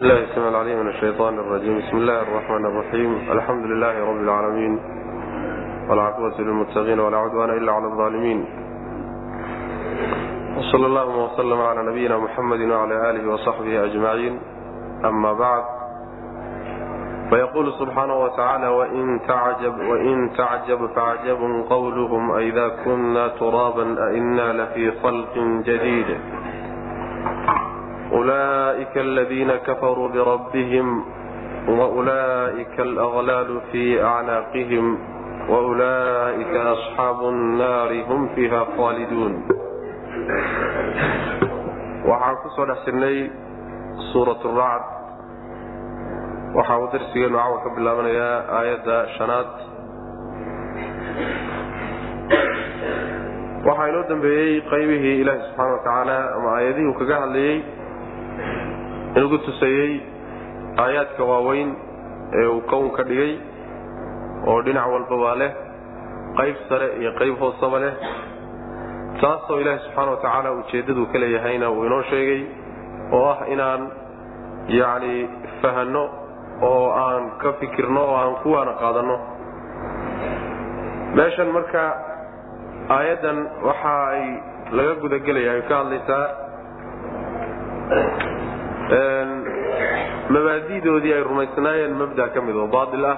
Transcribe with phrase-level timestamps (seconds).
[0.00, 4.79] الله السميع العليم من الشيطان الرجيم بسم الله الرحمن الرحيم الحمد لله رب العالمين
[5.89, 8.45] والعقبة للمتقين ولا عدوان إلا على الظالمين
[10.57, 14.39] وصلى الله وسلم على نبينا محمد وعلى آله وصحبه أجمعين
[15.05, 15.63] أما بعد
[17.29, 25.37] فيقول سبحانه وتعالى وإن تعجب, وإن تعجب فعجب قولهم أئذا كنا ترابا أئنا لفي خلق
[25.65, 26.17] جديد
[28.12, 30.86] أولئك الذين كفروا بربهم
[31.68, 34.98] وأولئك الأغلال في أعناقهم
[35.48, 39.32] وأولئك أصحاب النار هم فيها خالدون
[42.06, 43.16] waxaan ku soo dhex jirnay
[44.14, 44.86] suurat racd
[46.56, 49.50] waxa uu darsigeenu cawa ka bilaabanayaa aayadda shanaad
[53.66, 57.56] waxaa inoo dambeeyey qaybihii ilaahi subxaana wa tacaala ama aayadihii uu kaga hadlayey
[59.17, 59.91] inugu tusayey
[60.83, 61.69] aayaadka waaweyn
[62.39, 63.33] ee uu kownka dhigay
[64.51, 65.51] oo dhinac walbabaa leh
[66.39, 67.93] qayb sare iyo qayb hoosaba leh
[69.21, 72.41] taasoo ilaahi subxaana wa tacaala ujeeddaduu ka leeyahayna uu inoo sheegay
[73.17, 73.81] oo ah inaan
[74.79, 75.15] yacni
[75.61, 76.03] fahanno
[76.69, 79.17] oo aan ka fikirno oo aan kuwaana qaadanno.
[81.17, 81.83] Meeshan marka
[82.97, 84.23] aayaddan waxa ay
[84.77, 86.25] laga gudagelaya ay ka hadlaysaa
[90.35, 93.17] mabaadidoodii ay rumaysnaayeen mabda ka mid oo baail ah.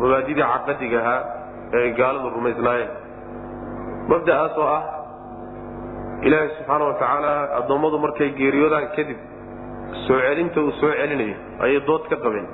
[0.00, 1.20] Mabaadidii caqadiga ahaa
[1.76, 2.90] ee ay gaaladu rumaysnaayeen.
[4.12, 4.82] Mabda'aas oo ah
[6.26, 9.18] ilaahay subxaana wa tacaala addoommadu markay geeriyoodaan kadib
[10.06, 12.46] soo celinta uu soo celinayo ayay dood ka qabeen.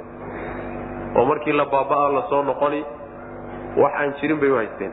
[1.17, 2.81] Oo markii la baaba'aa la soo noqoni
[3.83, 4.93] wax aan jirin bay u haysteen.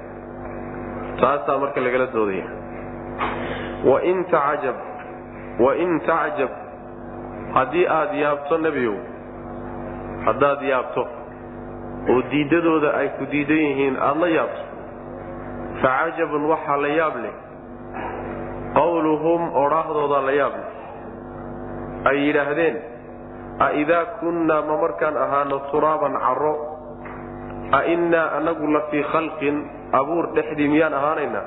[1.22, 2.46] Taasaa marka lagala doodaya.
[3.90, 4.78] Wain tacajab
[5.64, 6.52] wain tacjab
[7.56, 8.98] haddii aad yaabto nebiyow
[10.26, 11.04] haddaad yaabto
[12.14, 14.64] oo diiddadooda ay ku diidan yihiin aada la yaabto
[15.82, 17.36] fa cajabun waxaa la yaab leh.
[18.78, 20.70] Qawluhum odhaahdoodaa la yaab leh.
[22.10, 22.76] Ay yidhaahdeen
[23.60, 26.54] a idaa kunnaa ma markaan ahaano turaaban carro
[27.72, 29.56] a innaa annagu la fii khalqin
[30.00, 31.46] abuur dhexdii miyaan ahaanaynaa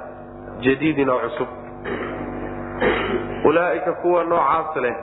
[0.66, 1.48] jadiidin oo cusub
[3.44, 4.94] ulaa'ika kuwa noocaas leh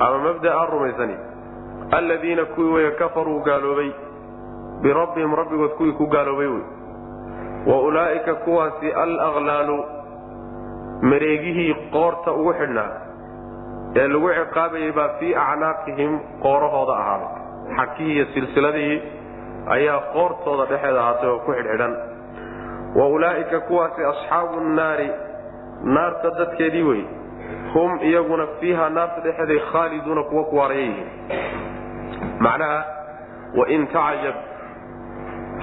[0.00, 1.16] ama mabda'aa rumaysani
[1.98, 3.90] alladiina kuwii way kafaruu gaaloobay
[4.82, 6.62] birabbihim rabbigood kuwii ku gaaloobay wey
[7.66, 9.78] wa ulaa'ika kuwaasi alaqlaalu
[11.10, 12.90] mareegihii qoorta ugu xidhnaa
[14.00, 16.12] ee lagu ciqaabayay baa fii acnaaqihim
[16.44, 17.28] qoorahooda ahaaday.
[17.76, 18.98] Xakihii iyo silsiladihii
[19.76, 21.92] ayaa qoortooda dhexeeda ahaatay oo ku xidhxidhan.
[22.98, 25.08] Wa ulaa'ika kuwaasi asxaabu nnaari
[25.84, 27.04] naarta dadkeedii wey.
[27.74, 31.08] Hum iyaguna fiiha naarta dhexeeday khaaliduuna kuwa ku waaraya yihiin.
[32.40, 32.80] Macnaha
[33.58, 34.34] wain tacjab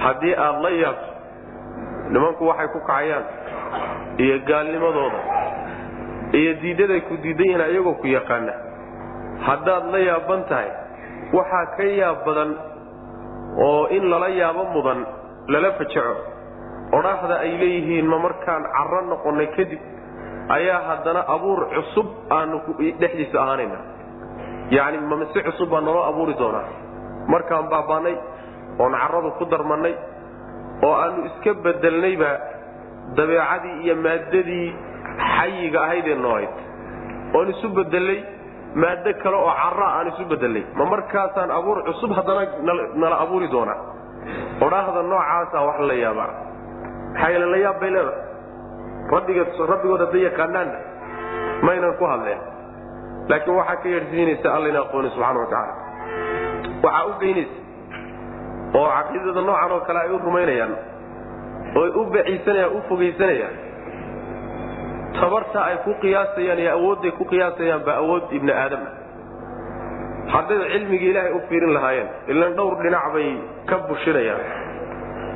[0.04, 1.10] haddii aad la yaabto
[2.10, 3.24] nimanku waxay ku kacayaan
[4.18, 5.20] iyo gaalnimadooda
[6.32, 8.52] iyo diiddaday ku diidan yihiin ayagoo ku yaqaana
[9.46, 10.70] haddaad la yaaban tahay
[11.32, 12.50] waxaa ka yaab badan
[13.66, 15.06] oo in lala yaabo mudan
[15.48, 16.16] lala fajaco.
[16.90, 19.78] Odhaahda ay leeyihiin ma markaan carro noqonnay kadib
[20.56, 22.06] ayaa haddana abuur cusub
[22.36, 22.56] aanu
[23.00, 23.78] dhexdiisa ahaanayna.
[24.76, 26.64] Yacni mamase cusub baa naloo abuuri doonaa.
[27.32, 28.16] Markaan baabaanay
[28.82, 29.94] oon carradu ku darmannay
[30.86, 32.30] oo aanu iska bedelnayba
[33.16, 34.66] dabeecadii iyo maaddadii
[35.36, 36.52] xayiga ahaydee noohayd
[37.36, 38.18] oon isu bedelnay
[38.82, 42.42] maaddo kale oo carraa aan isu bedelnay ma markaasaan abuur cusub haddana
[43.02, 43.78] nala abuuri doonaa.
[44.64, 46.30] Odhaahda noocaasa wax la yaabaa.
[47.12, 48.29] Maxaa yeele la yaab bay leedahay
[49.12, 50.78] rabbigood hadday yaqaanaanna
[51.66, 52.40] maynan ku hadleen.
[53.30, 55.74] Laakiin waxaa ka yeedhsiinaysa allayna aqooni subxana wa tacaala
[56.84, 57.54] waxaa u geynaysa
[58.78, 60.72] oo caqiidada noocan oo kale ay u rumaynayaan
[61.80, 63.54] oy u baciisanayaan u fogaysanayaan
[65.20, 68.82] tabarta ay ku qiyaasayaan iyo awoodday ku qiyaasayaan baa awood ibni aadam.
[68.86, 69.00] Ah
[70.34, 73.28] hadday cilmiga ilaahay u fiirin lahaayeen ilan dhowr dhinac bay
[73.68, 74.42] ka bushinayaan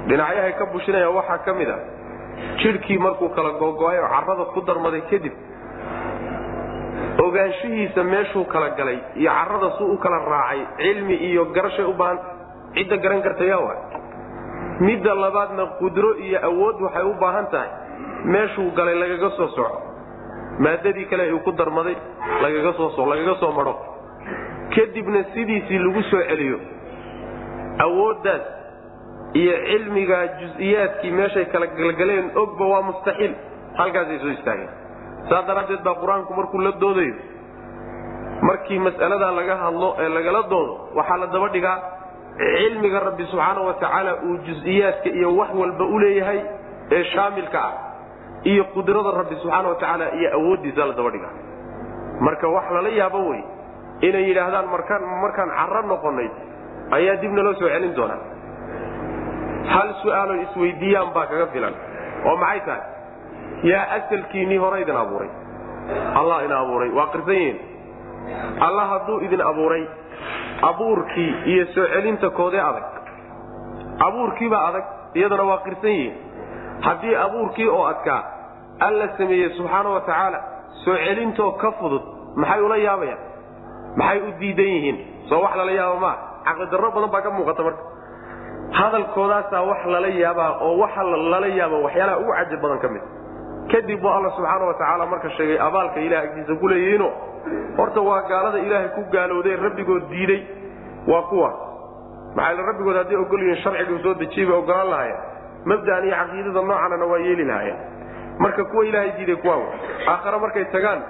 [0.08, 1.78] dhinacyahay ka bushinayaan waxaa ka mid a
[2.62, 5.32] jidhkii markuu kala googo-ay oo carrada ku darmaday kadib
[7.26, 12.24] ogaanshihiisa meeshuu kala galay iyo carrada suu u kala raacay cilmi iyo garashay u baahanta
[12.74, 13.78] cidda garan karta yaa waay.
[14.80, 17.70] Midda labaadna qudro iyo awood waxay u baahan tahay
[18.24, 19.78] meeshuu galay lagaga soo soco
[20.58, 21.96] maadadii kale uu ku darmaday
[22.42, 22.72] lagaga
[23.40, 23.74] soo madho
[24.74, 26.58] kadibna sidiisii lagu soo celiyo
[27.86, 28.42] awooddaas
[29.40, 33.32] iyo cilmigaa jus-iyaadkii meeshay kala galgaleen ogba waa mustaxiil.
[33.78, 34.70] Halkaasay soo istaageen.
[35.28, 37.14] Saas daraaddeed baa qur'aanku markuu la doodayo
[38.48, 41.76] markii mas'aladaa laga hadlo ee lagala doodo waxaa la daba dhigaa
[42.38, 46.40] cilmiga rabbi subxaana wa tacaala uu jus-iyaadka iyo wax walba u leeyahay
[46.96, 47.72] ee shaamilka ah
[48.50, 51.32] iyo qudrada rabbi subxaana wa tacaala iyo awooddiisa la daba dhigaa.
[52.26, 53.42] Marka wax lala yaabo wey
[54.08, 56.28] inay yidhaahdaan markaan markaan carro noqonnay
[56.96, 58.20] ayaa dib naloo soo celin doonaa
[59.72, 61.74] hal su'aalo isweydiiyaan baa kaga filan.
[62.26, 62.82] Oo maxay tahay?
[63.70, 65.30] Yaa asalkiinnii hore idin abuuray.
[66.20, 66.90] Allah ina abuuray.
[66.98, 67.58] Waa qirsan yihiin?
[68.66, 69.84] Allah hadduu idin abuuray
[70.70, 72.84] abuurkii iyo soo celinta koodee adag.
[74.06, 74.84] Abuurkiibaa adag
[75.14, 76.14] iyadana waa qirsan yihiin.
[76.86, 78.22] Haddii abuurkii oo adkaa
[78.86, 80.40] alla sameeyey subxaana wa tacaala
[80.84, 82.02] soo celintoo ka fudud
[82.36, 83.18] maxay ula yaabayaan?
[83.96, 84.96] Maxay u diidan yihiin?
[85.28, 86.16] Soo wax lala yaaba maa?
[86.46, 87.82] Caqlidarro badan baa ka muuqata marka
[88.78, 93.02] hadalkoodaasaa wax lala yaabaa oo waxa lala yaaba waxyaalaha ugu cajab badan ka mid.
[93.72, 97.08] Kadib buu alla subxaana wa tacaala marka sheegay abaalka ilaah agtiisa ku leeyihiino
[97.78, 100.40] horta waa gaalada ilaahay ku gaalowday rabbigood diiday
[101.12, 101.50] waa kuwa.
[102.36, 105.20] Maxaa rabbigood hadday ogol yihiin sharciga soo dejiyey bay ogolaan lahaayeen.
[105.70, 107.78] Mabda'an iyo caqiidada noocanana waa yeeli lahaayeen.
[108.42, 109.58] Marka kuwa ilaahay diiday kuwaa
[110.12, 111.00] aakhare markay tagaan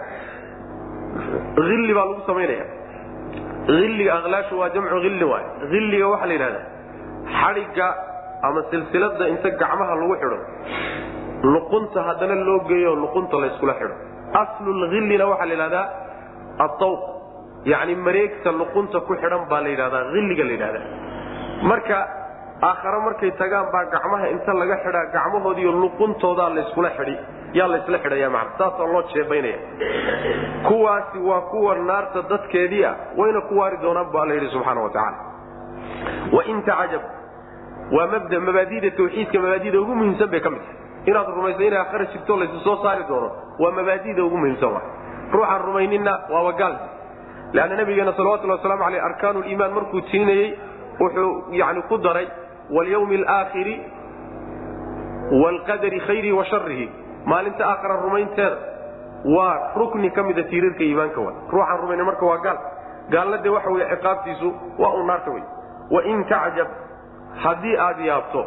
[1.56, 2.66] illi baa lagu samaynaya
[3.84, 6.64] illiga aqlaashu waa jamcu hilli waay hilliga waxaa la yidhahdaa
[7.40, 7.88] xadhigga
[8.42, 10.38] ama silsilada inta gacmaha lagu xidho.
[11.54, 13.94] Luqunta haddana loo geeyo luqunta layskula xidho.
[14.42, 15.86] Aslulhillina waxaa la yidhahdaa
[16.66, 17.00] atawq
[17.72, 20.86] yacni mareegta luqunta ku xidhan baa la yidhahdaa hilliga la yidhahdaa.
[21.70, 21.96] Marka
[22.68, 27.16] aakhare markay tagaan baa gacmaha inta laga xidhaa gacmahoodiiyo luquntoodaa layskula xidhi.
[27.58, 29.58] Yaa laysla xidhaya macna saasaa loo jeebaynaya.
[30.68, 34.90] Kuwaasi waa kuwa naarta dadkeedii ah wayna ku waari doonaan bu alla yidhi subxaana wa
[34.90, 35.18] tacaala
[36.36, 37.02] wain tacajab
[37.96, 40.82] waa mabda mabaadida tawxiidka mabaadida ugu muhiimsan bay ka mid tahay.
[41.10, 43.30] Inaad rumayso inay aakhare jirto laysu soo saari doono
[43.62, 44.82] waa mabaadida ugu muhiimsan wa
[45.32, 46.74] ruuxaan rumayninna waaba gaal
[47.52, 50.48] leanna nabigeena salawatullhi waslamu aleyh arkaanu liimaan markuu tirinayey
[51.00, 52.26] wuxuu yani ku daray
[52.76, 53.74] walyawmi alaakhiri
[55.42, 56.86] waalqadari khayrihi wa sharihi
[57.26, 58.56] maalinta aakhara rumaynteeda
[59.36, 62.58] waa rukni ka mida tiirarka iimaanka wa ruuxaan rumaynin marka waa gaal.
[63.10, 64.48] Gaalna dee waxa wey ciqaabtiisu
[64.78, 65.42] waa uu naarta wey
[65.90, 66.68] wain tacjab
[67.44, 68.42] haddii aad yaabto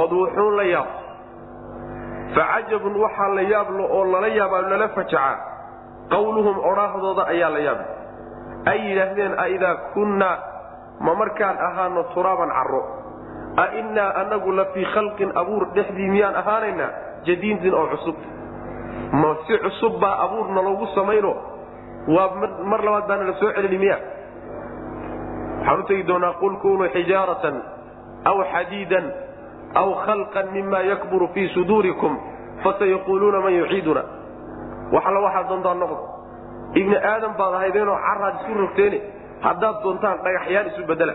[0.00, 1.00] ood wuxuun la yaabto
[2.34, 5.34] facajabun waxaa la yaablo oo lala yaabaa lala fajacaa.
[6.12, 7.86] Qawluhum odhaahdooda ayaa la yaabla
[8.70, 10.36] ay yidhaahdeen aidaa kunnaa
[11.04, 12.82] ma markaan ahaano turaaban carro.
[13.56, 16.90] A innaa annagu la fii khalqin abuur dhexdii miyaan ahaanaynaa?
[17.26, 18.16] Jadiidin oo cusub.
[19.20, 21.32] Ma si cusub baa abuurna loogu samayno?
[22.08, 22.28] Waa
[22.70, 23.96] mar labaad baana la soo celini miya
[25.62, 27.56] waxaan u tegi doonaa qul kunuu xijaaratan
[28.30, 29.06] aw xadiidan
[29.80, 32.12] aw khalqan mima yakburu fii suduurikum
[32.64, 34.02] fasayaquuluuna man yuciiduna.
[34.94, 35.98] Waxalla waxaad doontaan noqdo.
[36.80, 38.98] Ibni aadam baad ahaydeenoo caraad isku rogteene.
[39.46, 41.14] Haddaad doontaan dhagaxyaan isu bedela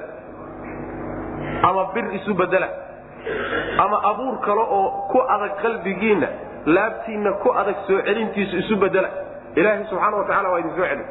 [1.67, 2.67] ama bir isu bedela
[3.83, 6.27] ama abuur kale oo ku adag qalbigiinna
[6.75, 9.09] laabtiinna ku adag soo celintiisu isu bedela
[9.55, 11.07] ilaahay subxaana wa tacala waa idin soo celin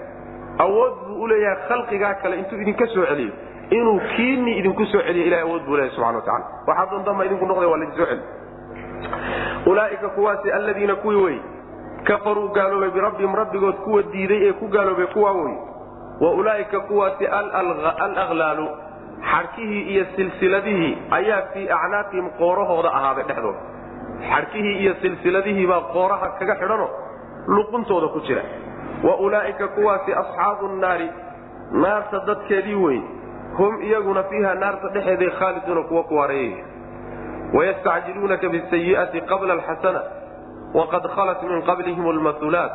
[0.64, 3.32] awood buu u leeyahay khalqigaa kale intuu idinka soo celiyo.
[3.70, 7.24] Inuu kiinii idinku soo celiyo ilahay awood buu leeyahay subxana wa tacala waxaa doontaan baa
[7.28, 8.22] idinku noqday waa laidin soo celi.
[9.70, 11.38] Ulaa'ika kuwaasi alladiina kuwii wey
[12.04, 15.54] kafaruu gaaloobay birabbihim rabbigood kuwa diiday ee ku gaaloobay kuwaa wey
[16.20, 18.66] wa ulaa'ika kuwaasi alaklaalu
[19.30, 23.58] xadhkihii iyo silsiladihii ayaa fii acnaaqihim qoorahooda ahaaday dhexdooda.
[24.30, 26.88] Xadhkihii iyo silsiladihiibaa qooraha kaga xidhano
[27.56, 28.42] luquntooda ku jira
[29.02, 31.10] wa ulaa'ika kuwaasi asxaabu nnaari
[31.72, 33.00] naarta dadkeedii wey
[33.58, 36.64] hum iyaguna fiiha naarta dhexeeday khaaliduuna kuwa ku waareeyaya
[37.54, 40.02] wayastacjiluunaka bisayi'ati qabla alxasana
[40.74, 42.72] waqad khalat min qablihim almahulaat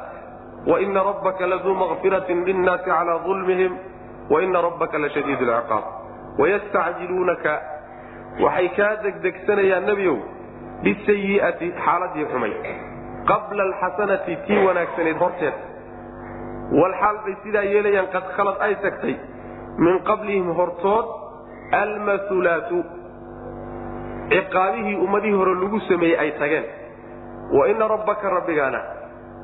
[0.67, 3.77] waina rabbaka laduu makfiratin linnaasi calaa dulmihim
[4.29, 5.83] waina rabbaka lashadiid lciqaab
[6.39, 7.53] wayastacjiluunaka
[8.39, 10.17] waxay kaa degdegsanayaan nebiow
[10.83, 12.53] bisayi'ati xaaladii xumay.
[13.29, 15.53] Qabla alxasanati tii wanaagsanayd horteed
[16.79, 19.15] walxaal bay sidaa yeelayaan qad khalad ay tagtay.
[19.77, 21.05] Min qablihim hortood
[21.81, 22.77] almahulaatu
[24.31, 26.65] ciqaabihii ummadihii hore lagu sameeyey ay tageen.
[27.57, 28.81] Wa ina rabbaka rabbigaana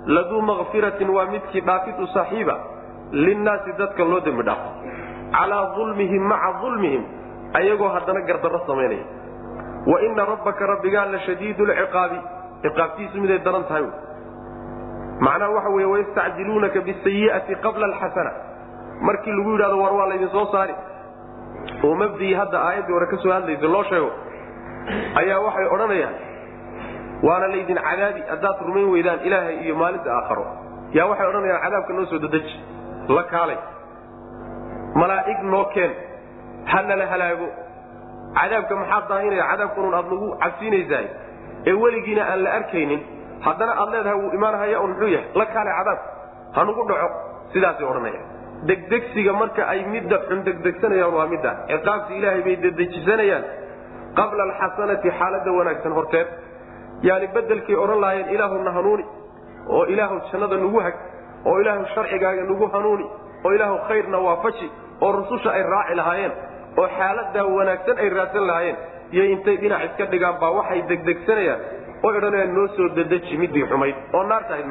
[0.05, 2.55] laduu makfiratin waa midkii dhaafid u saaxiiba
[3.11, 4.69] linnaasi dadka loo dembi dhaafo.
[5.35, 7.03] Calaa dulmihim maca dulmihim
[7.59, 9.05] ayagoo haddana gardarro samaynaya.
[9.87, 12.19] Wa ina rabbaka rabbigaa la shadiidu lciqaabi
[12.63, 13.85] ciqaabtiisu miday daran tahay
[15.25, 18.31] macnaha waxa wey wayastacjiluunaka bisayi'ati qabla alxasana
[19.07, 20.73] markii lagu yidhahdo war waa laydin soo saari.
[21.85, 24.09] Oo mabdii hadda aayaddii hore ka soo hadlaysa loo sheego.
[25.21, 26.15] Ayaa waxay odhanayaan
[27.27, 30.45] waana laydin cadaabi haddaad rumayn weydaan ilaahay iyo maalinta aakharo.
[30.97, 32.55] Yaa waxay odhanayaan cadaabka noo soo dadeji
[33.15, 33.57] la kaalay
[35.01, 35.91] malaa'ig noo keen
[36.71, 37.47] ha nala halaago.
[38.37, 41.05] Cadaabka maxaa daahinaya cadaabkunun aad nagu cabsiinaysaay
[41.69, 43.01] ee weligiina aan la arkaynin
[43.45, 45.27] haddana aad leedahay wuu imaanhaya un muxuu yahay?
[45.39, 46.07] La kaalay cadaabka
[46.55, 47.07] ha nugu dhaco.
[47.53, 48.21] Sidaasay odhanaya.
[48.69, 51.51] Degdegsiga marka ay midda xun degdegsanayaan waa midda.
[51.71, 53.43] Ciqaabta ilaahay bay dedejisanayaan
[54.19, 56.27] qabla alxasanati xaaladda wanaagsan horteed.
[57.07, 59.05] Yani bedelkay odhan lahaayeen ilaahuna hanuuni
[59.75, 60.95] oo ilaahu jannada nagu hag
[61.49, 63.05] oo ilaahu sharcigaaga nagu hanuuni
[63.45, 64.67] oo ilaahu khayrna waafaji
[65.05, 66.31] oo rususha ay raaci lahaayeen
[66.79, 68.77] oo xaaladaa wanaagsan ay raadsan lahaayeen
[69.13, 71.59] iyo intay dhinac iska dhigaan baa waxay degdegsanayaan
[72.03, 74.67] oo odhanayaan noo soo dedeji midii xumayd oo naarta ahayd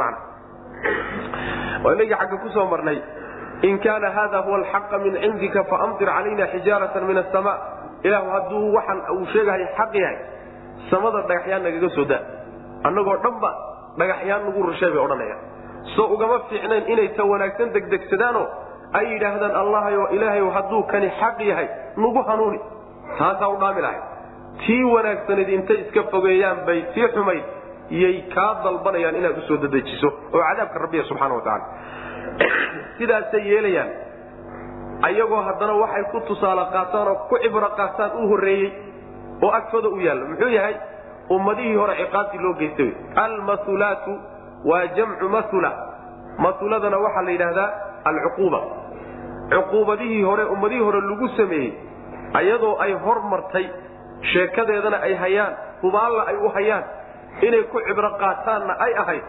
[1.85, 2.99] waa inagii xagga ku soo marnay
[3.69, 7.53] in kaana hada huwa alxaqa min cindika faamtir calayna xijaaratan min asama
[8.09, 10.17] ilaahu hadduu waxaan uu sheegahay xaq yahay
[10.91, 12.23] samada dhagaxyaan nagaga soo daa.
[12.89, 13.51] Annagoo dhanba
[14.01, 15.41] dhagaxyaan nagu rushay bay odhanayaan
[15.97, 18.47] soo ugama fiicnayn inay ta wanaagsan degdegsadaanoo
[18.99, 22.59] ay yidhaahdaan allahayo ilaahayo hadduu kani xaq yahay nagu hanuuni.
[23.19, 24.01] Taasaa u dhaami lahay
[24.65, 27.45] tii wanaagsanayd intay iska fogeeyaan bay tii xumayd
[27.91, 31.67] yay kaa dalbanayaan inaad u soo dedejiso oo cadaabka rabbiya subxana wa tacaala.
[32.99, 33.91] Sidaasay yeelayaan.
[35.03, 38.73] Ayagoo haddana waxay ku tusaale qaataan oo ku cibro qaataan u horreeyey
[39.43, 40.27] oo agtooda u yaallo.
[40.33, 40.77] Muxuu yahay?
[41.31, 42.91] Ummadihii hore ciqaabtii loo geystay.
[43.15, 44.19] Almasulaatu
[44.65, 45.73] waa jamcu masula.
[46.39, 47.71] Masuladana waxaa la yidhaahdaa
[48.05, 48.61] alcuquuba.
[49.51, 51.75] Cuquubadihii hore ummadihii hore lagu sameeyey
[52.35, 53.67] ayadoo ay hor martay
[54.33, 56.85] sheekadeedana ay hayaan hubaalla ay u hayaan
[57.47, 59.25] inay ku cibro qaataanna ay ahayd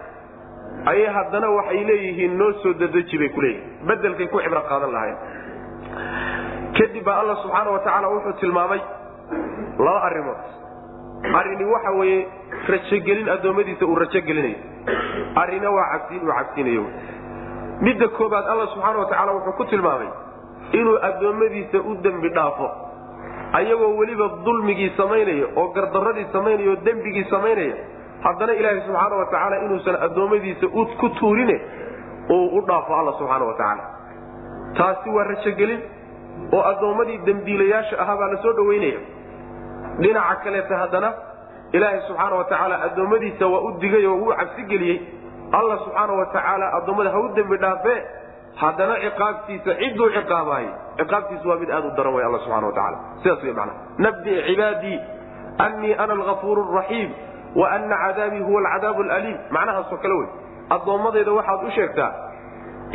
[0.92, 5.18] ayay haddana waxay leeyihiin noo soo dadeji bay ku leeyihiin bedelkay ku cibro qaadan lahayn
[6.78, 8.82] kadib baa alla subxaana wa tacaala wuxuu tilmaamay
[9.86, 10.40] laba arrimood.
[11.40, 12.28] Arrini waxa weeye
[12.70, 14.58] rajogelin addoommadiisa uu rajogelinayo
[15.42, 16.84] arrina waa cabsiin uu cabsiinayo.
[17.82, 20.08] Midda koobaad alla subxaana wa tacaala wuxuu ku tilmaamay
[20.80, 22.68] inuu addoommadiisa u dembi dhaafo
[23.60, 27.76] ayagoo weliba dulmigii samaynaya oo gardarradii samaynaya oo dembigii samaynaya
[28.26, 30.68] haddana ilaahay subxaana wa tacaala inuusan addoommadiisa
[31.02, 31.56] ku tuurine
[32.36, 33.84] uu u dhaafo alla subxaana wa tacaala.
[34.78, 35.82] Taasi waa rajogelin
[36.56, 39.00] oo addoommadii dembiilayaasha ahaa baa la soo dhowaynaya
[40.02, 41.10] dhinaca kaleeta haddana
[41.78, 44.98] ilaahay subxaana wa tacaala addoommadiisa waa u digay oo wuu cabsigeliyey
[45.60, 48.00] alla subxaana wa tacaala addoommada ha u dembi dhaafee
[48.62, 52.98] haddana ciqaabtiisa cidduu ciqaabaayey ciqaabtiisu waa mid aad u daran way alla subxana wa tacala
[53.24, 54.98] sidaas wey macnaha nabbi cibaadii
[55.66, 57.12] annii ana alghafuuru raxiim
[57.60, 59.38] wa anna cadaabii huwa alcadaabu alaliim.
[59.56, 60.28] Macnahaasoo kale wey.
[60.76, 62.12] Addoommadayda waxaad u sheegtaa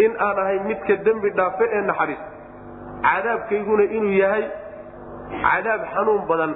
[0.05, 2.21] in aan ahay midka dembi dhaafe ee naxariis.
[3.07, 4.45] Cadaabkayguna inuu yahay
[5.45, 6.53] cadaab xanuun badan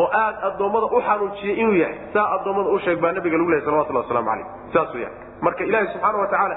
[0.00, 1.96] oo aad addoommada u xanuujiyay inuu yahay.
[2.14, 4.46] Saa addoommada u sheeg baa nabiga lagu lehay salawatullah waslamu calayh.
[4.74, 5.10] Saas weya
[5.46, 6.56] marka ilaahi subxaana wa tacaala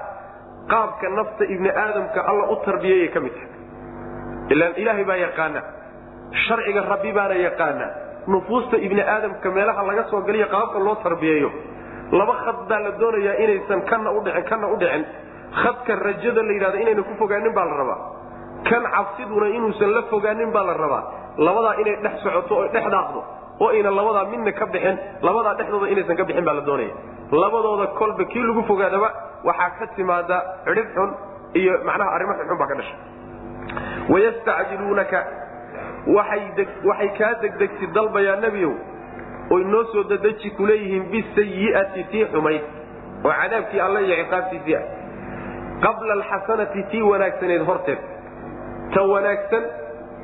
[0.74, 3.50] qaabka nafta ibni aadamka alla u tarbiyeeyay ka mid tahay
[4.53, 5.62] ilaan ilaahay baa yaqaana
[6.48, 7.86] sharciga rabbi baana yaqaana
[8.34, 11.50] nufuusta ibni aadamka meelaha laga soo geliya qaabka loo tarbiyeeyo.
[12.19, 15.03] Laba khad baa la doonayaa inaysan kana udhicin kana u dhicin.
[15.62, 18.00] Khadka rajada la yidhahda inayna ku fogaanin baa la rabaa.
[18.69, 21.03] Kan cabsiduna inuusan la fogaanin baa la rabaa.
[21.45, 23.19] Labadaa inay dhex socoto oy dhex daaqdo
[23.63, 24.95] oo ayna labadaa midna ka bixin
[25.27, 26.93] labadaa dhexdooda inaysan ka bixin baa la doonaya
[27.32, 29.10] labadooda kolba kii lagu fogaadaba
[29.44, 31.12] waxaa ka timaada cidhib xun
[31.53, 32.96] iyo macnaha arrimo xunxun baa ka dhasha
[34.10, 35.25] wayastacjiluunaka
[36.15, 38.74] waxay kaa degdegsi dalbayaa nebiyow
[39.50, 40.63] oy noo soo dadeji ku
[41.12, 42.62] bisayi'ati tii xumayd
[43.25, 44.86] oo cadaabkii alle iyo ciqaabtiisii ah.
[45.82, 48.00] Qabla alxasanati tii wanaagsaneed horteed
[48.94, 49.63] ta wanaagsan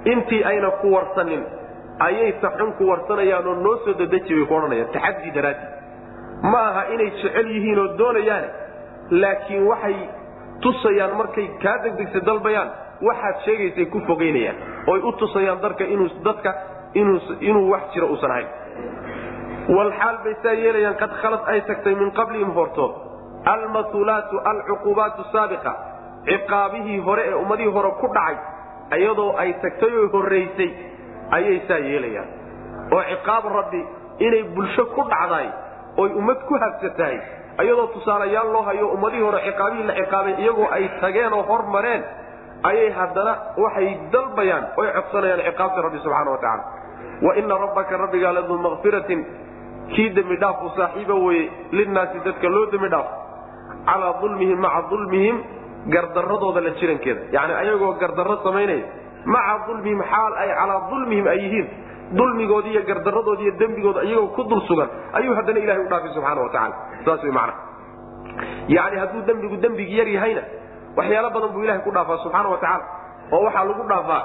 [0.05, 1.43] intii ayna ku warsanin
[1.99, 5.70] ayay ta xun ku warsanayaan oo noo soo dadeji bay ku odhanayaan taxadii daraadii
[6.41, 8.49] ma aha inay jecel yihiin oo doonayaane
[9.11, 9.97] laakiin waxay
[10.61, 12.69] tusayaan markay kaa degdegsa dalbayaan
[13.07, 14.57] waxaad sheegaysay ku fogaynayaan
[14.87, 15.59] oy u tusayaan
[15.95, 16.51] inuu dadka
[16.93, 18.47] inuu wax jiro uusan ahayn.
[19.69, 22.91] Walxaal bay saa yeelayaan qad khalad ay tagtay min qablihim hortood
[23.45, 25.71] almasulaatu alcuqubaatu saabiqa
[26.29, 28.37] ciqaabihii hore ee ummadihii hore ku dhacay
[28.99, 30.71] iyadoo ay tagtay oo horraysay
[31.37, 32.29] ayay saa yeelayaan.
[32.93, 33.81] Oo ciqaab rabbi
[34.19, 35.47] inay bulsho ku dhacdaay
[36.01, 37.17] oy ummad ku habsatahay
[37.63, 42.03] iyadoo tusaalayaal loo hayo ummadihii hore ciqaabihii la ciqaabay iyagoo ay tageen oo hormareen
[42.69, 46.63] ayay haddana waxay dalbayaan oy codsanayaan ciqaabta rabbi subxaana wa tacala
[47.25, 49.21] wa ina rabbaka rabbigaa laduu makfiratin
[49.93, 51.43] kii dembi dhaaf u saaxiiba weye
[51.77, 53.07] linnaasi dadka loo dembi dhaaf
[53.89, 55.37] calaa ulmihim maca ulmihim
[55.93, 57.21] gardaradooda la jirankeeda.
[57.35, 58.85] Yani ayagoo gardarro samaynaya
[59.35, 61.67] maca ulmihim xaal ay calaa ulmihim ay yihiin
[62.19, 66.41] dulmigoodi iyo gardaradoodi iyo dembigooda iyagoo ku dul sugan ayuu haddana ilahay u dhaafay subxaana
[66.45, 66.75] wa tacala
[67.05, 67.59] saas way macnaha.
[68.75, 70.43] Yani hadduu dembigu dembigi yar yahayna
[70.97, 72.85] waxyaalo badan buu ilahay ku dhaafaa subxaana wa tacaala.
[73.35, 74.21] Oo waxaa lagu dhaafaa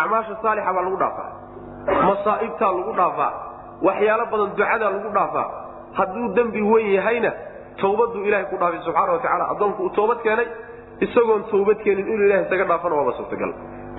[0.00, 1.28] acmaasha saalixa baa lagu dhaafaa
[2.08, 3.30] masaa'ibtaa lagu dhaafaa
[3.88, 5.46] waxyaalo badan ducadaa lagu dhaafaa.
[5.98, 7.30] Hadduu dembi weyn yahayna
[7.80, 10.48] tawbaduu ilahay ku dhaafay subxaana wa tacala addoonku uu toobad keenay
[11.06, 13.50] isagoon tawbad keenin inuu ilahay isaga dhaafana waaba suurtagal.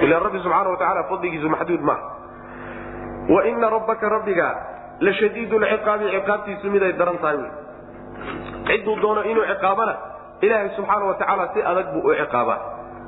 [0.04, 2.04] Ila rabbi subxaana wa tacala fadligiisu maxduud maaha
[3.30, 4.48] wa ina rabbaka rabbiga
[5.00, 7.38] la shadiid lciqaabi ciqaabtiisu miday daran tahay.
[7.38, 7.50] Wy
[8.68, 9.94] cidduu doono inuu ciqaabana
[10.42, 12.60] ilaahay subxaana wa tacaala si adag buu u ciqaabaa.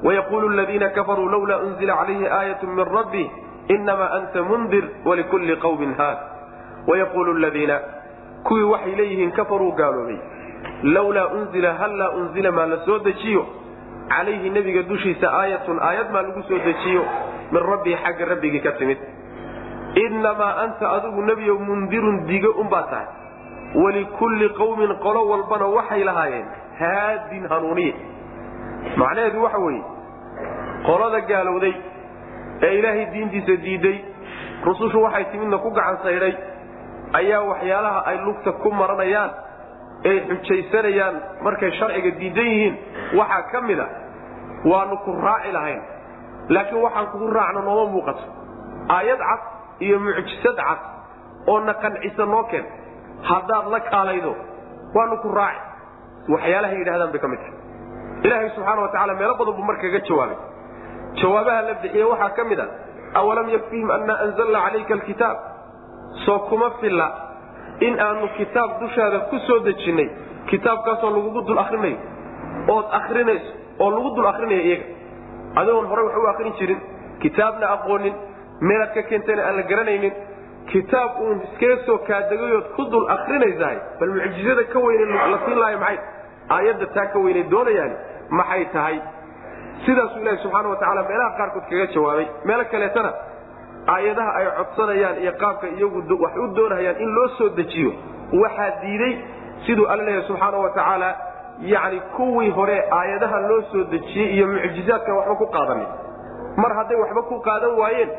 [0.04, 3.24] Wayaquulu ladiina kafaruu lawlaa unzila calayhi aayat min rabbi
[3.68, 6.18] inamaa anta mundir walikulli qawmin haad.
[6.88, 7.80] Wayaquulu ladiina
[8.44, 10.18] kuwii waxay leeyihiin kafaruu gaaloobay
[10.84, 13.46] lawlaa unzila hallaa unzila maa la soo dejiyo?
[14.10, 17.04] Calayhi nebiga dushiisa aayatun aayad maa lagu soo dejiyo?
[17.52, 18.98] Min rabbii xagga rabbigii ka timid
[19.96, 23.08] innamaa anta adigu nebiyow mundirun digo unbaa tahay
[23.84, 26.48] walikulli qawmin qolo walbana waxay lahaayeen
[26.80, 27.94] haadin hanuuniye
[29.02, 29.84] macnaheedu waxa weeye
[30.88, 31.74] qolada gaalowday
[32.68, 33.98] ee ilaahay diintiisa diiday
[34.66, 36.34] rusushu waxay timidna ku gacan saydhay
[37.20, 39.32] ayaa waxyaalaha ay lugta ku maranayaan
[40.10, 42.76] ay xujaysanayaan markay sharciga diidan yihiin
[43.20, 43.88] waxaa ka mid a
[44.72, 45.82] waanu ku raaci lahayn
[46.56, 48.24] laakiin waxaan kugu raacno nooma muuqato
[48.98, 49.42] aayad cad
[49.86, 50.80] iyo mucjisad cad
[51.52, 52.66] oo na qancisa noo keen
[53.30, 54.32] haddaad la kaalaydo
[54.96, 55.62] waanu ku raaci.
[56.34, 57.58] Waxyaalahay yidhahdaan bay ka mid tahay.
[58.26, 60.38] Ilaahay subxaana wa tacala meelo badan buu markaga jawaabay.
[61.22, 62.66] Jawaabaha la bixiye waxaa ka mid a
[63.20, 65.38] awalam yakfihim annaa anzalna calayka alkitaab?
[66.26, 67.08] Soo kuma filla
[67.88, 70.08] in aanu kitaab dushaada ku soo dejinnay
[70.52, 71.98] kitaabkaasoo lagugu dul akrinayo
[72.76, 73.50] ood akrinayso
[73.84, 74.86] oo lagu dul akrinayo iyaga.
[75.60, 76.80] Adigoon horey wax u akrin jirin
[77.24, 78.14] kitaabna aqoonin
[78.70, 80.14] meelaad ka keentayna aan la garanaynin
[80.72, 85.78] kitaab uun iskaga soo kaadagayood ku dul akrinaysahay bal mucjizada ka weyne la siin lahay
[85.84, 86.00] maxay?
[86.56, 87.96] Aayadda taa ka weynay doonayaani
[88.40, 88.98] maxay tahay?
[89.86, 93.12] Sidaasuu ilaahi subxaana wa tacala meelaha qaarkood kaga jawaabay meelo kaleetana
[93.96, 97.92] aayadaha ay codsanayaan iyo qaabka iyagu wax u doonahayaan in loo soo dejiyo
[98.44, 99.14] waxaa diiday
[99.66, 101.10] siduu alla leeyahay subxaana wa tacaala
[101.74, 105.88] yacni kuwii hore aayadaha loo soo dejiyey iyo mucjizaadkan waxba ku qaadanin
[106.58, 108.10] mar hadday waxba ku qaadan waayeen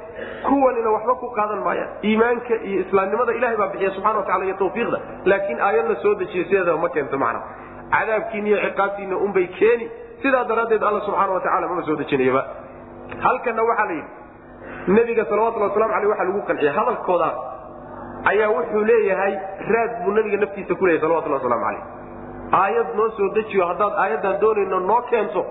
[0.49, 1.90] kuwanina waxba ku qaadan maayaan.
[2.09, 6.14] Iimaanka iyo islaamnimada ilahay baa bixiya subxana wa tacala iyo tawfiiqda laakiin aayad la soo
[6.14, 7.40] dejiyo sideedaba ma keento macna
[7.95, 9.87] cadaabkiina iyo ciqaabtiina unbay keeni
[10.23, 12.42] sidaa daraaddeed alla subxaana wa tacala mama soo dejinayaba.
[13.25, 14.11] Halkanna waxaa la yidhi
[14.97, 17.37] nebiga salawatulli waslamu aleyh waxaa lagu qanciyay hadalkoodaas
[18.31, 19.35] ayaa wuxuu leeyahay
[19.75, 21.83] raad buu nabiga naftiisa ku leeyahy salawatulli waslamu caleyh
[22.62, 25.42] aayad noo soo dejiyo haddaad aayaddan doonayno noo keento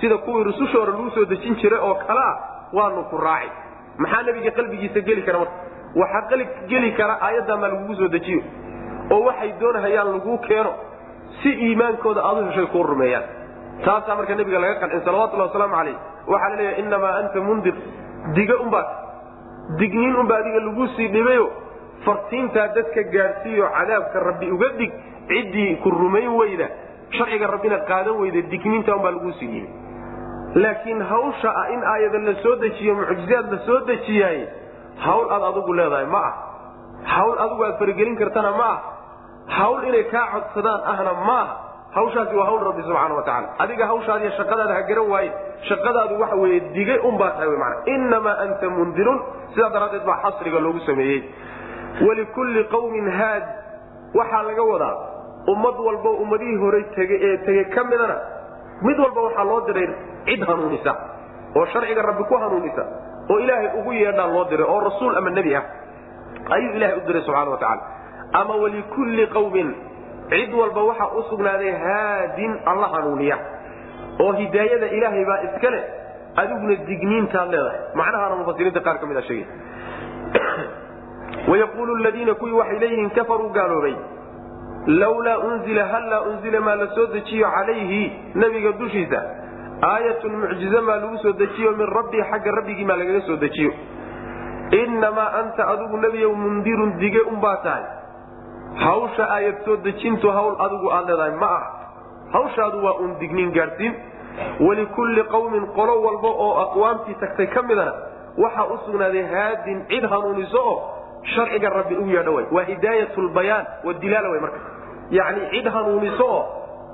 [0.00, 2.36] sida kuwii rususha hore lagu soo dejin jiray oo kale ah
[2.72, 3.50] waanu ku raaci.
[3.98, 5.38] Maxaa nebiga qalbigiisa geli kara?
[5.38, 5.54] Marka
[5.94, 8.40] waxaa geli kara aayaddan baa lagugu soo dejiyo?
[9.10, 10.72] Oo waxay doonahayaan laguu keeno
[11.42, 13.24] si iimaankooda aad u heshay kuu rumeeyaan.
[13.84, 15.96] Taasaa marka nebiga laga qancin salawatullahi wasalaamu caleyh
[16.32, 17.74] waxaa la leeyahay innamaa anta mundir.
[18.36, 18.86] Diga unbaad
[19.78, 21.46] digniin unbaa adiga lagu sii dhibayo.
[22.04, 24.92] Fartiintaa dadka gaadhsiiyo cadaabka rabbi uga dig.
[25.28, 26.66] Ciddii ku rumayn weyda.
[27.16, 28.40] Sharciga rabbina qaadan weyda.
[28.52, 29.81] Digniinta unbaa lagu sii dhibay
[30.54, 34.46] laakiin hawsha ah in aayada la soo dejiyo mucjizaad la soo dejiyaay
[34.96, 36.34] hawl aad adigu leedahay ma ah.
[37.04, 38.78] Hawl adigu aad kartana ma ah.
[39.46, 41.48] Hawl inay kaa codsadaan ahna ma ah.
[41.92, 45.32] Hawshaasi waa hawl rabbi subxaana wa tacala adiga hawshaadiiyo shaqadaada ha garan waaye
[45.68, 49.18] shaqadaadu waxa weeye digay unbaa tahay wy maana innamaa anta mundirun
[49.54, 51.22] sidaa daraaddeed baa xasriga loogu sameeyey.
[52.06, 53.44] Walikulli qawmin haad
[54.14, 54.96] waxaa laga wadaa
[55.52, 58.16] ummad walbo ummadihii horay tege ee tege ka midana
[58.82, 59.88] mid walba waxaa loo diray
[60.26, 60.92] cid hanuunisa
[61.56, 62.82] oo sharciga rabbi ku hanuunisa
[63.30, 65.64] oo ilaahay ugu yeedhaa loo diray oo rasuul ama nebi ah.
[66.50, 67.82] Ayuu ilahay u diray subxana wa tacala
[68.32, 69.74] ama walikulli qawmin
[70.30, 73.38] cid walba waxaa u sugnaaday haadin alla hanuuniya
[74.20, 75.84] oo hidaayada ilaahay baa iska leh
[76.36, 77.80] adiguna digniintaad leedahay.
[77.94, 79.46] Macnahaana mufasiriinta qaar ka mid a sheegay
[81.50, 83.96] wayaquulu ladiina kuwii waxay leeyihiin kafaruu gaaloobay
[84.86, 89.22] lawlaa unzila hallaa unzila maa la soo dejiyo calayhi nebiga dushiisa
[89.82, 93.72] aayatun mucjize maa lagu soo dejiyo min rabbii xagga rabbigii maa lagaga soo dejiyo
[94.82, 97.84] innamaa anta adigu nebiyow mundirun dige unbaa tahay
[98.84, 101.62] hawsha aayad soo dejintu hawl adigu aad leedahay ma ah
[102.32, 103.94] hawshaadu waa uun digniin gaadhsiin
[104.66, 107.92] walikulli qawmin qolo walba oo aqwaamtii tagtay ka midana
[108.44, 110.78] waxaa u sugnaaday haadin cid hanuuniso oo
[111.34, 112.44] sharciga rabbi ugu yeedho way.
[112.50, 114.58] Waa hidaayat lbayaan wadilaala way marka.
[115.10, 116.44] Yacni cid hanuuniso oo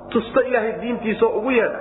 [0.09, 1.79] tusta ilaahay diintiisa oo ugu yeedha.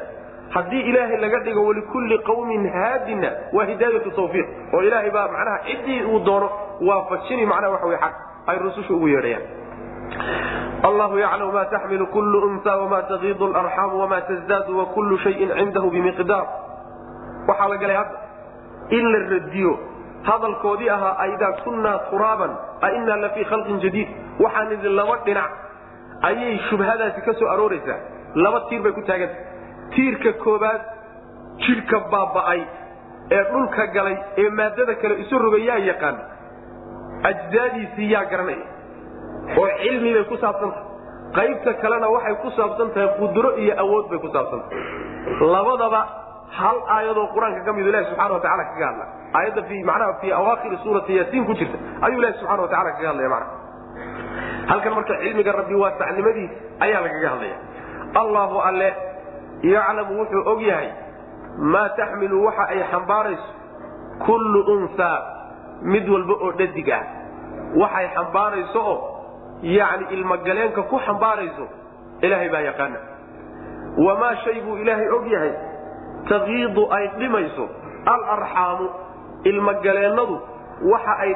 [0.50, 4.46] Haddii ilaahay laga dhigo walikulli qawmin haadinna waa hidaayatu tawfiiq.
[4.74, 8.14] Oo ilaahay baa macnaha ciddii uu doono waafajini macnaha waxa way xaq.
[8.46, 9.42] Ay rususha ugu yeedhayaan.
[10.82, 16.46] Allahu yaclamu ma taxmilu kullu unsa wama tagiidu larxaamu wama tasdaadu wakullu shayin cindahu bimiqdaar
[17.48, 18.18] waxaa la galay hadda.
[18.90, 19.78] In la radiyo
[20.28, 22.52] hadalkoodii ahaa aidaa kunnaa turaaban
[22.88, 24.08] ainaa la fii khalqin jadiid.
[24.42, 25.50] Waxaan idin laba dhinac.
[26.28, 27.98] Ayay shubhadaasi ka soo arooraysaa.
[28.34, 29.36] Laba tiir bay ku taaganta
[29.94, 30.82] tiirka koobaad
[31.66, 32.60] jidhka baaba'ay
[33.36, 36.16] ee dhulka galay ee maadada kale isu rogay yaa yaqaan.
[37.30, 38.66] Ajdaadiisii yaa garanaya
[39.60, 40.86] oo cilmi bay ku saabsan tahay.
[41.38, 44.82] Qaybta kalena waxay ku saabsan tahay qudro iyo awood bay ku saabsan tahay.
[45.54, 46.00] Labadaba
[46.56, 49.04] hal aayadoo qur'aanka ka midu ilahi subxana wa tacala kaga hadla
[49.38, 53.08] aayadda fi macnaha fii awaakhiri suurati yaasiin ku jirta ayuu ilahi subxana wa tacala kaga
[53.08, 53.52] hadlaya macna.
[54.70, 56.50] Halkan marka cilmiga rabbi waasacnimadiis
[56.86, 57.56] ayaa lagaga hadlaya
[58.22, 58.88] allahu alle
[59.72, 60.88] yaclamu wuxuu og yahay
[61.74, 63.48] maa taxmilu waxa ay xambaarayso
[64.26, 65.16] kullu unsaa
[65.92, 67.02] mid walba oo dhadig ah.
[67.82, 68.96] Waxay xambaarayso oo
[69.62, 71.64] yacni ilmagaleenka ku xambaarayso
[72.22, 72.98] ilaahay baa yaqaana
[74.06, 75.52] wamaa shay buu ilaahay og yahay
[76.28, 77.64] takiidu ay dhimayso
[78.14, 78.86] alarxaamu
[79.50, 80.36] ilmagaleennadu
[80.92, 81.30] waxa ay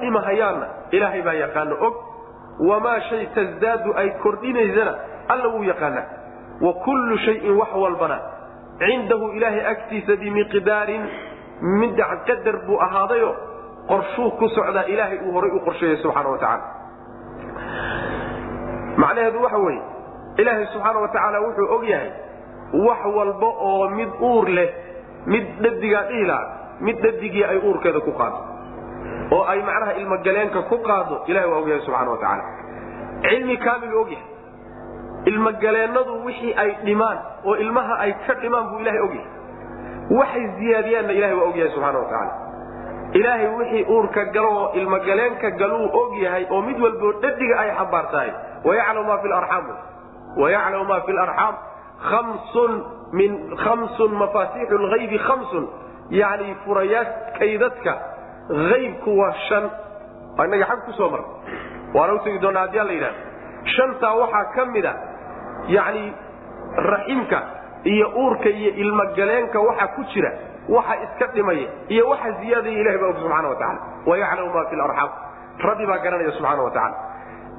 [0.00, 1.94] dhimahayaanna ilaahay baa yaqaano og
[2.68, 4.94] wamaa shay tasdaadu ay kordhinaysana
[5.32, 6.06] alla wuu yaqaanaa.
[6.64, 8.18] Wa kullu shayin wax walbana
[8.80, 11.02] cindahu ilaahay agtiisa bimiqdaarin
[11.80, 13.30] middac qadar buu ahaadayo
[13.90, 16.64] qorshuu ku socdaa ilaahay uu horay u qorsheeyey subxaana wa tacaala.
[19.02, 19.82] Macnaheedu waxa weeye
[20.42, 22.10] ilaahay subxaana wa tacaala wuxuu og yahay
[22.72, 24.68] wax walba oo mid uur leh
[25.26, 26.48] mid dhadigaa dhihi lahaa
[26.80, 28.38] mid dhadigii ay uurkeeda ku qaado
[29.36, 32.44] oo ay macnaha ilmagaleenka ku qaado ilahay waa ogyahay subxana wa tacaala.
[33.24, 34.26] Cilmi kaamilu ogyahay
[35.30, 39.28] ilmagaleennadu wixii ay dhimaan oo ilmaha ay ka dhimaan buu ilahay ogyahay
[40.18, 42.32] waxay ziyaadiyaanna ilahay waa ogyahay subxana wa tacaala.
[43.18, 48.30] Ilaahay wixii uurka galo oo ilmagaleenka galuu og yahay oo mid walboo dhadiga ay xambaartahay.
[48.64, 49.66] Wayaclamu ma fi larxaam
[50.42, 51.54] wayaclamu ma fi larxaam
[53.72, 55.64] amsun mafaatixu lhaybi khamsun
[56.10, 57.04] yani furayaa
[57.38, 57.92] kaydadka
[58.74, 59.64] aybku waa shan
[60.46, 61.20] inaga xag ku soo mar
[61.94, 63.16] waana utegi doonaa haddii ala yidhahda
[63.76, 64.94] shantaa waxaa ka mid a
[65.76, 66.04] yani
[66.90, 67.38] raximka
[67.84, 70.30] iyo uurka iyo ilmagaleenka waxa ku jira
[70.68, 74.76] waxa iska dhimaya iyo waxa ziyaadaya ilahi baa og subxana wa tacala wayaclamu ma fi
[74.76, 75.10] larxaam
[75.68, 76.96] rabbi baa garanaya subxaana wa tacala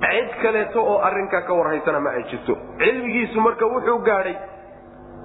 [0.01, 2.57] cid kaleeto oo arrinkaa ka warhaysana ma ay jirto.
[2.77, 4.35] Cilmigiisu marka wuxuu gaadhay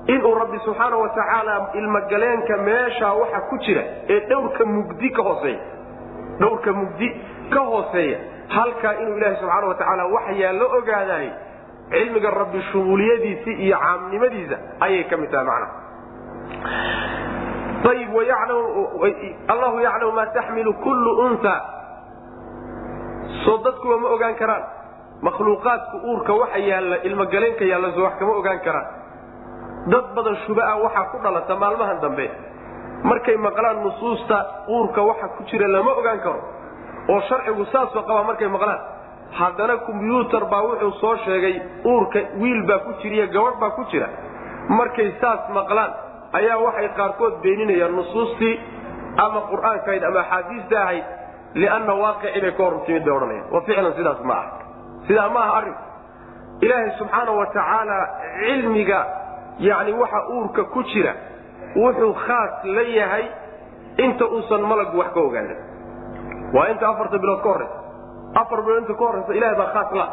[0.06, 5.60] inuu rabbi subxaana wa ilmagaleenka meeshaa waxa ku jira ee dhowrka mugdi ka hooseeya.
[6.40, 7.08] Dhowrka mugdi
[7.50, 8.18] ka hooseeya.
[8.48, 11.30] Halkaa inuu ilaahi subxaana wa tacaala wax yaallo ogaadaay
[11.90, 15.86] cilmiga rabbi shumuuliyadiisi iyo caamnimadiisa ayay ka mid tahay macnaha.
[17.90, 18.10] Ayib
[19.48, 21.75] allahu yaclamu maa taxmilu kullu unha
[23.46, 24.64] soo dadkuba ma ogaan karaan.
[25.26, 28.86] Makhluuqaadku uurka waxa yaalla ilmagaleenka yaalla soo wax kama ogaan karaan.
[29.92, 32.26] Dad badan shuba'a waxaa ku dhalata maalmahan dambe.
[33.10, 34.36] Markay maqlaan nusuusta
[34.68, 36.40] uurka waxa ku jira lama ogaan karo.
[37.08, 38.80] Oo sharcigu saasoo qabaa markay maqlaan.
[39.38, 41.54] Haddana kombyuutar baa wuxuu soo sheegay
[41.84, 44.08] uurka wiil baa ku jiriyo gabadh baa ku jira.
[44.68, 45.90] Markay saas maqlaan
[46.38, 48.54] ayaa waxay qaarkood beeninayaan nusuustii
[49.24, 51.04] ama qur'aankahayd ama axaadiista ahayd
[51.62, 54.50] lianna waaqicii bay ka hor timid bay odhanayaan wa ficlan sidaas ma aha
[55.08, 55.60] sidaa ma aha
[56.66, 57.98] ilaahay subxaana wa tacaala
[58.40, 59.00] cilmiga
[59.68, 61.12] yacni waxa uurka ku jira
[61.76, 63.24] wuxuu khaas la yahay
[64.04, 65.58] inta uusan malagu wax ka ogaanin
[66.56, 67.78] waa inta afarta bilood ka horraysa
[68.42, 70.06] afar bilood inta ka horraysa ilahay baa khaas la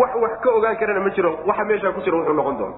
[0.00, 2.76] wax wax ka ogaan karana ma jiro waxa meeshaa ku jira wuxuu noqon doona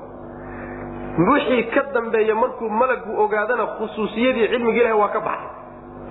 [1.32, 5.50] wixii ka dambeeya markuu malagu ogaadana khusuusiyadii cilmiga ilahay waa ka baxay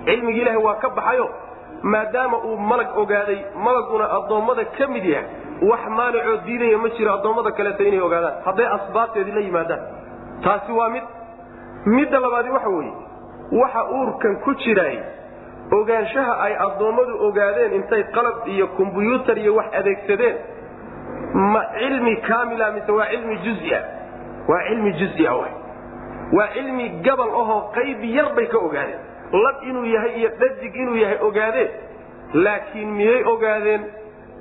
[0.06, 1.26] cilmiga ilahay waa ka baxayo
[1.82, 5.26] maadaama uu malag ogaaday malaguna addoommada ka mid yahay
[5.70, 8.34] wax maanicoo diidaya ma jiro addoommada kaleeto inay ogaadaan.
[8.44, 9.80] Hadday asbaabteedii la yimaadaan.
[10.44, 11.02] Taasi waa mid.
[11.86, 12.92] Midda labaadi waxa weeye
[13.60, 14.98] waxa uurkan ku jiraay
[15.78, 20.36] ogaanshaha ay addoommadu ogaadeen intay qalab iyo kombyuutar iyo wax adeegsadeen
[21.52, 23.80] ma cilmi kaamila mise waa cilmi juzia
[24.48, 25.42] waa cilmi juzia w
[26.36, 29.00] waa cilmi gabal ahoo qayb yar bay ka ogaadeen
[29.32, 31.70] lab inuu yahay iyo dhadig inuu yahay ogaadeen
[32.34, 33.82] laakiin miyay ogaadeen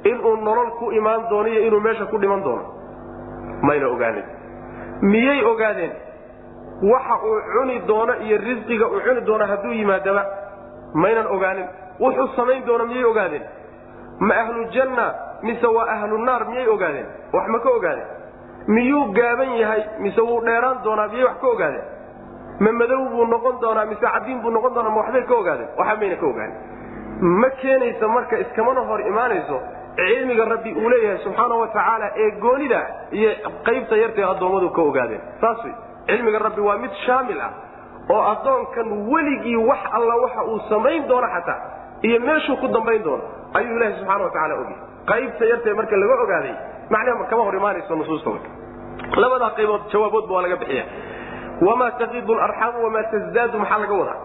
[0.03, 2.65] inuu nolol ku imaan doono iyo inuu meesha ku dhiman doono?
[3.61, 4.25] Mayna ogaanin
[5.01, 5.91] miyay ogaadeen?
[6.91, 10.23] Waxa uu cuni doono iyo risqiga uu cuni doono hadduu yimaadaba
[10.93, 11.67] maynan ogaanin.
[11.99, 13.43] Wuxuu samayn doono miyay ogaadeen?
[14.19, 17.05] Ma ahlu janna mise waa ahlu naar miyay ogaadeen?
[17.33, 18.07] Wax ma ka ogaadeen?
[18.67, 21.83] Miyuu gaaban yahay mise wuu dheeraan doonaa miyay wax ka ogaadeen
[22.59, 25.69] ma madow buu noqon doonaa mise cadiin buu noqon doonaa ma waxbay ka ogaadeen?
[25.79, 26.55] Waxa mayna ka ogaanin
[27.41, 29.57] ma keenaysa marka iskamana hor imaanayso
[29.95, 32.79] cilmiga rabbi uu leeyahay subxaana wa tacaala ee goonida
[33.11, 33.31] iyo
[33.67, 35.21] qaybta yartee addoommadu ka ogaadeen.
[35.41, 35.73] Saas wey
[36.07, 37.51] cilmiga rabbi waa mid shaamil ah
[38.09, 41.59] oo addoonkan weligii wax alla waxa uu samayn doono xataa
[42.07, 44.79] iyo meeshuu ku dambayn doono ayuu ilahi subxana wa tacala ogyahay.
[45.11, 46.55] Qaybta yartee marka laga ogaaday
[46.89, 48.49] macnaha kama hor imaanayso nusuusta marka.
[49.21, 50.83] Labadaa qaybood jawaaboodba waa laga bixiya
[51.67, 54.19] wamaa taqidu larxaamu wamaa tasdaadu maxaa laga wadaa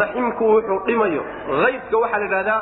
[0.00, 1.22] raximku wuxuu dhimayo
[1.66, 2.60] aybka waxaa la idhahdaa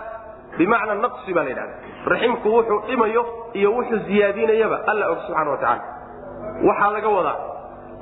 [0.59, 1.75] bimacna naqsi baa la yidhahda
[2.13, 3.23] raximku wuxuu dhimayo
[3.59, 5.83] iyo wuxuu ziyaadinayaba alla og subxana wa tacaala
[6.69, 7.39] waxaa laga wadaa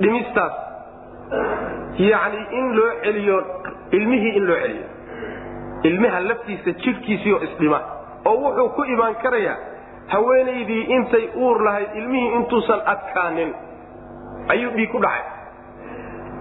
[0.01, 0.53] dhimistaas
[2.11, 3.37] yani in loo celiyo
[3.97, 4.87] ilmihii in loo celiyo
[5.89, 7.79] ilmaha laftiisa jidhkiisiioo isdhima
[8.29, 9.57] oo wuxuu ku imaan karayaa
[10.13, 13.51] haweenaydii intay uur lahayd ilmihii intuusan adkaanin
[14.53, 15.23] ayuu dhiig ku dhacay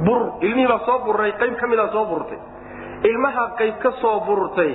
[0.07, 2.39] bur ilmihii baa soo bururay qayb ka midaa soo bururtay
[3.11, 4.73] ilmaha qayb ka soo bururtay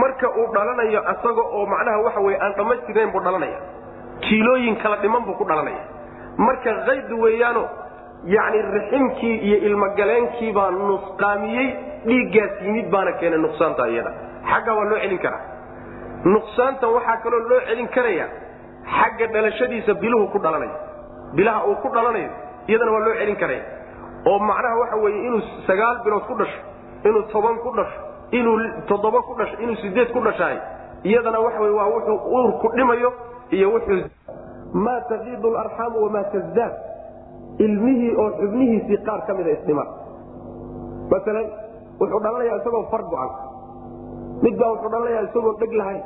[0.00, 3.58] marka uu dhalanayo asaga oo macnaha waxa weye aan dhammaystirnayn buu dhalanaya.
[4.24, 5.82] Kiilooyin kala dhiman buu ku dhalanaya.
[6.46, 7.62] Marka kayd weeyaano
[8.34, 11.68] yacni raximkii iyo ilmogaleenkii baa nusqaamiyey
[12.08, 14.10] dhiiggaas yimid baana keenay nuqsaanta iyada.
[14.50, 15.42] Xagga waa loo celin karaa.
[16.34, 18.26] Nuqsaantan waxaa kaloo loo celin karaya
[18.96, 20.76] xagga dhalashadiisa biluhu ku dhalanayo
[21.36, 22.30] bilaha uu ku dhalanayo
[22.68, 23.62] iyadana waa loo celin karaya
[24.30, 26.60] oo macnaha waxa weeye inuu sagaal bilood ku dhasho
[27.08, 27.98] inuu toban ku dhasho
[28.38, 28.56] inuu
[28.90, 30.56] toddoba ku dhasho inuu sideed ku dhashaay
[31.10, 33.10] iyadana waxa wey waa wuxuu uurku dhimayo
[33.56, 34.00] iyo wuxuu
[34.84, 36.74] maa taqiidu larxaamu wamaa tasdaad
[37.66, 39.88] ilmihii oo xubnihiisii qaar ka mida isdhimaan
[41.10, 41.46] maalan
[42.00, 43.30] wuxuu dhalanayaa isagoo far go-an
[44.44, 46.02] midbaa wuxuu dhalanayaa isagoo dheg lahayn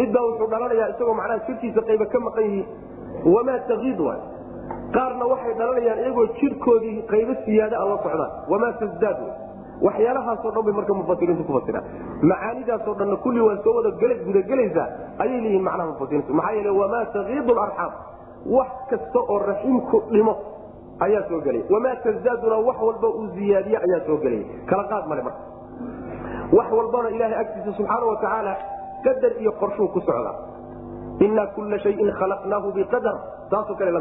[0.00, 2.66] midbaa wuxuu dhalanayaa isagoo macnaha jidhkiisa qayba ka maqan yihiin.
[3.34, 4.20] Wamaa taqiid waay
[4.96, 8.30] qaarna waxay dhalanayaan iyagoo jidhkoodii qaybo siyaada a la socdaan.
[8.50, 9.18] Wamaa tasdaad
[9.86, 11.84] waxyaalahaasoo dhan bay marka mufasiriintu ku fasiraan.
[12.22, 13.90] Macaanidaasoo dhanna kulli waa soo wada
[14.26, 16.34] gudagelaysaa ayay leeyihiin macnaha mufasiriintu.
[16.34, 17.92] Maxaa yeele wamaa taqiidu larxaam
[18.56, 20.34] wax kasta oo raximku dhimo
[21.06, 25.22] ayaa soo gelaya wamaa tasdaaduna wax walba uu ziyaadiye ayaa soo gelaya kala qaad male
[25.22, 25.42] marka.
[26.56, 28.16] Wax walbana ilaahay agtiisa subxaana wa
[29.04, 30.34] qadar iyo qorshuu ku socdaa
[31.20, 33.16] inaa kulla shayin khalaqnaahu biqadar.
[33.50, 34.00] Taasoo kale la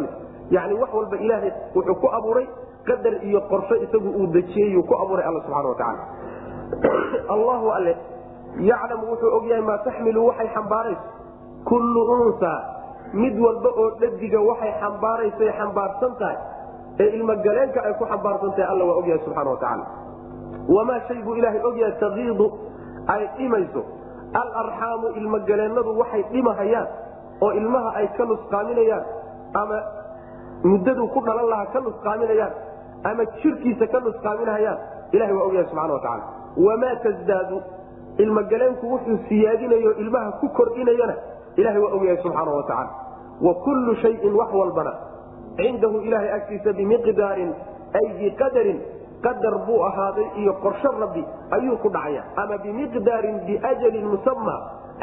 [0.51, 2.47] yani wax walba ilaahay wuxuu ku abuuray
[2.85, 6.03] qadar iyo qorsho isagu uu dejiyey ku abuuray alla subxana wa tacaala
[7.35, 7.93] allahu alle
[8.59, 11.05] yaclamu wuxuu ogyahay maa taxmilu waxay xambaarayso
[11.65, 12.75] kullu unsaa
[13.13, 16.37] mid walba oo dhadiga waxay xambaaraysay xambaarsan tahay.
[16.99, 19.85] Ee ilmogaleenka ay ku xambaarsan tahay alla waa ogyahay subxana wa tacaala
[20.67, 22.47] wamaa shay buu ilaahay ogyahay takiidu
[23.07, 23.83] ay dhimayso.
[24.41, 26.87] Alarxaamu ilmogaleennadu waxay dhimahayaan
[27.41, 29.05] oo ilmaha ay ka nusqaaminayaan
[29.53, 29.77] ama
[30.71, 32.53] muddaduu ku dhalan lahaa ka nusqaaminayaan
[33.11, 34.77] ama jirkiisa ka nusqaaminahayaan
[35.15, 36.23] ilahay waa ogyahay subxana wa tacala
[36.67, 37.57] wamaa tasdaadu
[38.23, 41.15] ilmogaleenku wuxuu siyaadinayo ilmaha ku kordhinayana
[41.61, 42.91] ilahay waa ogyahay subxaana wa tacaala.
[43.45, 44.93] Wa kullu shayin wax walbana
[45.59, 47.51] cindahu ilahay agtiisa bimiqdaarin
[47.99, 48.79] ay biqadarin
[49.25, 51.23] qadar buu ahaaday iyo qorsho rabbi
[51.57, 52.23] ayuu ku dhacaya.
[52.43, 54.55] Ama bimiqdaarin biajalin musama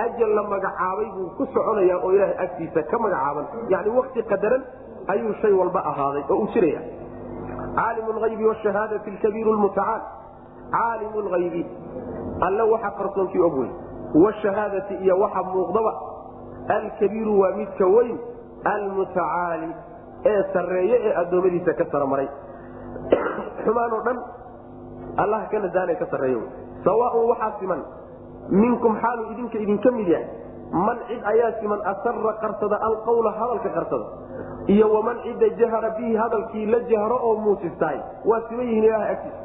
[0.04, 3.44] ajal la magacaabay buu ku soconaya oo ilahay agtiisa ka magacaaban.
[3.72, 4.62] Yani wakti qadaran
[5.08, 6.80] ayuu shay walba ahaaday oo uu jiraya.
[7.76, 10.00] Caalimu lhaybi wshahaadati lkabiiru lmutacaal
[10.74, 11.62] caalimu lhaybi
[12.46, 13.70] alle waxa qarsoonkii og wey
[14.24, 15.92] wshahaadati iyo waxa muuqdaba.
[16.76, 18.18] Alkabiiru waa midka weyn.
[18.64, 19.70] Almutacaali
[20.24, 22.28] ee sareeye ee addoommadiisa ka saramaray
[23.64, 24.18] xumaan oo dhan
[25.22, 26.36] allaha ka nasaana ka sarreey
[26.84, 27.80] sawaaun waxaa siman
[28.62, 30.28] minkum xaalu idinka idinka mid yahay
[30.72, 34.06] man cid ayaa siman asara qarsada alqawla hadalka qarsada.
[34.74, 39.40] Iyo waman cidda jahara bihi hadalkii la jahro oo muusistaay waa siman yihiin ilaha agtiisa.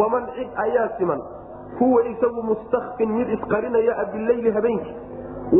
[0.00, 1.20] Waman cid ayaa siman
[1.80, 4.96] huwa isagu mustakfin mid isqarinaya bileyli habeenkii.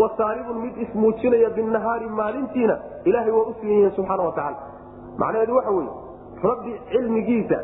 [0.00, 4.56] Wasaaribun mid ismuujinaya binahaari maalintiina ilahay waa u siman yihiin subxaana wa tacaala.
[5.18, 5.90] Macnaheedu waxa weye
[6.48, 7.58] rabbi cilmigiisa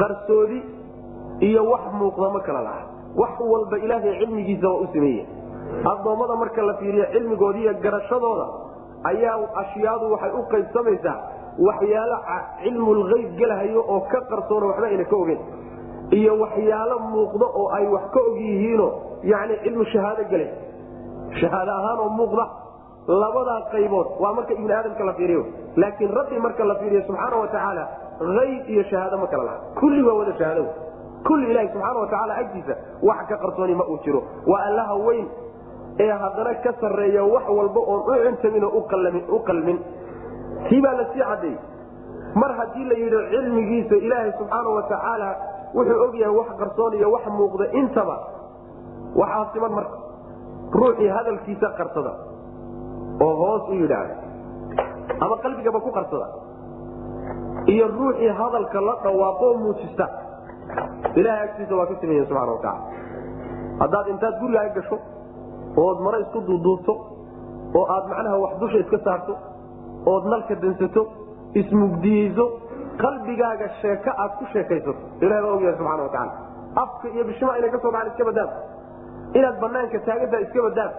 [0.00, 0.62] qarsoodi
[1.40, 2.82] iyo wax muuqda ma kala laha.
[3.16, 5.26] Wax walba ilaahay cilmigiisa waa u sameeye
[5.92, 8.46] addoommada marka la fiiriyo cilmigooda iyo garashadooda
[9.10, 11.16] ayaa ashyaadu waxay u qaybsamaysaa
[11.68, 12.16] waxyaalo
[12.62, 15.40] cilmulgeyb gelahayo oo ka qarsoona waxba ayna ka ogeyn.
[16.18, 18.88] Iyo waxyaalo muuqda oo ay wax ka og yihiino
[19.32, 20.50] yani cilmu shahaado gelay
[21.40, 22.44] shahaado ahaanoo muuqda
[23.22, 25.42] labadaa qaybood waa marka ibni aadamka la fiiriyo.
[25.76, 27.84] Laakiin rabbi marka la fiiriyo subxaana wa tacaala
[28.42, 29.58] ayb iyo shahaado ma kala laha.
[29.80, 30.64] Kulli waa wada shahaado.
[31.26, 32.74] Kulli ilahi subxaana wa tacaala agtiisa
[33.08, 34.22] wax ka qarsooni ma uu jiro.
[34.46, 35.26] Waa allaha weyn
[36.00, 38.78] ee haddana ka sarreeya wax walba oon u cuntamin oo
[39.36, 39.78] u qalmin.
[40.68, 41.58] Kii baa la sii cadeeyey
[42.34, 45.28] mar haddii la yidhi cilmigiisa ilaahay subxaana wa tacaala
[45.74, 48.16] wuxuu ogyahay wax qarsoon iyo wax muuqda intaba
[49.20, 49.96] waxaa siman marka.
[50.78, 52.12] Ruuxii hadalkiisa qarsada
[53.24, 54.14] oo hoos u yidhaahda
[55.20, 56.26] ama qalbigaba ku qarsada
[57.72, 60.08] iyo ruuxii hadalka la dhawaaqoo muujista
[61.20, 62.80] ilahay agtiisa waa ka sameeya subxana watacaala
[63.82, 64.96] haddaad intaad gurigaaga gasho
[65.76, 66.92] ood maro isku duuduubto
[67.78, 69.34] oo aad macnaha wax dusha iska saarto
[70.12, 71.02] ood nalka dansato
[71.60, 72.44] ismugdiyeyso
[73.02, 76.32] qalbigaaga sheeko aad ku sheekaysato ilahay baa ogyahay subxana watacaala
[76.82, 78.50] afka iyo bishima inay ka soo baxaan iska badaan
[79.38, 80.90] inaad banaanka taagadaa iska badaan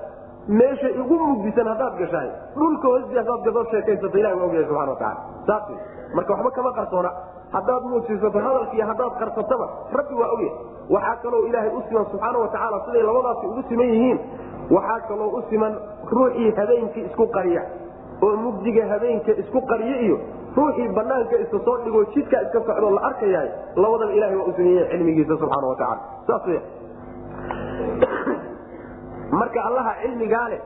[0.60, 5.22] meesha igu mugdisan haddaad gashaay dhulka hoostiis hadaad gadoo sheekaysato ilahi waa ogyahay subxana watacaala
[5.48, 5.64] saas
[6.16, 7.12] marka waxba kama qarsoona.
[7.56, 9.66] Haddaad muujisato hadalka iyo haddaad qarsataba
[9.98, 10.58] rabbi waa ogyahay
[10.96, 14.20] waxaa kaloo ilaahay u siman subxaana watacaala siday labadaasi ugu siman yihiin
[14.70, 15.76] waxaa kaloo u siman
[16.12, 17.64] ruuxii habeenkii isku qariya
[18.22, 20.18] oo mugdiga habeenka isku qariye iyo
[20.56, 24.86] ruuxii banaanka isa soo dhigoo jidkaa iska socdoo la arkayahay labadaba ilahay waa u sameeye
[24.92, 26.44] cilmigiisa subxaana watacaala saas
[29.40, 30.62] marka allaha cilmigaa leh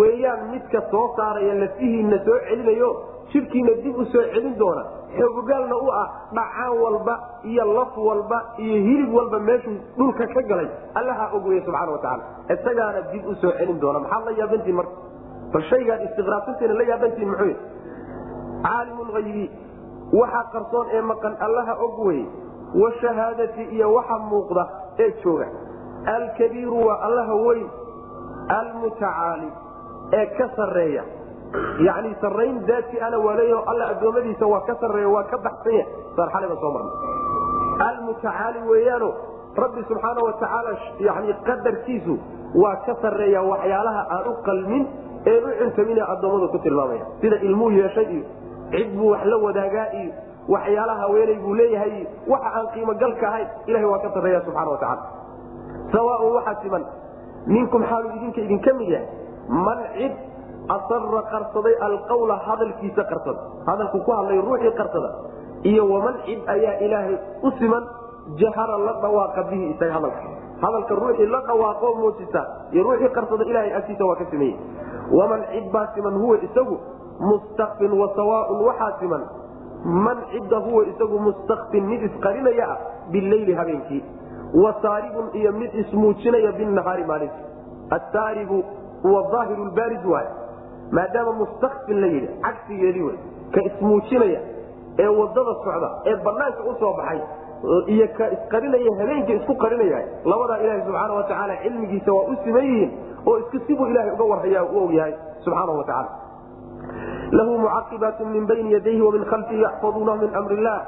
[0.00, 2.90] weeyaan midka soo saaraya lafihiina soo celinayo
[3.32, 4.84] jidhkiina dib u soo celin doona
[5.18, 7.14] xogogaalna u ah dhacaan walba
[7.50, 10.68] iyo laf walba iyo hilib walba meeshuu dhulka ka galay.
[10.94, 13.98] Allaha og weye subxana watacaala isagaana dib u soo celin doona.
[14.04, 14.94] Maxaad la yaabantiin marka?
[15.52, 17.54] Bal shaygaan istiqraabsanteena la yaabantiin muxuu
[18.66, 19.44] caalimu lhaybi
[20.20, 22.26] waxa qarsoon ee maqan allaha og weye
[22.82, 24.64] washahaadati iyo waxa muuqda
[25.04, 25.46] ee jooga.
[26.16, 27.68] Alkabiiru waa allaha weyn.
[28.58, 29.48] Almutacaali
[30.18, 31.02] ee ka sareeya
[31.86, 33.36] yani sarayn daati ana waa
[33.66, 36.94] alla addoommadiisa waa ka sareeya waa ka baxsan yahay saan xalayba soo marnay.
[37.88, 39.08] Almutacaali weeyaano
[39.56, 42.18] rabbi subxaana watacaala yani qadarkiisu
[42.62, 44.86] waa ka sareeya waxyaalaha aan u qalmin
[45.26, 47.04] ee u cuntamina addoommadu ku tilmaamaya.
[47.20, 48.24] Sida ilmuu yeeshay iyo
[48.70, 50.12] cid buu wax la wadaagaa iyo
[50.48, 55.02] waxyaalaha haweenay buu leeyahay waxa aan qiimogalka ahayn ilahay waa ka sareeya subxana watacaala
[55.92, 56.84] sawaaun waxaa siman
[57.46, 59.08] minkum xaalu idinka idinka mid yahay
[59.66, 60.12] man cid
[60.76, 63.40] asara qarsaday alqawla hadalkiisa qarsada.
[63.68, 65.10] Hadalku ku hadlay ruuxii qarsada.
[65.70, 67.84] Iyo waman cid ayaa ilaahay u siman
[68.40, 70.26] jahara la dhawaaqa bihi isaga hadalka.
[70.64, 72.40] Hadalka ruuxii la dhawaaqo muujisa
[72.72, 74.56] iyo ruuxii qarsada ilahay agtiisa waa ka sameeyey
[75.18, 76.76] waman cid baa siman huwa isagu
[77.28, 79.22] mustakfin wa sawaaun waxaa siman.
[80.06, 82.78] Man cidda huwa isagu mustakfin mid isqarinaya ah
[83.12, 84.02] bileyli habeenkii.
[84.62, 87.40] Wasaaribun iyo mid ismuujinaya binahaari maalinta
[87.96, 88.58] asaaribu
[89.02, 90.26] huwa aahiru baarid waay
[90.98, 93.16] maadaama mustakfin la yidhi cagsigeedii wey
[93.54, 94.40] ka ismuujinaya
[95.04, 97.20] ee waddada socda ee banaanka u soo baxay
[97.94, 100.00] iyo ka isqarinaya habeenka isku qarinaya
[100.32, 102.90] labadaa ilaaha subxaana watacaala cilmigiisa waa u siman yihiin
[103.30, 106.10] oo iska sibuu ilahay uga warhaya u og yahay subxaana watacaala
[107.38, 110.78] lahu mucaqibaat min bayni yadayhi wamin khalfihi yaxfaduunahu min amri illah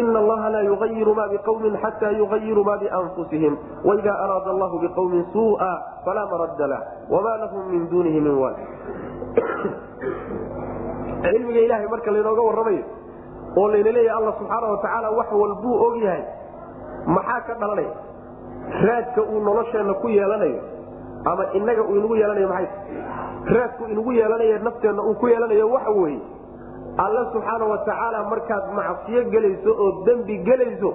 [0.00, 5.72] in allaha laa yuayiru ma biqwmin xata yuayiru ma bianfusihim waida araada allahu biqwmin suu'a
[6.04, 6.80] falaa maradda lah
[7.14, 8.56] wama lahum min dunihi min wal
[11.22, 12.84] cilmiga ilahay marka laynooga warramayo
[13.56, 16.22] oo layna leeyahay alla subxaana watacaala wax walbuu og yahay
[17.16, 17.92] maxaa ka dhalanaya
[18.88, 20.60] raadka uu nolosheenna ku yeelanayo
[21.30, 22.66] ama inaga uu inagu yeelanayo maay
[23.56, 26.20] raadku inagu yeelanayo nafteenna uu ku yeelanayo waxa weeye
[27.04, 30.90] alla subxaana watacaala markaad macsiyo gelayso oo dembi gelayso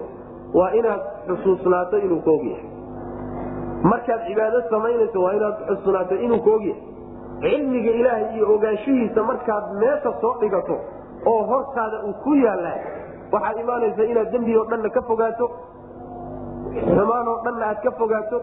[0.54, 2.66] waa inaad xusuusnaato inuu ka ogyahay.
[3.92, 6.82] Markaad cibaado samaynayso waa inaad xusuusnaato inuu ka ogyahay.
[7.42, 10.78] Cilmiga ilaahay iyo ogaanshihiisa markaad meesha soo dhigato
[11.26, 12.78] oo hortaada uu ku yaallaa
[13.32, 15.46] waxaad imaanaysa inaad dembi oo dhanna ka fogaato
[16.96, 18.38] xumaan oo dhanna aad ka fogaato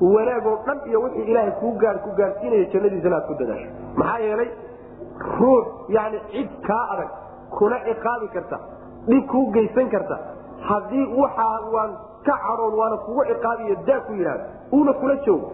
[0.00, 3.68] wanaag oo dhan iyo wixii ilaahay kuu gaar ku gaarsiinaya jannadiisana aad ku dadaasho.
[3.96, 4.48] Maxaa yeelay
[5.18, 7.10] ruux yani cid kaa adag
[7.58, 8.58] kuna ciqaabi karta
[9.08, 10.18] dhib kuu geysan karta.
[10.68, 11.90] Haddii waxaa waan
[12.26, 15.52] ka caroon waana kugu ciqaabiyo daa ku yidhahda uuna kula joogo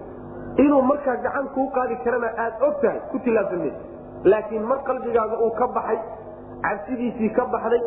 [0.64, 3.79] inuu markaa gacan kuu qaadi karana aad og tahay ku tilaabsanmaysa
[4.25, 5.99] laakiin mar qalbigaaga uu ka baxay
[6.62, 7.81] cabsidiisii ka baxday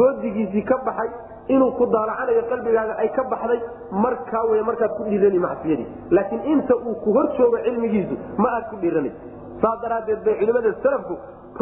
[0.00, 1.10] goodigiisii ka baxay
[1.54, 3.60] inuu ku daalacanayo qalbigaaga ay ka baxday
[3.90, 5.86] markaa wey markaad ku dhiirani macsiyadii.
[6.10, 9.12] Laakiin inta uu ku hor joogo cilmigiisu ma aad ku dhiiranay
[9.62, 11.14] saa daraadeed bay culimada salafku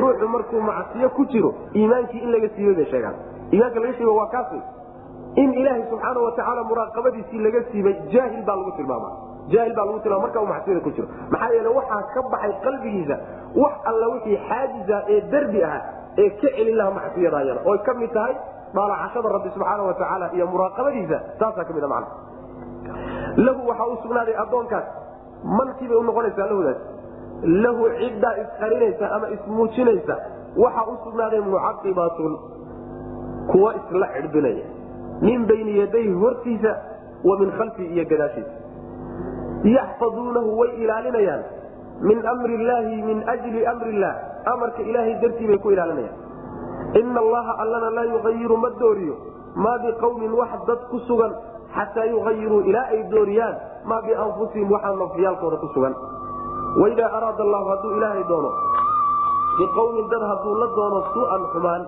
[0.02, 3.14] ruuxu markuu macsiyo ku jiro iimaankii in laga siibay bay sheegaan.
[3.52, 4.50] Iimaanka laga siiba waa kaas
[5.42, 9.10] in ilaahay subxaana watacaala muraaqabadiisii laga siibay jaahil baa lagu tilmaama
[9.54, 11.08] jaahil baa lagu tilmaama marka uu macsiyada ku jiro.
[11.32, 13.16] Maxaa yeele waxaa ka baxay qalbigiisa
[13.62, 15.80] wax alla wixii xaajiza ee derbi aha
[16.22, 18.34] ee ka celin laha macsiyada ayada oy ka mid tahay
[18.76, 22.08] dhaalacashada rabbi subxaana watacaala iyo muraaqabadiisa taasaa ka mid a macna
[23.46, 24.86] lahu waxaa u sugnaaday addoonkaas.
[25.58, 26.78] Mankiibay unoqonaysaa lahudaas
[27.42, 30.16] lahu ciddaa isqarinaysa ama ismuujinaysa
[30.56, 32.38] waxaa u sugnaaday mucaqibaatun
[33.52, 34.64] kuwa isla cidbinaya
[35.20, 36.76] min bayni yadayhi hortiisa
[37.24, 38.50] wa min khalfihi iyo gadaashiisa.
[39.64, 41.42] Yaxfaduunahu way ilaalinayaan.
[42.00, 44.16] Min mri illaahi min jli mri illaah
[44.52, 46.16] amarka ilaahay dartii bay ku ilaalinayaan.
[47.00, 49.16] Ina allaha allana laa yuayiru ma dooriyo.
[49.56, 51.32] Maa biqawmin wax dad ku sugan
[51.76, 53.56] xataa yuayiruu ilaa ay dooriyaan.
[53.84, 55.94] Maa bianfusihim waxaa nafyaalkooda ku sugan
[56.82, 58.50] waidaa araada allahu hadduu ilaahay doono
[59.58, 61.82] biqawmin dad hadduu la doono suuan xumaan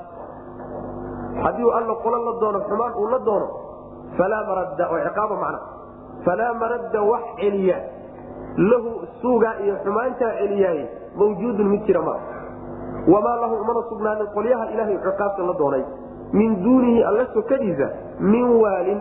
[1.44, 3.48] haddii alla qolo la doono xumaan uu la doono
[4.18, 5.60] falaa maradda oo ciqaaba macna
[6.26, 7.76] falaa maradda wax celiya
[8.70, 8.90] lahu
[9.22, 10.80] suugaa iyo xumaantaa celiyaay
[11.20, 12.18] mawjuudun mid jira maa
[13.12, 15.84] wamaa lahu umana sugnaanin qolyaha ilaahay ciqaabta la doonay.
[16.38, 17.86] Min duunihi alla sokadiisa
[18.32, 18.98] min waalin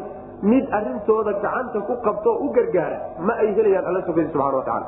[0.51, 4.87] mid arintooda gacanta ku qabto oo u gargaara ma ay helayaan alla sokadiisa subana watacaala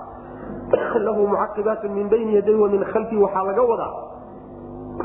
[1.08, 3.94] lahu mucaqibaatun min bayni yaday wa min khalfi waxaa laga wadaa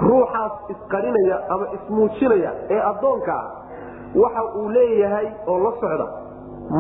[0.06, 3.46] ruuxaas isqarinaya ama ismuujinaya ee addoonka ah
[4.22, 6.06] waxa uu leeyahay oo la socda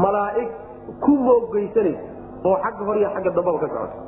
[0.04, 0.48] malaa'ig
[1.00, 2.06] ku moogeysanaysa
[2.44, 3.98] oo xagga hor iyo xagga dambaba ka socota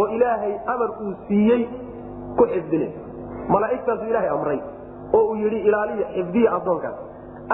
[0.00, 1.62] oo ilaahay amar uu siiyey
[2.36, 3.00] ku xifdinaysa
[3.48, 4.60] malaa'igtaasu ilaahay amray
[5.12, 6.96] oo uu yidhi ilaaliya xifdiya addoonkaas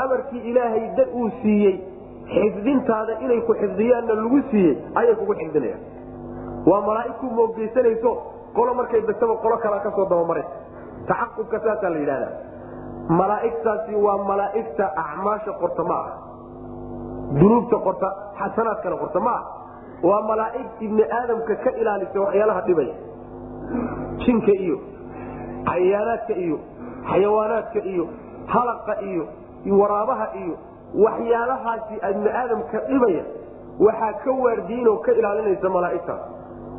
[0.05, 1.77] amarkii ilaahay dad uu siiyey
[2.35, 5.83] xifdintaada inay ku xifdiyaanna lagu siiyey ayay kugu xifdinayaan
[6.71, 8.11] waa malaa'ig ku moogeysanayso
[8.57, 10.45] qolo markay degtaba qolo kalaa ka soo dabamaray
[11.11, 12.33] taxaqubka saasaa la yidhahdaa
[13.21, 16.11] malaa'igtaasi waa malaa'igta acmaasha qorta ma ah
[17.41, 18.09] dunuubta qorta
[18.41, 19.43] xasanaadkana qorta ma ah
[20.09, 22.95] waa malaa'ig ibni aadamka ka ilaalisa waxyaalaha dhibaya
[24.25, 24.77] jinka iyo
[25.71, 26.57] cayaanaadka iyo
[27.11, 28.05] xayawaanaadka iyo
[28.55, 29.25] halaqa iyo
[29.81, 30.55] waraabaha iyo
[31.05, 33.25] waxyaalahaasi ibni aadamka dhibaya
[33.87, 36.23] waxaa ka waardiinoo ka ilaalinaysa malaa'igtaas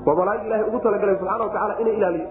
[0.05, 2.27] waa malaaig ilahay ugu talagalay subxana watacaala inay ilaaliyo.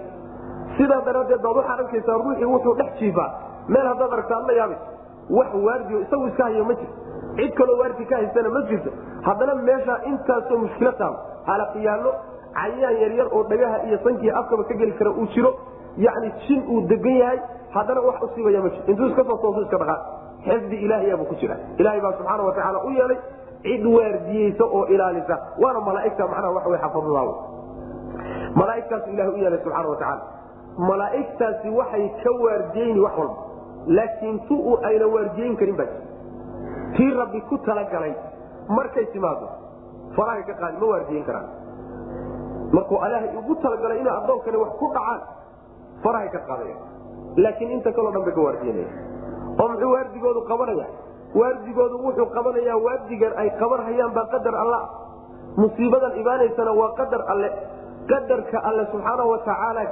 [0.76, 3.28] Sidaa daraaddeed baad waxaad arkaysaa ruuxii wuxuu dhex jiifaa.
[3.68, 4.86] Meel haddaad aragta ad la yaabayso
[5.38, 6.96] wax waardiyo isagu iska hayo ma jirto
[7.36, 8.90] cid kaloo waardi ka haysana ma jirto.
[9.26, 11.16] Haddana meeshaa intaasoo mushkila taalo
[11.50, 12.10] halaqiyaallo
[12.58, 15.52] cayaan yaryar oo dhagaha iyo sankiiyo afkaba ka geli kara uu jiro.
[15.96, 17.38] Yacni jin uu degan yahay.
[17.74, 18.84] Haddana wax usiibaya ma jiro.
[18.90, 19.98] Intuu iska soo toosu iska dhaqaa.
[20.46, 21.56] Xifdi ilaahiyaabuu ku jira.
[21.78, 23.18] Ilaahay baa subxaana watacaala u yeelay.
[23.62, 25.36] Cid waardiyeysa oo ilaalisa.
[25.62, 27.32] Waana malaaigta macnaha waxa wey xafadadaao
[28.60, 30.22] malaaigtaasu ilahay u yeelay subxaana watacaala
[30.90, 33.36] malaa'igtaasi waxay ka waardiyeyni wax walba.
[33.98, 34.56] Laakiin tu
[34.88, 36.00] ayna waardiyeyn karin baa jir
[36.96, 38.12] tii rabbi ku talagalay
[38.78, 39.46] markay timaado
[40.16, 41.48] farahay ka qaadi ma waardiyeyn karaan.
[42.76, 45.20] Markuu ilaahay ugu talagalay inay addoonkani wax ku dhacaan
[46.04, 46.76] farahay ka qaadaya.
[47.44, 48.88] Laakiin inta kaloo dhan bay ka waardiyenaya
[49.60, 50.86] oo muxuu waardigoodu qabanaya
[51.40, 54.80] waardigoodu wuxuu qabanayaa waardigan ay qabanhayaan baa qadar alla
[55.62, 57.48] musiibadan imaanaysana waa qadar alle
[58.10, 59.82] qadarka alle subxaana watacaala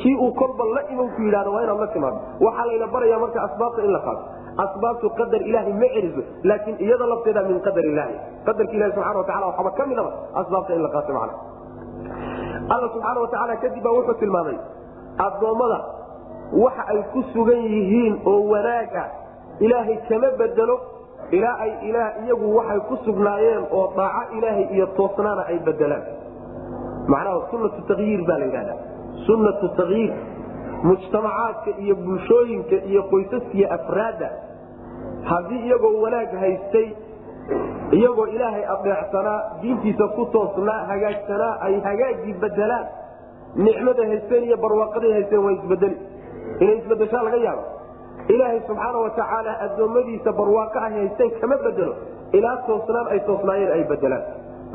[0.00, 2.18] kii uu kolba la iman yidhahdo waa inaad la timaado.
[2.46, 4.22] Waxaa layna baraya marka asbaabta in la qaato.
[4.64, 8.14] Asbaabtu qadar ilaahi ma celiso laakiin iyada lafteeda min qadar ilaahi
[8.46, 10.10] qadarka ilahi subxana watacala waxaba ka midaba
[10.42, 11.34] asbaabta in la qaato macna.
[12.74, 14.56] Alla subxaana watacaala kadib baa wuxuu tilmaamay
[15.26, 15.78] addoommada
[16.64, 19.08] waxa ay ku sugan yihiin oo wanaag ah
[19.66, 20.76] ilaahay kama bedelo
[21.38, 26.02] ilaa ay iyagu waxay ku sugnaayeen oo daaco ilaahay iyo toosnaana ay bedelaan
[27.12, 28.74] macnaha sunatu takyiir baa la yidhahda
[29.26, 30.12] sunnatu takyiir
[30.88, 34.28] mujtamacaadka iyo bulshooyinka iyo qoysaskiiyo afraadda.
[35.30, 36.86] Haddii iyagoo wanaag haystay
[37.98, 42.86] iyagoo ilaahay adeecsanaa diintiisa ku toosnaa hagaagsanaa ay hagaagii bedelaan
[43.66, 45.96] nicmada haysteen iyo barwaaqaday haysteen waa isbedeli
[46.62, 47.64] inay isbedeshaa laga yaabo.
[48.34, 51.94] Ilaahay subxaana watacaala addoommadiisa barwaaqo ay haysteen kama bedelo
[52.38, 54.24] ilaa toosnaan ay toosnaayeen ay bedelaan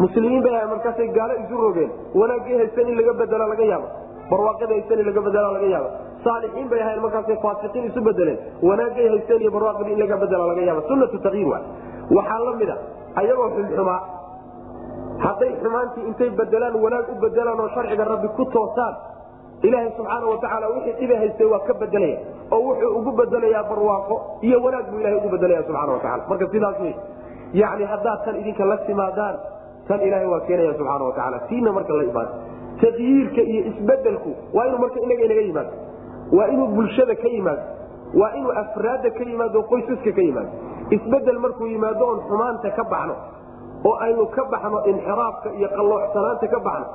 [0.04, 1.92] muslimiin bay markaasay gaalo isu rogeen
[2.22, 3.88] wanaagay haysteen in laga bedela laga yaabo
[4.32, 5.90] barwaaqada haysteen in laga bedela laga yaabo
[6.26, 8.40] saalixiin bay ahayn markaasay faasiqiin isu bedeleen
[8.70, 11.60] wanaagay haysteen iyo barwaaqadii in laga bedela laga yaabo sunnatu takyiir wa
[12.18, 12.78] waxaa la mid a
[13.22, 14.00] ayagoo xumxumaa
[15.26, 18.96] hadday xumaantii intay bedelaan wanaag u bedelaan oo sharciga rabbi ku toosaan
[19.68, 22.18] ilaahay subxaana watacaala wixii dhiba haystay waa ka bedelaya
[22.56, 24.16] oo wuxuu ugu bedelayaa barwaaqo
[24.48, 26.94] iyo wanaag buu ilahay ugu bedelaya subxana wataala marka sidaas wey
[27.62, 29.36] yani haddaad tan idinka la timaadaan
[29.88, 32.34] tan ilaahay waa keenaya subxaana watacaala tiina marka la imaado
[32.82, 35.72] takyiirka iyo isbedelku waa inuu marka inaga inaga yimaado
[36.38, 37.62] waa inuu bulshada ka yimaado
[38.22, 40.50] waa inuu afraadda ka yimaado qoysaska ka yimaado
[40.98, 43.16] isbeddel markuu yimaado oon xumaanta ka baxno
[43.90, 46.88] oo aynu ka baxno inxiraafka iyo qalloocsanaanta ka baxno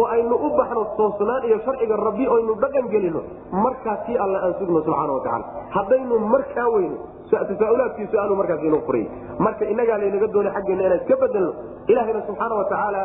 [0.00, 3.20] oo aynu u baxno toosnaan iyo sharciga rabbi oynu dhaqan gelino
[3.64, 5.44] markaa alle aan sugno subxaana watacaala
[5.76, 6.98] haddaynu markaa weyno
[7.30, 9.04] tasaaulaadkii su'aalu markaas inuu furay
[9.46, 11.52] marka inagaa laynaga doonay xaggeena inaan iska bedelno
[11.90, 13.02] ilaahayna subxaana watacaala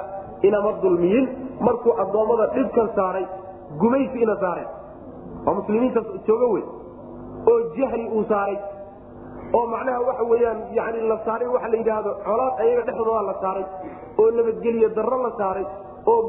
[0.48, 1.26] inama dulmiyin.
[1.66, 3.26] Markuu addoommada dhibkan saaray
[3.82, 4.66] gumaysi ina saaray.
[5.48, 6.64] Oo muslimiinta jooga wey
[7.52, 8.58] oo jahli uu saaray.
[9.58, 13.66] Oo macnaha waxa weyaan yani la saaray waxa la yidhaahdo colaad ayaga dhexdooda la saaray.
[14.20, 15.66] Oo nabadgelye darro la saaray.
[16.12, 16.20] Oo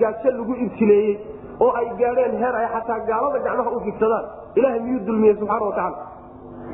[0.00, 1.14] gaajo lagu ibtileeyey.
[1.60, 4.24] Oo ay gaadheen heer ay xataa gaalada gacmaha u figsadaan
[4.58, 5.98] ilahay miyuu dulmiyey subxaana watacaala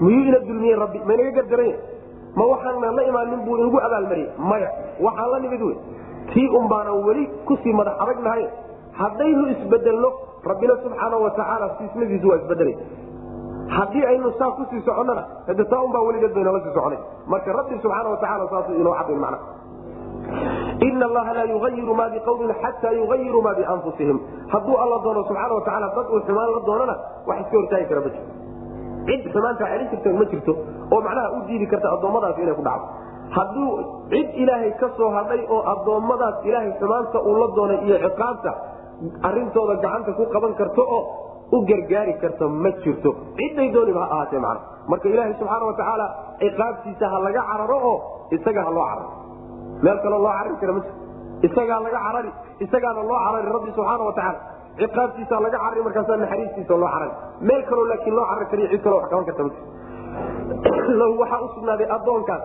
[0.00, 1.76] miyuu ina dulmiyey rabbi maynaga gardaranya
[2.38, 4.30] ma waxaana la imaanin buu inagu abaalmariyey.
[4.50, 4.68] Maya
[5.06, 5.76] waxaan la nimid wey
[6.32, 8.44] tii un baanan weli ku sii madax adagnahay
[9.00, 10.08] haddaynu isbedelno
[10.50, 12.74] rabbina subxaana watacaala siismadiisu waa isbedelay
[13.76, 16.98] haddii aynu saa ku sii soconnana hade taa unbaa weligeed baynala sii soconay
[17.32, 19.38] marka rabbi subxaana watacaala saasuu inoo cadayn macna.
[20.88, 24.18] Ina allaha laa yuayiru ma biqawmin xataa yuayiruu ma bianfusihim.
[24.52, 26.94] Hadduu alla doono subxaana watacaala dad uu xumaan la doonana
[27.28, 28.32] wax iska hortaagi kara ma jirto
[29.08, 30.52] cid xumaantaa celin jirta ma jirto
[30.94, 32.86] oo macnaha u diidi karta addoommadaas inay ku dhacdo.
[33.36, 33.68] Hadduu
[34.12, 38.50] cid ilaahay ka soo hadhay oo addoommadaas ilaahay xumaanta uu la doonay iyo ciqaabta
[39.28, 41.02] arintooda gacanta ku qaban karto oo
[41.52, 43.10] u gargaari karta ma jirto.
[43.38, 44.60] Ciday dooniba ha ahaatee macna.
[44.90, 46.06] Marka ilaahay subxaana watacaala
[46.42, 47.96] ciqaabtiisa ha laga cararo oo
[48.36, 49.08] isaga ha loo cararo
[49.84, 51.02] meel kaloo loo carari kara ma jirto.
[51.46, 52.30] Isagaa laga carari
[52.64, 54.38] isagaana loo carari rabbi subxaana watacaala
[54.78, 59.00] ciqaabtiisa laga carari markaasaa naxariistiisa loo carari meel kaloo laakiin loo carari kariyo cid kaloo
[59.00, 59.74] wax qaban karta
[61.00, 62.42] lahu waxaa u sugnaaday addoonkaas.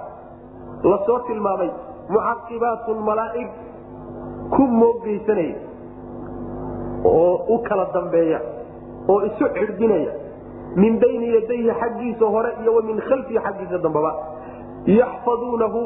[0.84, 1.72] Lasoo tilmaamay
[2.10, 3.50] mucaqibaatun malaa'ig
[4.56, 5.58] ku moogeysanaya
[7.04, 8.40] oo u kala dambeeya
[9.08, 10.14] oo isu cirdinaya
[10.76, 14.14] min bayni yadayhi xaggiisa hore iyo wa min khalfihi xaggiisa dambaba.
[14.86, 15.82] Yaxfaduunahu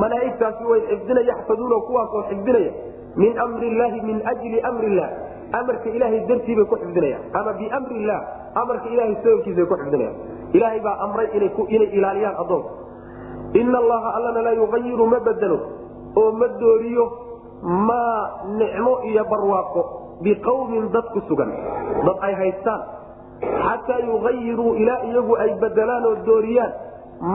[0.00, 2.72] malaaigtaasi way xifdina yaxfaduunahu kuwaasoo xifdinaya
[3.16, 5.10] min mri llahi min jli mri illah
[5.58, 7.22] amarka ilaahay dartii bay ku xifdinayaan.
[7.38, 8.20] Ama bimri illah
[8.62, 10.16] amarka ilahay sababkiisabay ku xifdinayaan.
[10.56, 12.70] Ilaahay baa amray inay ilaaliyaan addoonka
[13.60, 15.58] ina allaha allana laa yuayiru ma bedelo
[16.20, 17.04] oo ma dooriyo
[17.88, 18.20] maa
[18.60, 19.82] nicmo iyo barwaaqo
[20.24, 21.50] biqawmin dad ku sugan.
[22.06, 22.80] Dad ay haystaan.
[23.42, 26.72] Xataa yuayiruu ilaa iyagu ay bedelaan oo dooriyaan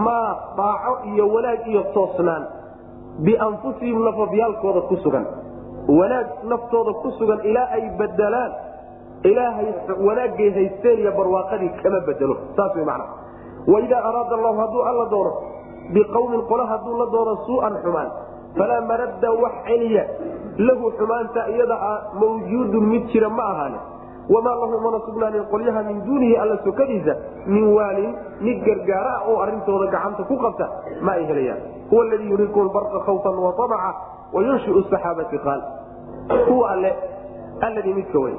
[0.05, 2.43] maa daaco iyo wanaag iyo toosnaan
[3.25, 5.25] bianfusihim lafafyaalkooda ku sugan
[5.87, 8.51] wanaag naftooda ku sugan ilaa ay bedelaan
[9.23, 9.67] ilaahay
[10.07, 13.05] wanaagay haysteen iyo barwaaqadii kama bedelo saas way macna
[13.73, 15.31] waidaa araada allahu hadduu alla doono
[15.93, 18.09] biqawmin qole hadduu la doono suu'an xumaan
[18.57, 20.03] falaa maradda wax celiya
[20.57, 23.79] lahu xumaanta iyada a mawjuudun mid jira ma ahaane.
[24.29, 27.13] Wamaa lahu mana sugnaanin qolyaha min duunihi alla sokadiisa
[27.45, 28.11] min waalin
[28.41, 30.65] mid gargaara ah oo arintooda gacanta ku qabta
[31.01, 31.59] ma ay helayaan.
[31.91, 33.91] Huwa ladii yuriikum lbarqa khawfan wa amaca
[34.33, 35.61] wayunshiu saxaabati qaal
[36.47, 36.91] huwa alle
[37.67, 38.35] alladii midka wey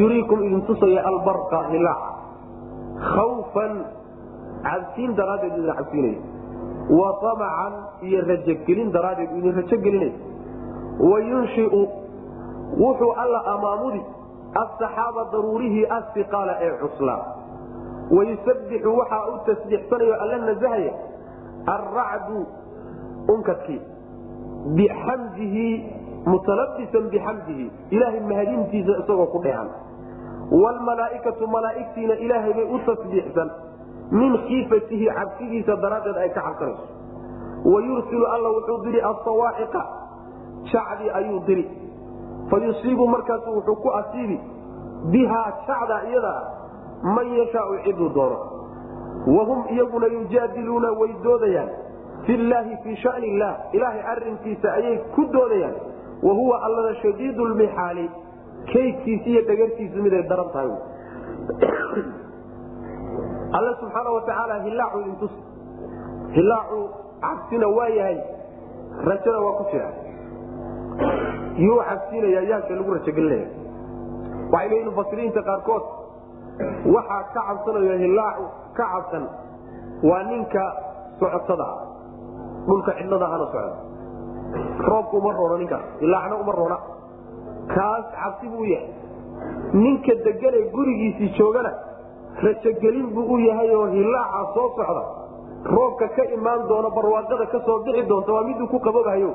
[0.00, 2.02] yuriikum idin tusaya albarqa hilaac
[3.14, 3.72] khawfan
[4.68, 6.20] cabsiin daraaddeed idin cabsiinaya
[6.98, 7.74] wa amacan
[8.08, 10.12] iyo rajogelin daraaddeed idin rajogelinaya
[11.10, 11.82] wayunshiu
[12.82, 14.02] wuxuu alla amaamudi
[14.62, 17.20] asaxaaba daruurihii asiqaala ee cuslaa
[18.16, 20.92] wayusabixu waxaa u tasbiixsanayo alla nasahaya
[21.76, 22.46] alracdu
[23.34, 23.80] unkadkii
[24.76, 25.66] bixamdihi
[26.26, 29.68] mutalabisan bixamdihi ilaahay mahadintiisa isagoo ku dheehan
[30.52, 33.50] wlmalaaikatu malaaigtiina ilaahay bay u tasbiixsan
[34.10, 36.84] min khiifatihi cabsidiisa daraaddeed ay ka cabsanayso
[37.72, 39.82] wayursilu alla wuxuu diri asawaaciqa
[40.72, 41.64] jacdii ayuu diri
[42.50, 44.38] fayusiibu markaasu wuxuu ku asiibi
[45.12, 48.38] bihaa jacda iyada ah man yashaau ciduu doono
[49.36, 51.68] wahum iyaguna yujaadiluuna way doodayaan
[52.26, 55.74] fi llaahi fii shani illah ilaahay arinkiisa ayay ku doodayaan.
[56.22, 58.10] Wa huwa allada shadiid lmixaali
[58.72, 60.68] kaydkiisa iyo dhagartiisu miday daran tahay.
[63.56, 65.30] Alle subxaana watacaala hilaacu idintus
[66.32, 66.88] hilaacu
[67.20, 68.20] cabsina waa yahay.
[69.04, 70.08] Rajana waa ku jira
[71.64, 73.48] yuu cabsinaya yaasha lagu rajogelinaya
[74.52, 75.84] waxay leeyihiin mufasiriinta qaarkood
[76.94, 78.44] waxaa ka cabsanayo hilaacu
[78.76, 79.24] ka cabsan
[80.02, 80.64] waa ninka
[81.20, 81.68] socotada
[82.68, 83.76] dhulka cidlada ahana socda.
[84.88, 86.76] Roobka uma roona ninkaas hilaacna uma roona.
[87.74, 88.88] Kaas cabsi buu yahay.
[89.82, 91.72] Ninka degane gurigiisii joogana
[92.42, 95.02] rajogelin buu u yahay oo hilaaca soo socda.
[95.74, 99.30] Roobka ka imaan doona barwaaqada ka soo bixi doonta waa miduu ku qaboobahayo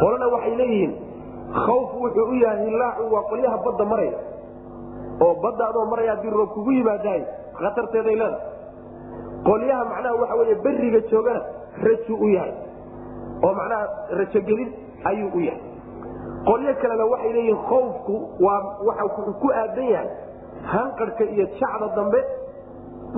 [0.00, 0.92] qolana waxay leeyihiin
[1.64, 4.18] khawf wuxuu u yahay hilaacu waa qolyaha badda maraya.
[5.24, 7.22] Oo badda adoo maraya haddii roob kugu yimaadahay
[7.58, 8.38] khatarteeday leeda
[9.48, 11.40] qolyaha macnaha waxa wey beriga joogana
[11.86, 12.52] rajuu u yahay
[13.44, 13.86] oo macnaha
[14.20, 14.70] rajogelin
[15.10, 15.62] ayuu u yahay.
[16.48, 18.14] Qolyo kalena waxay leeyihiin khawfku
[18.46, 20.08] waa wuxuu ku aadan yahay
[20.72, 22.20] hanqarhka iyo jacda dambe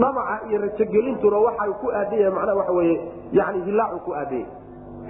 [0.01, 2.96] dhamaca iyo rajogelintuna waxa ku aadan yahay macnaha waxa weye
[3.38, 4.59] yani hilaacu ku aadan yahay.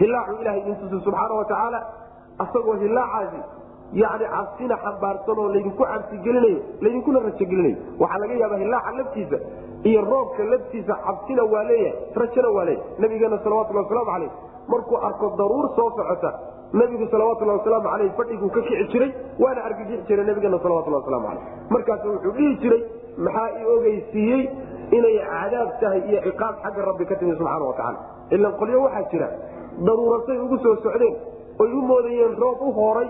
[0.00, 1.80] Hilaacu ilahay idintusi subxaana watacaala
[2.44, 3.40] asagoo hilaacaasi
[4.02, 9.38] yani cabsina xambaarsan oo laydinku cabsigelinayo laydinkuna rajogelinayo waxaa laga yaaba hilaaca laftiisa
[9.88, 12.98] iyo roobka laftiisa cabsina waa leeyahay rajona waa leeyahay.
[13.02, 14.30] Nabigeena salawatulhi wasalaamu caleyh
[14.72, 16.30] markuu arko daruur soo socota
[16.80, 19.10] nabigu salawatulhi wasalaamu aleyh fadhiguu ka kici jiray
[19.44, 22.82] waana argagixi jiray nabigana salawatulhi waslamu aleyh markaasu wuxuu dhihi jiray
[23.26, 24.42] maxaa i ogeysiiyey
[24.98, 27.98] inay cadaab tahay iyo ciqaab xagga rabbi ka timi subxaana watacaala
[28.36, 29.28] ilan qolyo waxaa jira
[29.88, 31.14] daruurasay ugu soo socdeen
[31.64, 33.08] oy u moodayeen roob u hooray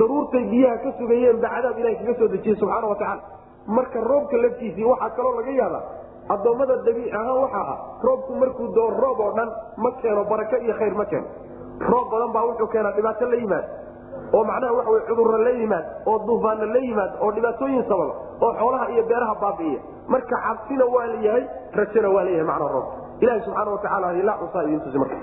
[0.00, 3.22] daruurtay biyaha ka sugayeen ba cadaab ilaha kaga soo dejiyey subxaana watacaala
[3.66, 5.82] marka roobka laftiisii waxaa kaloo laga yaabaa
[6.34, 9.50] addoommada dabiici ahaan waxaa ah roobku markuu doo roob oo dhan
[9.84, 11.26] ma keeno barako iyo khayr ma keeno.
[11.90, 13.64] Roob badan baa wuxuu keenaa dhibaato la yimaad
[14.36, 18.14] oo macnaha waxa wy cudurra la yimaad oo duufaanna la yimaad oo dhibaatooyin sababa
[18.44, 19.80] oo xoolaha iyo beeraha baabi'iya.
[20.12, 21.44] Marka cabsina waa la yahay
[21.78, 22.94] rajona waa layahay macnaa roobka
[23.24, 25.16] ilahi subxaana watacaala ilaa cusaa idin tusi marka.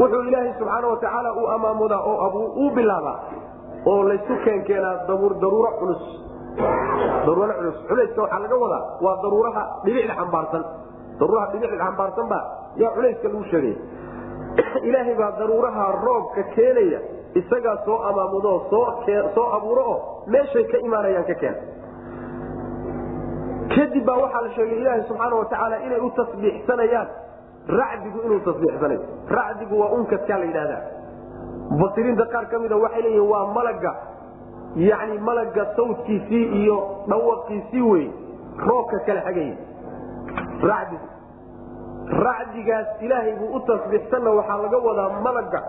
[0.00, 3.16] Wuxuu ilaahay subxaana watacaala u amaamudaa oo abuu uu bilaabaa
[3.90, 6.02] oo laysu keenkeenaa daruuro culus
[7.26, 7.76] daruuro culus.
[7.88, 10.64] Culayska waxaa laga wadaa waa daruuraha dhibicda xambaarsan.
[11.20, 12.44] Daruuraha dhibicda xambaarsan baa
[12.76, 13.76] yaa culayska lagu sheegaya
[14.88, 17.00] ilaahay baa daruuraha roobka keenaya
[17.34, 18.52] isagaa soo amaamudo
[19.34, 21.60] soo abuuro oo meeshay ka imaanayaan ka keena
[23.74, 27.08] kadib baa waxaa la sheegay ilaaha subxaana watacaala inay u tasbiixsanayaan.
[27.68, 30.82] Racdigu inuu tasbiixsanayo racdigu waa unkadkaa la yidhahdaa
[31.70, 33.92] mufasiriinta qaar ka mida waxay leeyihiin waa malaga
[34.76, 36.76] yani malaga sawdkiisii iyo
[37.08, 38.06] dhawaqiisii wey
[38.66, 39.56] roobka kala xagaya
[40.70, 41.06] racdigu
[42.26, 45.62] racdigaas ilaahay buu u tasbiixsanna waxaa laga wadaa malaga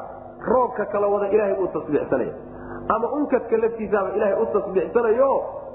[0.52, 2.34] roobka kala wada ilaahay buu tasbiixsanaya.
[2.95, 5.32] Ama unkadka laftiisaaba ilaahay u tasbiixsanayo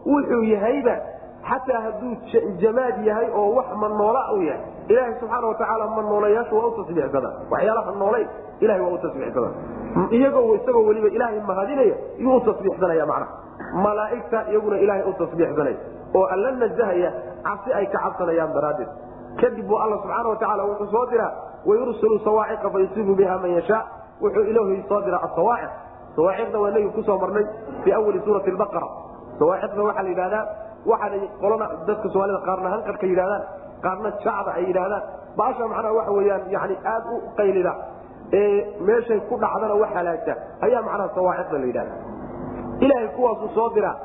[0.06, 0.96] wuxuu yahayba
[1.50, 2.12] xataa hadduu
[2.62, 4.62] jamaad yahay oo wax manoola u yahay.
[4.88, 8.26] Ilaahay subxaana watacaala manoolayaashu waa u tasbiixsada waxyaalaha noolay
[8.60, 9.48] ilahay waa u tasbiixsada
[10.18, 13.32] iyagoo isagoo weliba ilaahay mahadinaya yuu u tasbiixsanaya macnaha
[13.86, 15.76] malaa'igta iyaguna ilaahay u tasbiixsanaya
[16.18, 17.10] oo alla nazahaya
[17.46, 18.88] cabsi ay ka cabsanayaan daraaddeed.
[19.40, 21.30] Kadib buu alla subxaana watacaala wuxuu soo diraa
[21.68, 23.82] wayursilu sawaaciqa fayusiibu biha man yashaa.
[24.22, 25.70] Wuxuu ilaahay soo diraa asawaaciq
[26.16, 27.44] sawaaciqda waa nagi ku soo marnay
[27.84, 28.88] fii awali suurati baqara
[29.40, 30.42] sawaaciqda waxaa la yidhahdaa
[30.90, 33.42] waxaanay qolana dadka soomaalida qaarna hanqarka yidhahdaan
[33.84, 35.02] qaarna jacda ay yidhahdaan
[35.38, 37.72] baasha macnaha waxa weyaan yani aad u qaylida
[38.32, 40.32] ee meeshay ku dhacdana wax halaagta
[40.66, 41.94] ayaa macnaha sawaaciqda la yidhahda
[42.84, 43.96] ilaahay kuwaasuu soo diraa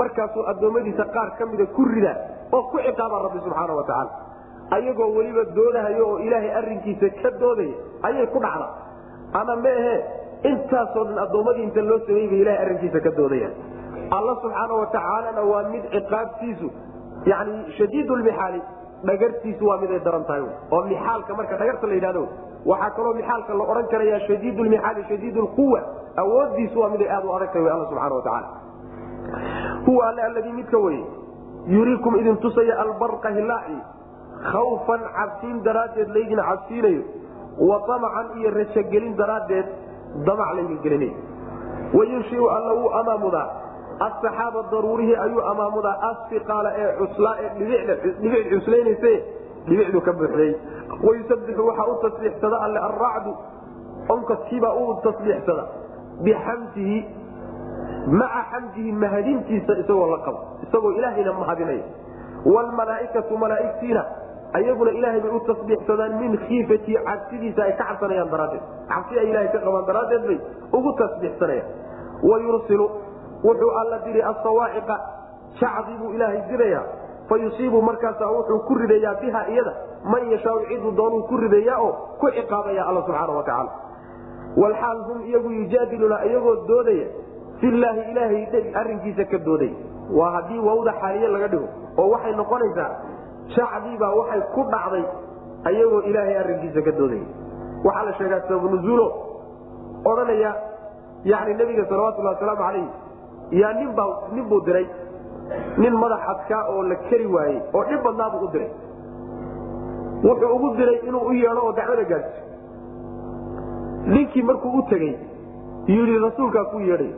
[0.00, 2.12] markaasuu addoommadiisa qaar ka mida ku rida
[2.56, 4.10] oo ku ciqaaba rabbi subxaana wa tacaala.
[4.76, 7.74] Ayagoo weliba doodahayo oo ilaahay arinkiisa ka doodaya
[8.08, 8.66] ayay ku dhacda.
[9.40, 9.94] Ama meehe
[10.50, 13.54] intaasoo dhan addoommadii inta loo sameeyey bay ilahay arrinkiisa ka doodayaan
[14.16, 16.68] alla subxaana watacaalana waa mid ciqaabtiisu
[17.32, 18.60] yani shadiid lmixaali
[19.10, 20.42] dhagartiisu waa mid ay daran tahay.
[20.74, 22.24] Oo mixaalka marka dhagarta la yidhahdo
[22.70, 25.80] waxaa kaloo mixaalka la odhan karaya shadiid lmixaali shadiid lquwa
[26.22, 28.48] awoodiisu waa mid ay aad u adag tahay alla subxana watacaala
[29.86, 31.04] huwa alle alladii midka weye
[31.66, 33.78] yuriikum idin tusaya albarqa hilaaci
[34.52, 37.02] khawfan cabsiin daraaddeed laydin cabsiinayo.
[37.68, 39.66] Wa amacan iyo rajagelin daraaddeed
[40.26, 41.14] damac laydin gelinayo.
[41.94, 43.48] Wayunshiu alla wuu amaamudaa.
[44.06, 45.96] Asaxaaba daruurihii ayuu amaamudaa.
[46.10, 47.50] Asfiqaala ee cuslaa ee
[48.22, 49.12] dhibic cuslaynayse
[49.68, 50.50] dhibicdu ka buuxday.
[51.06, 53.32] Wayusabixu waxaa u tasbiixsada alle alracdu
[54.14, 55.64] onkadkiibaa u tasbiixsada.
[56.24, 56.98] Bixamdihi
[58.20, 60.38] maca xamdihi mahadintiisa isagoo la qabo.
[60.66, 61.84] Isagoo ilaahayna mahadinaya
[62.44, 64.02] wlmalaaikatu malaaigtiina
[64.58, 68.62] ayaguna ilaahay bay u tasbiixsadaan min khiifatii cabsidiisa ay ka cabsanayaan daraaddeed.
[68.92, 70.38] Cabsi ay ilahay ka qabaan daraaddeed bay
[70.76, 71.68] ugu tasbiixsanayaan.
[72.30, 72.86] Wayursilu
[73.46, 74.96] wuxuu alla diri asawaaciqa
[75.60, 76.82] jacdi buu ilaahay diraya
[77.32, 79.72] fa yusiibu markaasa wuxuu ku ridayaa biha iyada.
[80.12, 83.70] Man yashaau ciduu doonuu ku ridayaa oo ku ciqaabaya alla subxaana wa tacaala.
[84.62, 87.06] Walxaal hum iyagu yujaadiluna iyagoo doodaya.
[87.60, 89.72] Filaahi ilaahay arinkiisa ka doodaya.
[90.18, 91.68] Waa haddii wawda xaaliye laga dhigo
[91.98, 92.90] oo waxay noqonaysaa
[93.56, 95.04] jacdiibaa waxay ku dhacday
[95.70, 97.26] ayagoo ilaahay arinkiisa ka doodaya.
[97.84, 99.06] Waxaa la sheegaa sababunuzuulo
[100.10, 100.50] odhanaya
[101.24, 102.86] yani nebiga salawatulhi wasalaamu calayh
[103.60, 104.86] yaa ninbaa nin buu diray
[105.78, 108.70] nin madax adkaa oo la keri waayey oo dhib badnaabuu u diray.
[110.24, 112.44] Wuxuu ugu diray inuu u yeedho oo dacwada gaadsiyo
[114.14, 115.14] ninkii markuu u tegey
[115.86, 117.12] yidhi rasuulkaa ku yeedhay.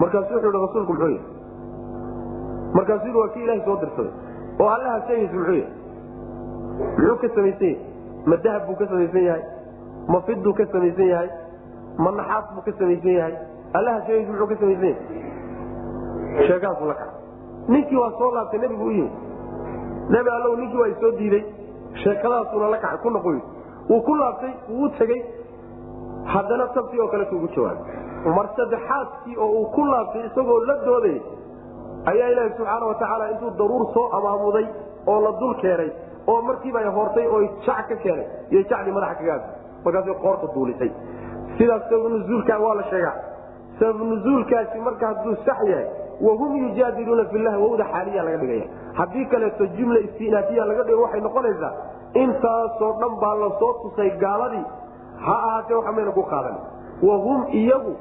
[0.00, 1.20] Markaasuu wuxuu hi rasuulku muxuu yahy
[2.74, 4.12] markaasuu yidhi waa kii ilahay soo dirsaday.
[4.60, 5.66] Oo allaha sheegaysa muxuu yahay
[6.98, 7.78] muxuu ka samaysan yahay
[8.26, 9.42] ma dahab buu ka samaysan yahay?
[10.08, 11.28] Ma fiduu ka samaysan yahay?
[11.98, 13.34] Ma naxaas buu ka samaysan yahay?
[13.78, 14.96] Allaha sheegaysa muxuu ka samaysan yahay?
[16.46, 17.13] Sheegaasu la kaca
[17.68, 19.10] ninkii waa soo laabtay nebigu u yimi
[20.10, 21.44] nebi allow ninkii waa isoo diiday.
[22.02, 23.38] Sheekadaasuna la ku noqoy
[23.88, 25.22] wuu ku laabtay wuu tegey.
[26.32, 27.96] Haddana tabtii oo kaletu ugu jawaabay.
[28.36, 31.20] Mar saddexaadkii oo uu ku laabtay isagoo la dooday
[32.10, 34.66] ayaa ilaahi subxaana watacaala intuu daruur soo amaamuday
[35.06, 35.90] oo la dul keenay
[36.26, 40.46] oo markiiba ay hortay oo jac ka keenay iyo jacdii madaxa kaga aabtay markaasay qoorta
[40.54, 40.90] duulisay
[41.58, 43.14] sidaas sabab nuzuulka waa la sheegaa.
[43.78, 45.86] Sabab nuzuulkaasi marka hadduu sax yahay
[46.20, 48.66] wahum yujaadiluuna fillahi wowda xaaliya laga dhigaya
[49.00, 51.72] haddii kaleeto jumla istinaafiya laga dhigo waxay noqonaysaa
[52.22, 54.64] intaasoo dhan baa la soo tusay gaaladii
[55.26, 56.56] ha ahaatee waxa mayna ku qaadan
[57.08, 57.94] wahum iyagu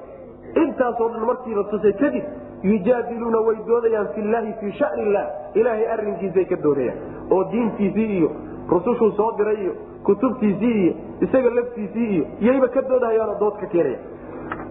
[0.63, 2.23] intaasoo dhan markii la tusay kadib
[2.71, 5.25] yujaadiluuna way doodayaan fillahi fii shani illah
[5.61, 6.97] ilaahay arrinkiisay ka doodayaan
[7.31, 8.29] oo diintiisii iyo
[8.69, 10.93] rusushuu soo diray iyo kutubtiisii iyo
[11.25, 13.99] isaga laftiisii iyo yayba ka doodahayaanoo dood ka keenaya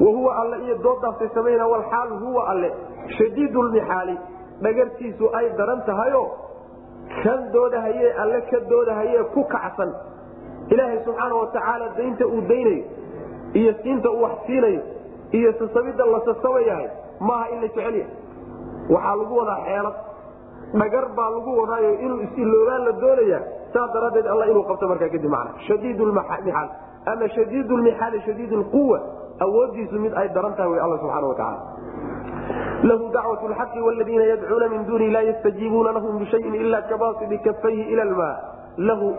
[0.00, 2.72] wahuwa alle iyo doodaasay samayna walxaal huwa alle
[3.18, 4.18] shadiidulmixaali
[4.62, 6.22] dhagartiisu ay daran tahayo
[7.22, 9.92] kan doodahaye alle ka doodahaye ku kacsan
[10.68, 12.84] ilaahay subxaana watacaala daynta uu daynayo
[13.60, 14.80] iyo siinta uu wax siinayo
[15.32, 16.88] iyo sasabidda la sasabayahay
[17.20, 18.06] maaha in la jecel yahay
[18.90, 19.94] waxaa lagu wadaa xeelad
[20.80, 23.40] dhagar baa lagu wadaayo inuu isiloogaan la doonaya
[23.74, 26.68] saas daraaddeed alla inuu qabto markaa kadib macna shadiid lmixaal
[27.12, 29.00] ama shadiid lmixaali shadiid lquwa
[29.40, 31.62] awoodiisu mid ay daran tahay alla subxaana watacaala
[32.82, 38.04] lahu dacwat lxaqi wladiina yadcuuna min duni laa yastajiibuuna lahum bishayin ila kabasidi kafayhi ila
[38.04, 38.30] lma
[38.76, 39.14] lahu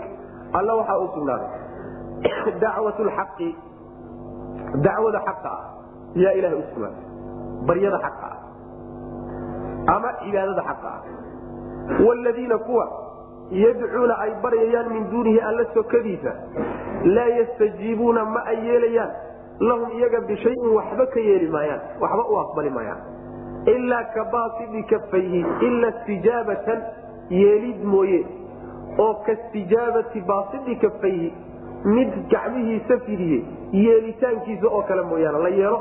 [0.53, 1.51] alla waxaa u sugnaaday.
[2.64, 3.49] Dacwat lxaqi
[4.86, 5.64] dacwada xaqa ah
[6.16, 7.03] yaa ilahay u sugnaaday.
[7.68, 11.01] Baryada xaqa ah ama cibaadada xaqa ah
[12.05, 12.86] wladiina kuwa
[13.51, 16.32] yadcuuna ay baryayaan min duunihi alla sokadiisa
[17.03, 19.11] laa yastajiibuuna ma ay yeelayaan
[19.68, 23.01] lahum iyaga bishayin waxba ka yeeli maayaan waxba u aqbali maayaan.
[23.74, 24.86] Ilaa ka baasidi
[25.68, 26.80] ila istijaabatan
[27.30, 28.22] yeelid mooye.
[28.99, 31.30] Oo kastijaabati baasidi kafayhi
[31.86, 35.80] mid gacmihiisa fidiyey yeelitaankiisa oo kale mooyaane la yeelo.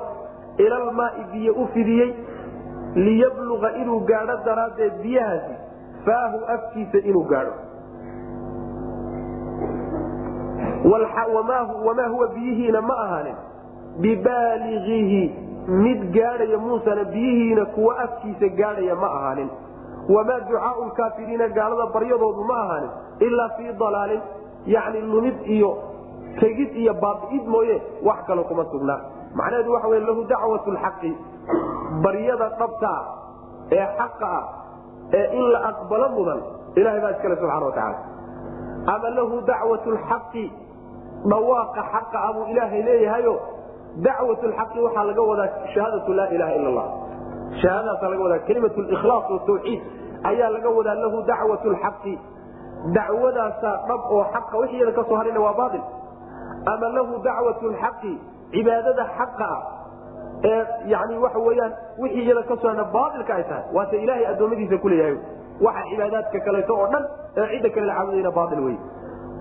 [0.59, 2.11] Ilalmaai biyo u fidiyey
[2.95, 5.55] liyabluqa inuu gaadho daraaddeed biyahaasi
[6.07, 7.55] faahu afkiisa inuu gaadho.
[11.85, 13.37] Wamaa huwa biyihiina ma ahaanin
[14.01, 15.23] bibaaligihi
[15.69, 19.51] mid gaadhaya muusana biyihiina kuwa afkiisa gaadhaya ma ahaanin.
[20.09, 22.91] Wamaa ducaau lkaafiriina gaalada baryadoodu ma ahaanin
[23.21, 24.21] ilaa fii dalaalin
[24.67, 25.79] yani lumid iyo
[26.41, 29.01] tegid iyo baabi'id mooye wax kale kuma sugnaa
[29.35, 31.13] macnaheedu waxa lahu dacwat lxaqi
[32.03, 33.01] baryada dhabtaa
[33.73, 34.45] ee xaqa ah
[35.19, 36.41] ee in la aqbalo mudan
[36.77, 37.99] ilahay baa iskale subxana watacaala
[38.95, 40.45] ama lahu dacwat lxaqi
[41.31, 43.35] dhawaaqa xaqa ah buu ilaahay leeyahayo
[44.07, 46.87] dacwat lxaqi waxaa laga wadaa shahaadatu laa ilaha ila allah
[47.63, 49.81] shahaadadaasa laga wadaa kelimat likhlaas watawxiid
[50.31, 52.15] ayaa laga wadaa lahu dacwat lxaqi
[52.97, 55.83] dacwadaasaa dhab oo xaqa wixii iyada ka soo harayna waa baail
[56.73, 58.13] ama lahu dacwat lxaqi
[58.55, 59.61] cibaadada xaqa ah
[60.51, 60.63] ee
[60.93, 61.73] yani waxa weyaan
[62.03, 65.17] wixii iyada ka soo harna baailka ay tahay waase ilaahay addoommadiisa kuleeyahay
[65.67, 67.05] waxa cibaadaadka kaleeto oo dhan
[67.37, 68.77] ee cidda kale la caabudayna baail wey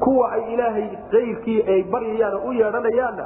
[0.03, 3.25] kuwa ay ilaahay kayrkii ay baryayaan oo u yeedhanayaanna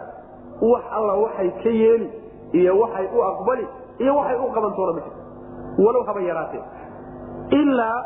[0.61, 2.07] wax alla waxay ka yeeli
[2.53, 3.67] iyo waxay u aqbali
[3.99, 5.01] iyo waxay u qabantoona ma
[5.85, 6.63] walow haba yaraatee.
[7.61, 7.97] Ilaa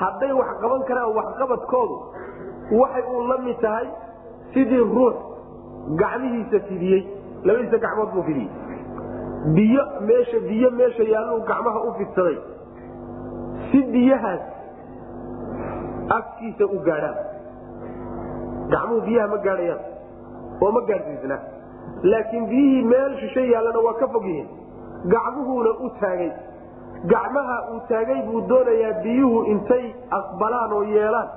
[0.00, 1.96] hadday wax qaban karaan waxqabadkoodu
[2.80, 3.86] waxay uun la mid tahay
[4.54, 5.14] sidii ruux
[6.00, 7.02] gacmihiisa fidiyey.
[7.44, 8.50] Labadiisa gacmood buu fidiyey.
[9.54, 12.38] Biyo meesha biyo meesha yaalluu gacmaha u fidsaday.
[13.70, 14.40] Si biyahaas
[16.18, 17.16] afkiisa u gaadhaan.
[18.72, 19.80] Gacmuhu biyaha ma gaadhayaan
[20.64, 21.36] oo ma gaadhsiisna
[22.02, 24.48] laakiin biyihii meel shisho yaallana waa ka fog yihiin
[25.14, 26.30] gacmuhuuna u taagay.
[27.12, 29.84] Gacmaha uu taagay buu doonayaa biyuhu intay
[30.18, 31.28] aqbalaan oo yeelaan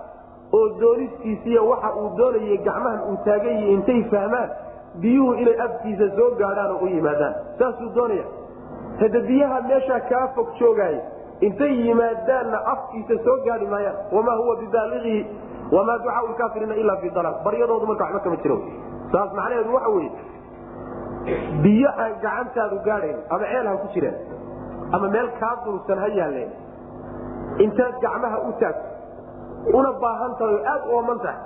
[0.57, 4.49] oo doonistiisiiy waxa uu doonayay gacmahan uu taagay intay fahmaan
[5.01, 7.33] biyuhu inay afkiisa soo gaadhaan oo u yimaadaan.
[7.59, 8.25] Saasuu doonaya
[9.01, 11.01] hade biyaha meeshaa kaa fog joogaaya
[11.47, 13.97] intay yimaadaanna afkiisa soo gaadi maayaan.
[14.15, 15.27] Wamaa huwa bibaaliihi
[15.71, 17.35] wamaa ducaau lkaafiriina ilaa fi dalaal.
[17.45, 18.57] Baryadoodu marka waxba kama jiro.
[19.11, 20.11] Saas macnaheedu waxa weye
[21.63, 24.17] biyo aan gacantaadu gaadhayn ama ceel ha ku jireen
[24.95, 26.51] ama meel kaa dulsan ha yaalleen.
[27.65, 28.87] Intaad gacmaha u taagto
[29.79, 31.39] una baahan tahay oo aad u ooman tahay.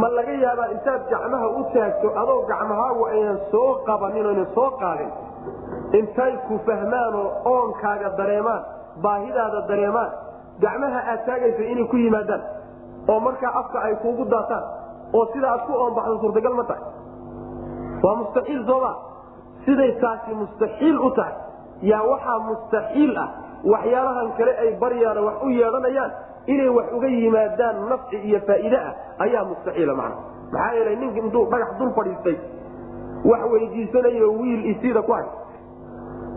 [0.00, 5.10] Ma laga yaabaa intaad gacmaha u taagto adoo gacmahaagu aynan soo qabanin oynan soo qaadin.
[5.98, 8.62] Intay ku fahmaan oo oonkaaga dareemaan
[9.04, 10.10] baahidaada dareemaan.
[10.64, 12.42] Gacmaha aad taagaysa inay ku yimaadaan
[13.10, 14.64] oo markaa afka ay kuugu daataan
[15.16, 16.82] oo sida aad ku oonbaxdo suurtagal ma tahay
[18.04, 18.92] waa mustaxiil sooma
[19.64, 21.34] siday taasi mustaxiil u tahay.
[21.90, 23.28] Yaa waxaa mustaxiil ah
[23.72, 26.10] waxyaalahan kale ay baryaan wax u yeedhanayaan
[26.46, 28.94] inay wax uga yimaadaan nafci iyo faa'iide ah
[29.24, 30.16] ayaa mustaxiila macna.
[30.52, 32.36] Maxaa yeelay ninka intuu dhagax dul fadhiistay
[33.30, 35.26] wax weydiisanayo wiil isida ku hay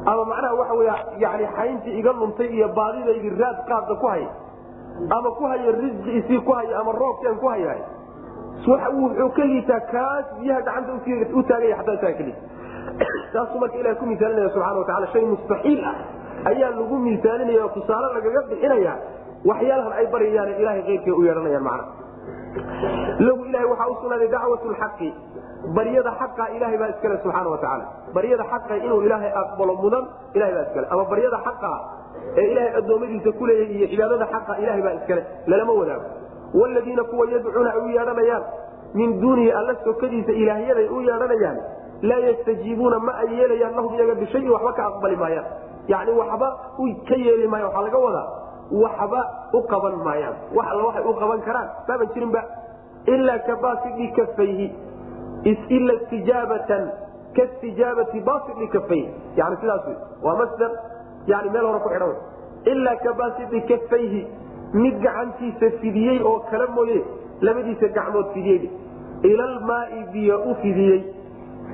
[0.05, 0.89] ama macnaha wey
[1.23, 4.29] yani xayntii iga luntay iyo baadidaydi raad qaadda ku haya
[5.17, 7.81] ama ku haya risqi isii ku haya ama roobkeen ku hayahay
[8.63, 10.91] wuxuu ka liitaa kaas biyaha gacanta
[11.33, 12.41] u taagaya ataa isaga ka liita
[13.33, 15.95] saasuu marka ilaha ku misaalinaya subxana watacala shay mustaxiil ah.
[16.49, 18.93] Ayaa lagu misaalinaya oo tusaale lagaga bixinaya
[19.49, 21.85] waxyaalahan ay baryayaan ilahay keyrkay u yeehanayaan macna.
[23.25, 25.09] Lahu ilahay waxaa u sugnaaday dacwat lxaqi
[25.77, 27.85] baryada xaqa ilahay baa iskale subxaana watacaala
[28.15, 30.05] baryada xaqa inuu ilaahay aqbalo mudan
[30.37, 31.71] ilahay baa iskale ama baryada xaqa
[32.39, 36.07] ee ilaahay addoommadiisa ku leeyahy iyo cibaadada xaqa ilahay baa iskale lalama wadaago
[36.61, 38.43] wladiina kuwa yadcuuna ay u yeedhanayaan
[38.99, 41.57] min duunihi alla sokadiisa ilaahyaday u yeedhanayaan
[42.09, 45.47] laa yastajiibuuna ma ay yeelayaan lahum iyaga bishayin waxba ka aqbali maayaan
[45.93, 46.47] yani waxba
[47.09, 48.27] ka yeeli maaya waxaa laga wadaa
[48.83, 49.21] waxba
[49.53, 52.41] u qaban maayaan wax alla waxay u qaban karaan maaban jirinba
[53.15, 54.67] ilaa kabasidi kafayhi
[55.77, 56.83] ila istijaabatan
[57.35, 59.85] kaistijaabati basidi kafayhi yani sidaas
[60.25, 60.71] waa masder
[61.31, 62.15] yani meel hore ku xidhan
[62.73, 64.21] ilaa kabasidi kafayhi
[64.83, 66.99] mid gacantiisa fidiyey oo kala mooye
[67.41, 68.69] labadiisa gacmood fidiyey.
[69.29, 70.99] Ilalmaai biyo u fidiyey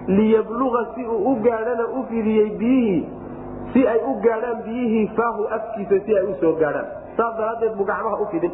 [0.07, 3.01] liyabluga si uu u gaadhana u fidiyey biyihii
[3.73, 6.87] si ay u gaadhaan biyihii faahu afkiisa si ay u soo gaadhaan.
[7.17, 8.51] Saas daraaddeed buu gacmaha u fidin.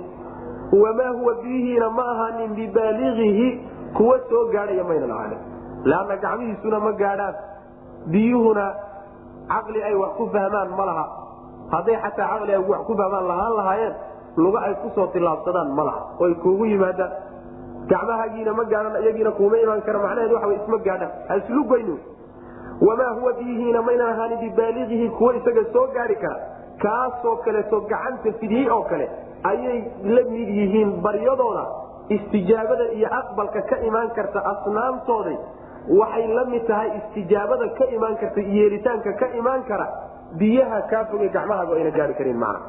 [0.82, 3.48] Wamaa huwa biyihiina ma ahaanin bibaaligihi
[3.98, 5.40] kuwa soo gaadhaya maynan ahaanin.
[5.90, 7.36] Leanna gacmihiisuna ma gaadhaan.
[8.12, 8.66] Biyuhuna
[9.52, 11.06] caqli ay wax ku fahmaan ma laha.
[11.72, 13.94] Hadday xataa caqli ay wax ku fahmaan lahaan lahaayeen
[14.38, 16.02] luga ay ku soo tilaabsadaan ma laha.
[16.20, 17.12] Oy kuugu yimaadaan.
[17.92, 21.12] Gacmahaagiina ma gaadhan iyagiina kuuma imaan kara macnaheed waxa isma gaadhaan.
[21.30, 21.90] Haislugoyn
[22.88, 26.38] wamaa huwa biyihiina maynan ahaanin bibaaligihi kuwa isaga soo gaari kara.
[26.84, 29.10] Kaasoo kaleeto gacanta fidiyey oo kale
[29.52, 29.80] ayay
[30.16, 31.64] la mid yihiin baryadooda.
[32.16, 35.38] Istijaabada iyo aqbalka ka imaan karta asnaamtooday
[36.00, 39.88] waxay la mid tahay istijaabada ka imaan karta yeelitaanka ka imaan kara.
[40.40, 42.60] Biyaha kaa foge gacmahaaga ayna gaari karin macna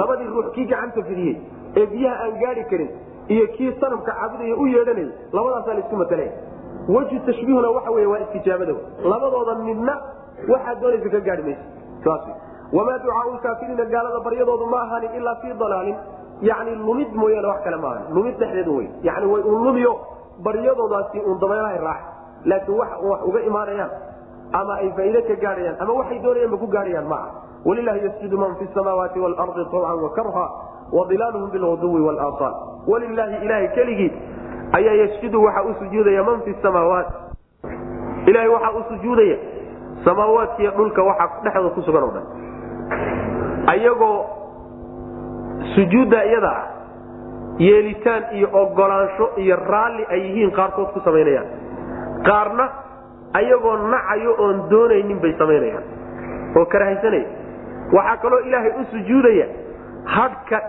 [0.00, 1.36] labadii ruux kii gacanta fidiyey
[1.80, 2.90] ee biyaha aan gaari karin
[3.34, 6.32] iyo kii sanamka caabudaya u yeedhanayay labadaasaa la isku matalaya
[6.94, 8.74] weju tashbiihuna waxa wey waa istijaabada
[9.12, 9.94] labadooda midna
[10.52, 11.64] waxaad doonaysa ka gaari maysa
[12.04, 12.26] saas
[12.76, 15.96] wamaa ducaau lkaafiriina gaalada baryadoodu ma ahaanin ilaa fii dalaalin.
[16.48, 19.92] Yani lumid mooyaane wax kale maahan lumid dhexdeeda wey yani way un lumiyo
[20.46, 22.00] baryadoodaasi un dabeelahay raax.
[22.50, 23.90] Laakiin wax wax uga imaanayaan
[24.58, 27.30] ama ay faa'iide ka gaadhayaan ama waxay doonayaanba ku gaadhayaan ma aha
[27.68, 30.46] walilahi yasjudu man fi samaawaati waalardi tawcan wakarha
[30.98, 32.54] wadilaaluhum bilguduwi walaasal
[32.92, 34.12] walilaahi ilahay keligii
[34.78, 37.06] ayaa yasjudu waxaa u sujuudaya man fi samaawaat
[38.26, 39.36] ilahay waxaa u sujuudaya
[40.04, 42.26] samaawaadkiiyo dhulka waxa dhexdooda ku sugan oo dhan
[43.74, 44.18] ayagoo
[45.74, 46.64] sujuudda iyada ah
[47.58, 51.48] yeelitaan iyo ogolaansho iyo raalli ay yihiin qaarkood ku samaynayaan
[52.28, 52.64] qaarna
[53.40, 55.84] ayagoo nacayo oon doonaynin bay samaynayaan
[56.56, 57.26] oo karahaysanaya
[57.92, 59.46] waxaa kaloo ilaahay u sujuudaya
[60.04, 60.60] hadhka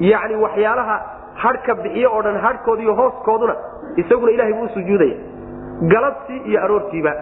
[0.00, 0.96] yani waxyaalaha
[1.34, 3.54] hadhka bixiyo oo dhan hadhkooda iyo hooskooduna
[3.96, 5.16] isaguna ilahay buu usujuudaya
[5.82, 7.14] galabtii iyo aroortiiba.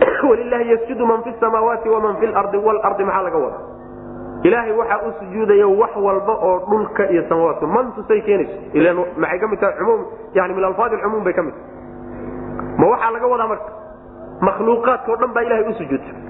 [0.30, 3.58] Walilahi yasjudu man fi samaawaati waman fi lardi walardi maxaa laga wada
[4.42, 7.66] ilaahay waxaa u sujuudaya wax walba oo dhulka iyo samaawaadka.
[7.66, 8.52] Mantusay keenayso?
[8.72, 12.78] Ilan maxay ka mid tahay umuum yani min alfaadi cumuum bay ka mid tahay.
[12.78, 13.70] Ma waxaa laga wadaa marka?
[14.40, 16.29] Makhluuqaadka o dhan baa ilahay u sujuudta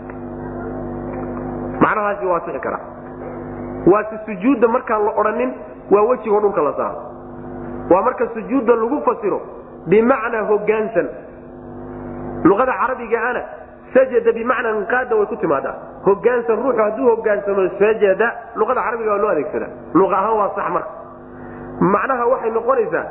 [1.91, 2.81] macnahaasi waa sixi karaa
[3.93, 5.51] waase sujuudda markaan la odhanin
[5.91, 7.01] waa wejigoo dhulka la saaro.
[7.91, 9.41] Waa marka sujuudda lagu fasiro
[9.91, 11.07] bimacnaa hogaansan
[12.49, 13.43] luqada carabigaana
[13.95, 15.75] sajada bimacnaa inqaada way ku timaadaa.
[16.07, 18.29] Hogaansan ruuxu hadduu hogaansamo sajada
[18.61, 19.71] luqada carabiga waa loo adeegsadaa.
[19.99, 20.91] Luqa ahaan waa sax marka.
[21.95, 23.05] Macnaha waxay noqonaysaa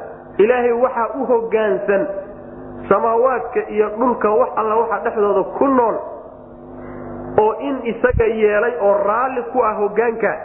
[0.44, 2.02] ilaahay waxaa u hogaansan
[2.90, 5.96] samaawaadka iyo dhulka wax alla waxa dhexdooda ku nool
[7.38, 10.38] oo in isaga yeelay oo raalli ku ah hogaankaa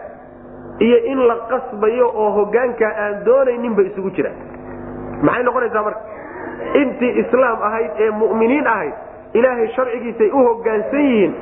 [0.87, 4.31] iyo in la qasbayo oo hogaankaa aan doonayninba isugu jira
[5.23, 6.01] maxay noqonaysaa marka?
[6.81, 8.95] Intii islaam ahayd ee mu'miniin ahayd
[9.39, 11.33] ilaahay sharcigiisay u hogaansan yihiin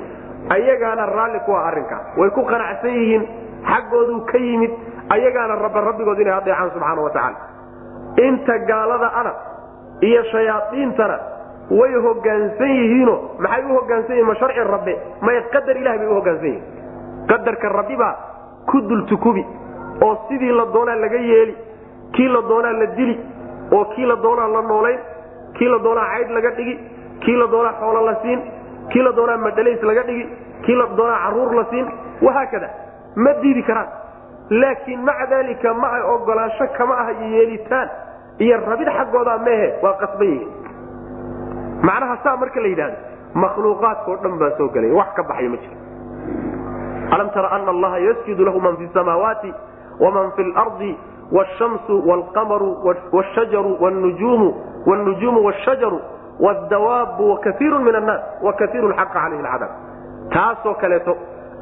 [0.57, 3.24] ayagaana raalli ku ah arrinkaa way ku qanacsan yihiin
[3.70, 4.72] xaggooduu ka yimid
[5.16, 7.38] ayagaana rabba rabbigood inay adeecaan subxaana watacaala
[8.28, 9.32] inta gaalada ana
[10.09, 11.16] iyo shayaaiintana
[11.70, 16.14] way hogaansan yihiino maxay u hogaansan yihiin ma sharci rabbe may qadar ilahay bay u
[16.18, 16.64] hogaansan yihiin.
[17.28, 18.14] Qadarka rabbibaa
[18.70, 19.44] ku dultukubi
[20.06, 21.54] oo sidii la doonaa laga yeeli
[22.12, 23.16] kii la doonaa la dili
[23.72, 24.98] oo kii la doonaa la noolayn
[25.58, 26.74] kii la doonaa caydh laga dhigi
[27.24, 28.40] kii la doonaa xoolo la siin
[28.92, 30.24] kii la doonaa madhalays laga dhigi
[30.64, 31.86] kii la doonaa carruur la siin.
[32.22, 32.68] Wahaakada
[33.16, 33.88] ma diidi karaan.
[34.50, 37.88] Laakiin maca daalika ma ay ogolaansho kama ah iyo yeelitaan.
[38.38, 40.48] Iyo rabid xaggooda mehe waa qasban yihiin
[41.89, 42.97] macnaha saa marka la yidhahdo
[43.45, 45.76] makhluuqaadkao dhan baa soo gelaya wax ka baxaya ma jiro.
[47.14, 49.51] Alam tara ana allaha yasjudu lahu man fi samaawaati
[50.01, 50.93] waman fi lardi
[51.33, 52.70] wshamsu wlqamaru
[53.12, 53.72] wshajaru
[54.87, 56.01] wnujuumu wshajaru
[56.41, 59.70] wdawaabu wakaiiru min annaas wakaiiru xaqa calayhi lcadaab
[60.35, 61.16] taasoo kaleeto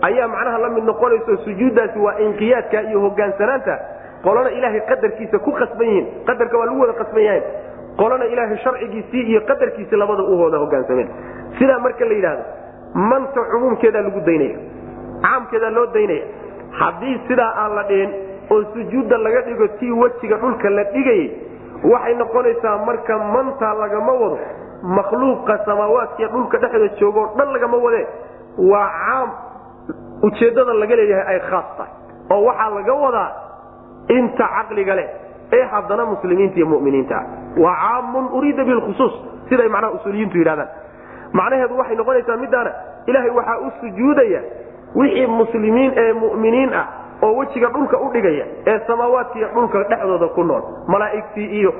[0.09, 3.75] ayaa macnaha la mid noqonayso sujuuddaasi waa inqiyaadka iyo hogaansanaanta
[4.25, 7.43] qolana ilaahay qadarkiisa ku qasban yihiin qadarka waa lagu wada qasban yahay
[8.01, 11.09] qolana ilaahay sharcigiisii iyo qadarkiisii labada u wada hogaansameen
[11.59, 12.45] sidaa marka la yidhahdo
[13.11, 14.59] manta cumuumkeedaa lagu daynaya
[15.25, 16.25] caamkeedaa loo daynaya.
[16.81, 18.11] Haddii sidaa aan la dhihin
[18.55, 21.27] oo sujuudda laga dhigo tii wejiga dhulka la dhigayay
[21.93, 24.39] waxay noqonaysaa marka manta lagama wado
[24.97, 28.07] makhluuqa samaawaadkiiyo dhulka dhexda joogoo dhan lagama wadee.
[28.71, 29.29] Waa caam
[30.27, 31.93] ujeeddada laga leeyahay ay khaas tahay
[32.33, 33.29] oo waxaa laga wadaa
[34.17, 35.09] inta caqliga leh
[35.59, 37.19] ee haddana muslimiinta iyo muminiinta
[37.57, 39.13] waa caamun uriida bilkhusuus
[39.49, 40.69] siday macnaha usuuliyiintu yidhahdaan.
[41.33, 42.73] Macnaheedu waxay noqonaysaa midaana.
[43.07, 44.41] Ilaahay waxaa u sujuudaya
[44.95, 46.87] wixii muslimiin ee mu'miniin ah
[47.23, 50.63] oo wejiga dhulka u dhigaya ee samaawaadkiiyo dhulka dhexdooda ku nool.
[50.89, 51.75] Malaa'igtii iyo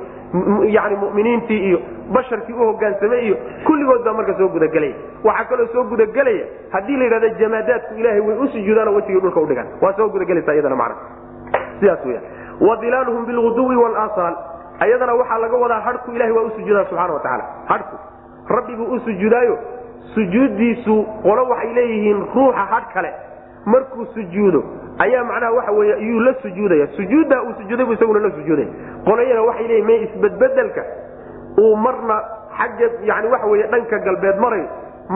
[0.63, 1.79] yani muminiintii iyo
[2.13, 4.93] basharkii u hogaansamay iyo kulligood baa marka soo gudagelaya
[5.23, 9.67] waxaa kaloo soo gudagelaya haddii la yidhahda jamaadaadku ilaahay way u sujuudaanoo wejigii dhulka udhigaan
[9.81, 10.95] waa soo gudagelaysa iyadana macna
[11.79, 12.21] sidaas weya
[12.61, 14.35] wadilaaluhum bilguduwi walasaal
[14.83, 17.95] ayadana waxaa laga wadaa hadhku ilahay waa u sujuudaa subxana watacaala hadhku.
[18.55, 19.55] Rabbibuu u sujuudaayo
[20.15, 23.11] sujuuddiisu qolo waxay leeyihiin ruuxa hadh kale.
[23.65, 24.63] Markuu sujuudo
[24.99, 28.67] ayaa macnaha waxa wey iyuu la sujuudaya sujuuddaa uu sujuuday bu isaguna la sujuudaya
[29.05, 30.83] qolayana waxay leeyihiin me isbedbedelka
[31.63, 32.17] uu marna
[32.57, 34.65] xagga yani waxa wey dhanka galbeed marayo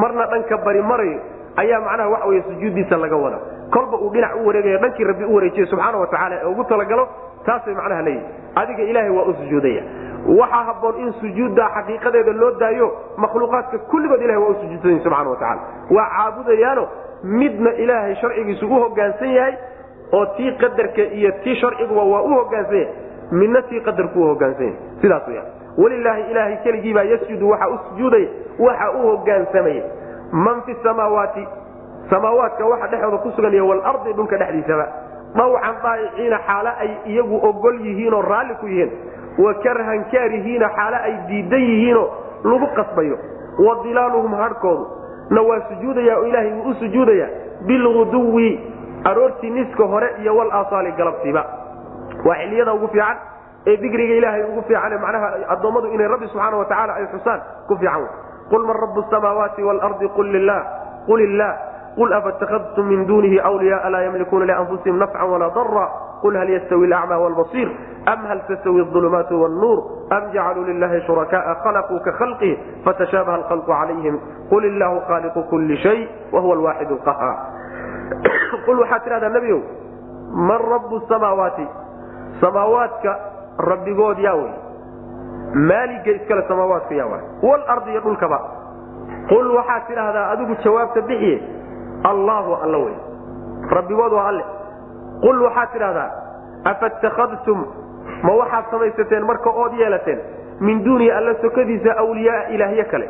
[0.02, 1.20] marna dhanka bari marayo
[1.64, 3.40] ayaa macnaha waxa wey sujuuddiisa laga wada
[3.74, 7.08] kolba uu dhinac u wareegaya dhankii rabbi u wareejiye subxaana watacaala ee ugu talagalo
[7.46, 9.84] taasay macnaha leeyihiin adiga ilaahay waa u sujuudaya.
[10.40, 12.88] Waxaa haboon in sujuudda xaqiiqadeeda loo daayo
[13.18, 15.62] makhluuqaadka kulligood ilahay waa u sujuudsan subxana watacaala
[15.96, 16.88] waa caabudayaano
[17.24, 19.54] midna ilaahay sharcigiisu u hogaansan yahay
[20.14, 22.94] oo tii qadarka iyo tii sharciguba waa u hogaansan yahay
[23.32, 24.80] midna tii qadarku u hogaansan yahay.
[25.02, 25.44] Sidaas wya
[25.78, 28.28] walilaahi ilaahay keligiibaa yasjudu waxa u sujuudaya
[28.60, 29.84] waxa u hogaansamaya.
[30.32, 31.48] Man fi samaawaati
[32.10, 34.86] samaawaadka waxa dhexooda ku sugan iyo walardi dhulka dhexdiisaba
[35.38, 38.92] dhawcan daa'iciina xaalo ay iyagu ogol yihiinoo raalli ku yihiin.
[39.44, 42.08] Wa karhan kaarihiina xaalo ay diidan yihiinoo
[42.50, 43.18] lagu qasbayo.
[43.66, 44.86] Wa dilaaluhum hadhkoodu
[45.36, 47.28] na waa sujuudaya oo ilaahay wuu u sujuudaya
[47.68, 48.50] bilguduwi
[49.04, 51.44] aroortii niska hore iyo walasaali galabtiiba.
[52.26, 53.18] Waa xiliyada ugu fiican
[53.68, 58.08] ee dikriga ilaahay ugu fiican macnaha addoommadu inay rabbi subxaana watacaala ay xusaan ku fiican
[58.50, 60.62] qul man rabu samaawaati waalardi qul lilah
[61.08, 61.54] qul illaah
[61.96, 65.86] qul afatakadtum min dunihi wliyaaa laa ymlikuuna lianfusihim nafcan walaa dara
[66.22, 67.70] qul hal yastawi alacma wlbasiir
[68.14, 69.80] am hal tastawi ulumaatu wnuur
[70.18, 72.54] am jacaluu lilahi shurakaaa khalaquu ka khalqih
[72.86, 74.20] fatashaabaha alkhalqu calayhim
[74.50, 76.00] qul illahu khaaliqu kuli shay
[76.32, 77.38] wahuwa alwaaxid lqahaar
[78.66, 79.60] qul waxaad tidhahdaa nebiow
[80.50, 81.68] man rabu samaawaati
[82.42, 83.12] samaawaadka
[83.72, 84.52] rabbigood yaa wey
[85.70, 88.40] maaliga iskale samaawaadka yaa waay walardi iyo dhulkaba
[89.30, 91.38] qul waxaad tidhaahdaa adigu jawaabta bixiye
[92.12, 92.96] allaahu alla wey.
[93.78, 94.44] Rabbigood waa alle.
[95.22, 96.10] Qul waxaad tidhahdaa
[96.72, 97.66] afatakadtum
[98.24, 100.20] ma waxaad samaysateen marka ood yeelateen?
[100.60, 103.10] Min duunihi alla sokadiisa awliyaaa ilaahye kale.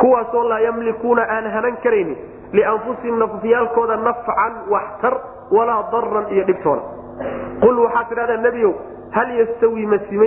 [0.00, 2.18] Kuwaasoo laa yamlikuuna aan hanan karaynin.
[2.52, 5.14] Lianfusihim nafyaalkooda nafcan waxtar
[5.50, 6.82] walaa daran iyo dhibtoona.
[7.60, 8.72] Qul waxaad tidhahdaa nebiyow
[9.10, 10.26] hal yastawi ma siman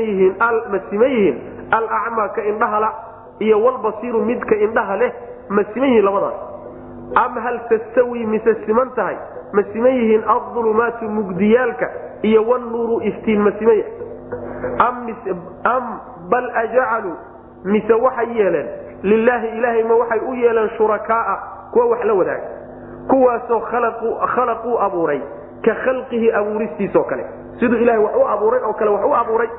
[1.11, 1.35] yihiin
[1.71, 2.89] alacmaa ka indhahala
[3.39, 5.11] iyo walbasiiru midka indhaha leh
[5.49, 6.33] ma siman yihiin labadaas
[7.15, 9.17] am hal tastawi mise siman tahay?
[9.53, 11.89] Ma siman yihiin aulumaatu mugdiyaalka
[12.23, 13.93] iyo wnuuru iftiin ma siman yahay?
[15.63, 15.99] Am
[16.29, 17.15] bal ajacaluu
[17.65, 18.67] mise waxay yeeleen
[19.03, 21.37] lilaahi ilaahay ma waxay u yeeleen shurakaaa
[21.71, 22.47] kuwa wax la wadaaga.
[23.09, 23.59] Kuwaasoo
[24.35, 25.21] khalaquu abuuray
[25.65, 27.25] ka khalqihi abuuristiisoo kale.
[27.59, 29.49] Siduu ilahay wax u abuuray oo kale wax u abuuray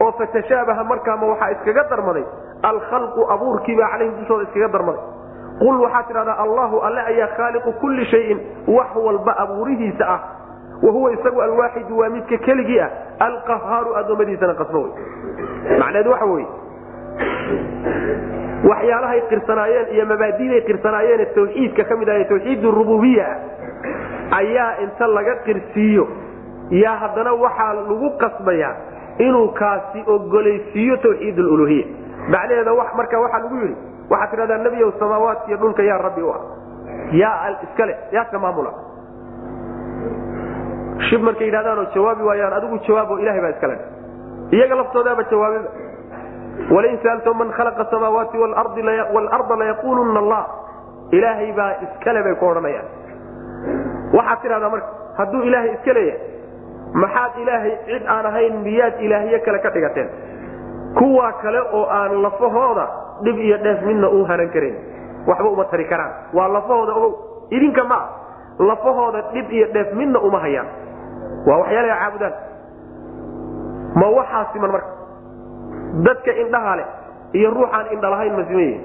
[0.00, 2.24] oo fatashaabaha markaama waxaa iskaga darmaday?
[2.62, 5.00] Alkhalqu abuurkiibaa calayhim dushooda iskaga darmaday
[5.62, 8.38] qul waxaad tidhahdaa allahu alle ayaa khaaliqu kulli shayin
[8.76, 10.20] wax walba abuurihiisa ah
[10.82, 12.90] wa huwa isagu alwaaxidu waa midka keligii ah
[13.28, 16.46] alqahaaru addoommadiisana qasbo wey macneedu waxa weye
[18.70, 23.26] waxyaalahay qirsanaayeen iyo mabaadiday qirsanaayeen tawxiidka ka mid ah tawxiid rububiya
[24.40, 26.06] ayaa inta laga qirsiiyo
[26.70, 28.74] yaa haddana waxaa lagu qasbayaa
[29.26, 31.86] inuu kaasi ogolaysiiyo tawxiid luluhiya
[32.28, 33.76] macnaheeda marka waxaa lagu yidhi
[34.10, 36.40] waxaad tidhahdaa nebiyow samaawaadkiiyo dhulka yaa rabbi u ah.
[37.22, 38.72] Yaa iskale yaaka maamula.
[41.08, 43.76] Shib markay yidhahdaanoo jawaabi waayaan adigu jawaabo ilahay baa iskale.
[44.56, 45.70] Iyaga laftoodaaba jawaabiba
[46.74, 50.42] walain saalto man khalaqa samaawaati waalarda layaquluna allah.
[51.16, 52.86] Ilaahay baa iskale bay ku odhanayaan.
[54.16, 54.88] Waxaad tidhahdaa marka
[55.18, 56.20] hadduu ilaahay iska leeyahay
[57.02, 60.08] maxaad ilaahay cid aan ahayn miyaad ilaahyo kale ka dhigateen?
[60.98, 62.86] Kuwa kale oo aan lafahooda
[63.24, 64.76] dhib iyo dheef midna u hanan karayn
[65.26, 66.12] waxba uma tari karaan.
[66.32, 67.12] Waa lafahooda ogow.
[67.50, 68.06] Idinka maa
[68.58, 70.66] lafahooda dhib iyo dheef midna uma hayaan.
[71.46, 72.34] Waa waxyaalaha caabudaan.
[73.94, 74.90] Ma waxaa siman marka?
[76.06, 76.86] Dadka indhaha leh
[77.32, 78.82] iyo ruuxaan indhalahayn ma siman yihiin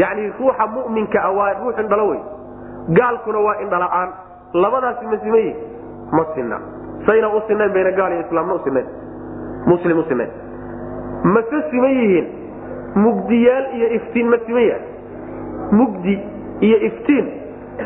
[0.00, 2.20] yacni ruuxa mu'minka ah waa ruux indhalo wey
[2.96, 4.08] gaalkuna waa indhala'aan
[4.54, 5.58] labadaasi ma siman yihiin
[6.12, 6.58] ma sinna.
[7.06, 8.86] Sayna u sinayn bayna gaal iyo islaamna u sinayn
[9.66, 10.04] muslim u
[11.24, 12.26] mase siman yihiin
[12.94, 14.84] mugdiyaal iyo iftiin ma siman yahay
[15.72, 16.14] mugdi
[16.60, 17.26] iyo iftiin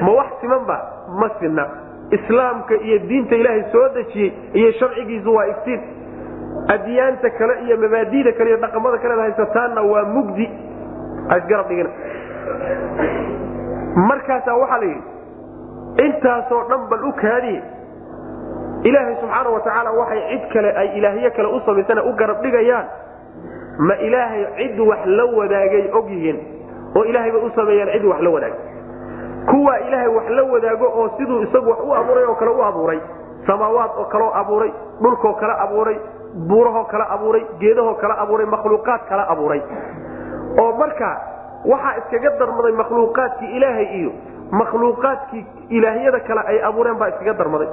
[0.02, 0.76] ma wax simanba
[1.20, 1.66] ma sinna.
[2.10, 5.80] Islaamka iyo diinta ilaahay soo dejiyey iyo sharcigiisu waa iftiin.
[6.74, 10.46] Adyaanta kale iyo mabaadida kale iyo dhaqamada kaleed haysataanna waa mugdi.
[11.38, 11.90] Isgarab dhigina
[14.08, 15.02] markaasaa waxaa la yidhi
[16.06, 17.62] intaasoo dhan bal u kaadiye.
[18.88, 22.86] Ilaahay subxaana wa tacaala waxay cid kale ay ilaahyo kale u samaysana u garab dhigayaan
[23.78, 26.38] ma ilaahay cid wax la wadaagay og yihiin
[26.96, 28.60] oo ilaahay bay u sameeyaan cid wax la wadaagay.
[29.50, 33.00] Kuwaa ilaahay wax la wadaago oo siduu isagu wax u abuuray oo kale u abuuray.
[33.46, 34.72] Samaawaad oo kaleo abuuray
[35.02, 35.96] dhulkoo kale abuuray
[36.48, 39.62] buurahoo kale abuuray geedahoo kale abuuray makhluuqaad kale abuuray.
[40.60, 41.10] Oo marka
[41.64, 44.10] waxaa iskaga darmaday makhluuqaadkii ilaahay iyo
[44.50, 47.68] makhluuqaadkii ilaahyada kale ay abuureen baa iskaga darmaday.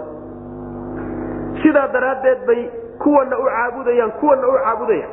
[1.63, 2.61] Sidaa daraaddeed bay
[3.03, 5.11] kuwana u caabudayaan kuwana u caabudayaan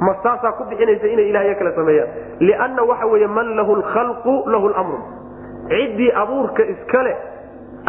[0.00, 2.08] ma saasaa ku bixinaysa inay ilaahyo kale sameeyaan?
[2.40, 4.98] Lianna waxa weeye man lahu lkhalqu lahu lmru
[5.70, 7.12] ciddii abuurka iskale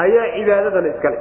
[0.04, 1.18] ayaa cibaadadana iskale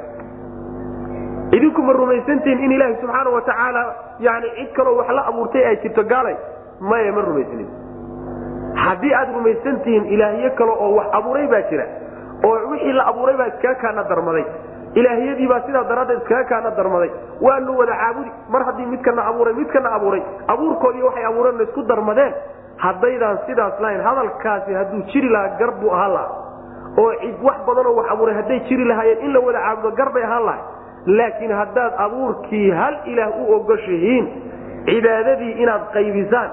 [1.57, 3.83] idinku ma rumaysantihin in ilaahi subxaana wa tacaala
[4.19, 6.35] yani cid kaloo wax la abuurtay ay jirto gaalay?
[6.79, 7.67] Maya ma rumaysanin
[8.83, 11.85] haddii aad rumaysan tihiin ilaahyo kale oo wax abuuray baa jira
[12.47, 14.45] oo wixii la abuuray baa iskaga kaana darmaday
[14.99, 17.11] ilaahyadii baa sidaa daraaddeed iskaga kaana darmaday.
[17.41, 18.31] Waanu wada caabudi.
[18.53, 22.33] Mar haddii midkana abuuray midkana abuuray abuurkoodii waxay abuureen isku darmadeen
[22.85, 26.31] haddaydaan sidaas lahayn hadalkaasi hadduu jiri lahaa gar buu ahaan lahaa.
[26.97, 30.45] Oo cid wax badanoo wax abuuray hadday jiri lahaayeen in la wada caabudo gar ahaan
[30.49, 30.63] lahay
[31.07, 34.25] laakiin haddaad abuurkii hal ilaah u ogoshihiin
[34.85, 36.49] cibaadadii inaad qaybisaan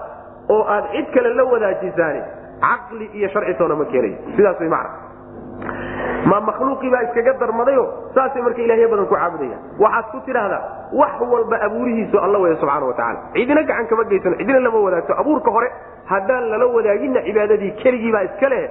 [0.48, 2.22] oo aad cid kale la wadaajisaan
[2.60, 5.03] caqli iyo sharcitoona ma keenayo sidaas way macna
[6.30, 7.84] ma makhluuqii baa iskaga darmadayo
[8.14, 9.60] saasay marka ilahyo badan ku caabudayaan.
[9.84, 10.62] Waxaad ku tidhaahdaa
[11.00, 15.12] wax walba abuurihiisu alla weya subxaana wa tacala cidina gacan kama geysan cidina lama wadaagto
[15.20, 15.68] abuurka hore
[16.12, 18.62] haddaan lala wadaagina cibaadadii keligii baa iska leh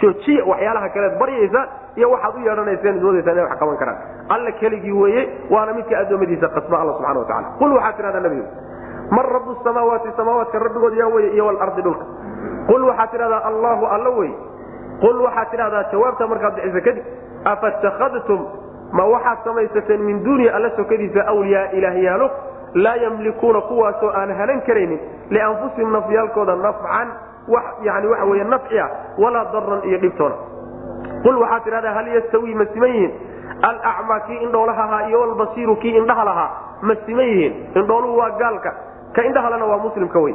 [0.00, 1.68] joojiya waxyaalaha kaleed baryaysaan
[1.98, 3.98] iyo waxaad u yeedhanayseen iswadaysaan inay wax qaban karaan.
[4.34, 8.46] Alla keligii weeye waana midka addoommadiisa qasba alla subxana wa tacala qul waxaad tidhahdaa nabigu
[9.16, 12.04] man rabu samaawaati samaawaadka rabbigood yaa weye iyo walardi dhulka.
[12.68, 14.30] Qul waxaad tidhahdaa allahu alla wey
[15.02, 17.04] qul waxaad tidhahdaa jawaabta markaad bixiso kadib
[17.52, 18.40] afatakadtum
[18.98, 22.30] ma waxaad samaysateen min duuni alla sokadiisa awliyaa ilaahyaalo
[22.74, 27.08] laa yamlikuuna kuwaasoo aan hanan karaynin lianfusihim nafyaalkooda nafcan
[27.82, 28.88] yani waxa wey nafci ah
[29.18, 30.34] walaa daran iyo dhibtoona
[31.22, 33.12] qul waxaad tidhahdaa hal yastawii ma siman yihiin
[33.68, 36.50] alacmaa kii indhoolaha ahaa iyo albasiiru kii indhaha lahaa
[36.82, 38.72] ma siman yihiin indhooluhu waa gaalka
[39.16, 40.34] ka indhahalana waa muslimka wey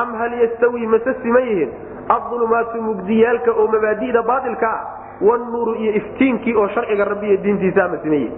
[0.00, 1.70] am hal yastawii mase siman yihiin
[2.08, 4.80] aulumaatu mugdiyaalka oo mabaadida baailka ah
[5.20, 8.32] wnuuru iyo iftiinkii oo sharciga rabbi iyo diintiisa ma siman yihiin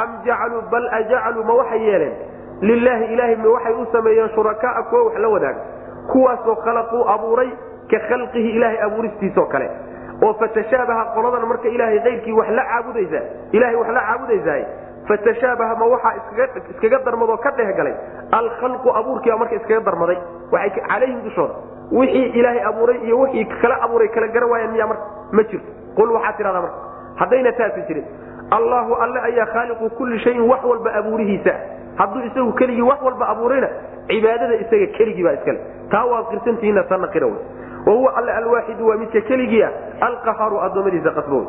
[0.00, 2.14] am jacaluu bal ajacaluu ma waxay yeeleen?
[2.62, 5.60] Lilaahi ilahay ma waxay u sameeyeen shurakaaa kuwa wax la wadaaga?
[6.12, 7.50] Kuwaasoo khalaquu abuuray
[7.90, 9.68] ka khalqihi ilaahay abuuristiisoo kale.
[10.24, 13.20] Oo fatashaabaha qoladan marka ilaahay kayrkii wax la caabudaysa
[13.52, 14.62] ilahay wax la caabudaysaay
[15.08, 16.14] fatashaabaha ma waxaa
[16.70, 17.94] iskaga darmadoo ka dhehgalay
[18.38, 20.18] alkhalqu abuurkiiba marka iskaga darmaday.
[20.52, 21.54] Waxay calayhim dushooda
[21.92, 25.70] wixii ilaahay abuuray iyo wixii kala abuuray kala garan waayaan miyaa marka ma jirto.
[25.96, 26.78] Qul waxaad tidhahdaa marka
[27.16, 28.04] haddayna taasi jirin.
[28.50, 31.54] Allaahu alle ayaa khaaliqu kulli shayin wax walba abuurihiisa.
[31.96, 33.68] Hadduu isagu keligii wax walba abuurayna
[34.08, 35.60] cibaadada isaga keligii baa iskale
[35.90, 37.42] taa waad qirsantihiinna tanna qira wey.
[37.86, 41.48] Wahuwa alle alwaaxidu waa midka keligii ah alqahaaru addoommadiisa qasbo wey.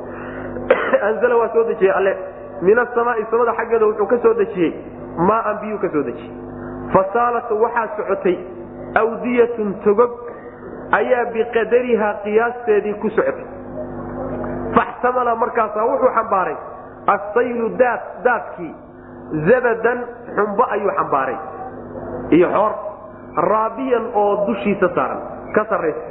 [1.10, 2.18] Anzala waa soo dejiyey alle.
[2.62, 4.74] Min asamaai samada xaggeeda wuxuu ka soo dejiyey
[5.18, 6.32] maaan biyuu ka soo dejiyey.
[6.94, 8.38] Fasaalat waxaa socotay
[8.96, 10.33] awdiyatun togog
[11.00, 13.46] ayaa biqadarihaa qiyaasteedii ku socotay.
[14.76, 16.56] Faxtamala markaasaa wuxuu xambaaray.
[17.16, 18.74] Assaylu daad daadkii
[19.50, 20.00] zabadan
[20.36, 21.38] xumbo ayuu xambaaray.
[22.36, 22.72] Iyo xoor
[23.52, 25.22] raabiyan oo dushiisa saaran
[25.56, 26.04] ka sarraysa.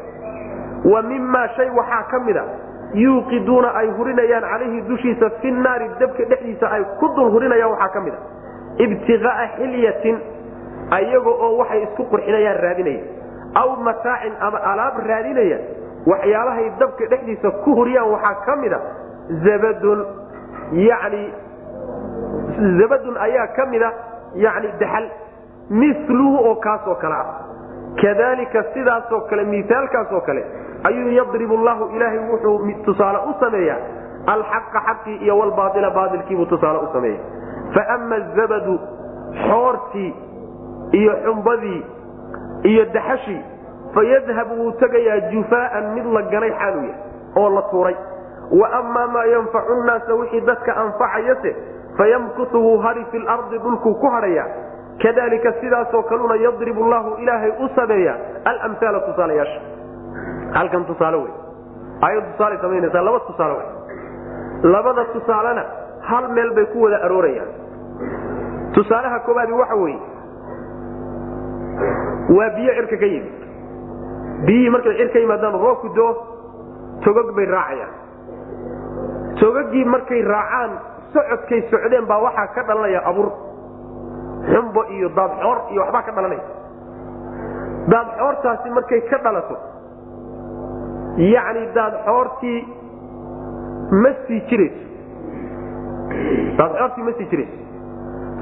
[0.92, 2.44] Wa mimaa shay waxaa ka mida
[2.94, 8.00] yuuqiduuna ay hurinayaan calayhi dushiisa fi naari dabka dhexdiisa ay ku dul hurinayaan waxaa ka
[8.06, 8.20] mid a.
[8.84, 10.16] Ibtiqaa'a xilyatin
[10.98, 13.02] ayaga oo waxay isku qurxinayaan raadinaya
[13.54, 15.58] aw mataacin ama alaab raadinaya
[16.06, 18.80] waxyaabahay dabka dhexdiisa ku huriyaan waxaa ka mid a
[19.44, 20.00] zabadun
[20.72, 21.24] yacni
[22.80, 23.92] zabadun ayaa ka mida
[24.34, 25.06] yani daxal
[25.70, 27.26] miluhu oo kaasoo kale ah.
[28.02, 30.44] Kadalika sidaasoo kale miaalkaasoo kale
[30.84, 33.78] ayuu yadribu llahu ilaahay wuxuu tusaale u sameeyaa
[34.26, 37.20] alxaqa xaqii iyo walbaaila baailkiibuu tusaale u sameeya
[37.74, 38.78] faama zabadu
[39.48, 40.14] xoortii
[40.92, 41.84] iyo xumbadii
[42.62, 43.42] iyo daxashii
[43.94, 46.96] fayadhabu wuu tegayaa jufaaan mid la ganay xaalu yahay
[47.36, 47.96] oo la tuuray.
[48.60, 51.56] Wa amaa maa yanfacu nnaasa wixii dadka anfacayase
[51.98, 54.46] fayamkutu wuu hari fi lardi dhulkuu ku hadhaya
[55.02, 59.60] kadalika sidaasoo kaluna yadribu llahu ilaahay u sameeya alamhaala tusaalayaasha.
[60.52, 61.32] Halkan tusaale wey
[62.08, 63.68] ayad tusaale samaynaysaa laba tusaale wey
[64.72, 65.64] labada tusaalena
[66.00, 67.48] hal meel bay ku wada aroorayaan.
[68.74, 69.98] Tusaalaha koobaadi waxa weeye
[72.36, 73.34] waa biyo cirka ka yimid.
[74.46, 76.10] Biyihii markay cir ka yimaadaan roobku doo
[77.04, 77.92] togog bay raacayaan.
[79.40, 80.70] Togogii markay raacaan
[81.12, 83.28] socodkay socdeen baa waxaa ka dhalanaya abur
[84.50, 86.44] xumbo iyo daadxoor iyo waxbaa ka dhalanaya
[87.92, 89.56] daadxoortaasi markay ka dhalato
[91.32, 92.60] yacni daadxoortii
[94.02, 94.84] ma sii jirayso.
[96.58, 97.56] Daadxoortii ma sii jirayso.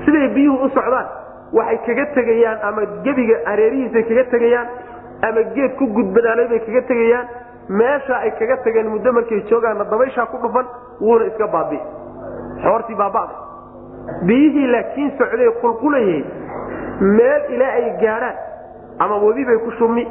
[0.04, 1.06] Siday biyuhu u socdaan
[1.52, 4.68] waxay kaga tegayaan ama gebiga areerihiisay kaga tegayaan
[5.28, 7.26] ama geed ku gudbanaanay bay kaga tegayaan
[7.80, 10.66] meesha ay kaga tageen muddo markay joogaanna dabayshaa ku dhufan
[11.00, 11.78] wuuna iska baabi.
[12.62, 13.36] Xoortii baaba'day
[14.28, 16.24] biyihii laakiin socday qulqulayay
[17.00, 18.36] meel ilaa ay gaadhaan
[18.98, 20.04] ama webi bay ku shubmi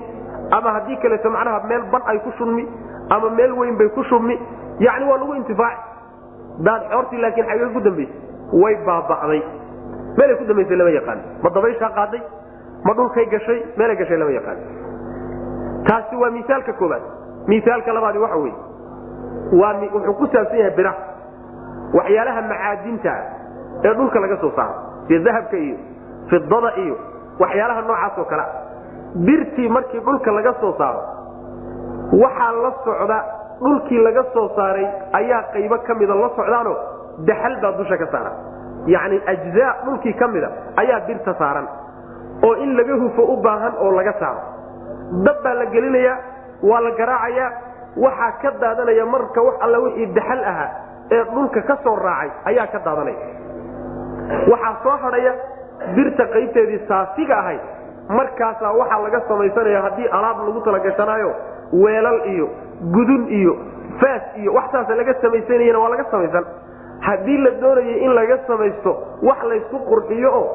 [0.58, 2.64] ama haddii kaleeto macnaha meel ban ay ku shubmi
[3.10, 4.40] ama meel weyn bay ku shubmi
[4.80, 5.82] yacni waa lagu intifaaci
[6.68, 9.42] daad xoortii laakiin xagee ku dambaysay way baaba'day
[10.18, 11.20] meelay ku dambaysay lama yaqaan.
[11.44, 12.22] Ma dabayshaa qaaday?
[12.86, 13.60] Ma dhulkay gashay?
[13.78, 14.58] Meelay gashay lama yaqaan.
[15.88, 17.04] Taasi waa miaalka kooaad
[17.48, 18.54] miaalka labaadi waxa wey
[19.94, 20.94] wuxuu ku saabsan yahay bira
[21.98, 23.14] waxyaalaha macaadinta
[23.86, 24.76] ee dhulka laga soo saaro.
[25.08, 25.78] Sida dahabka iyo
[26.30, 26.96] fidada iyo
[27.40, 28.44] waxyaalaha noocaasoo kale.
[29.26, 31.02] Birtii markii dhulka laga soo saaro
[32.24, 33.18] waxaa la socda
[33.64, 34.88] dhulkii laga soo saaray
[35.20, 36.76] ayaa qaybo ka mida la socdaanoo
[37.28, 38.36] daxal baa dusha ka saaran
[38.88, 40.50] yacni ajzaa dhulkii ka mida
[40.82, 41.68] ayaa birta saaran
[42.48, 44.42] oo in laga hufo u baahan oo laga saaro.
[45.26, 46.18] Dab baa la gelinayaa
[46.70, 47.50] waa la garaacayaa
[48.06, 50.70] waxaa ka daadanaya marka wax alla wixii daxal ahaa
[51.16, 53.18] ee dhulka ka soo raacay ayaa ka daadanaya.
[54.52, 55.34] Waxaa soo hadhaya
[55.96, 57.62] birta qaybteedii saasiga ahayd
[58.18, 61.32] markaasaa waxaa laga samaysanaya haddii alaab lagu talagashanaayo
[61.84, 62.48] weelal iyo
[62.96, 63.54] gudun iyo
[64.02, 66.46] faas iyo wax saasa laga samaysanayana waa laga samaysan
[67.08, 68.92] haddii la doonayo in laga samaysto
[69.24, 70.48] wax laysku qurxiyo oo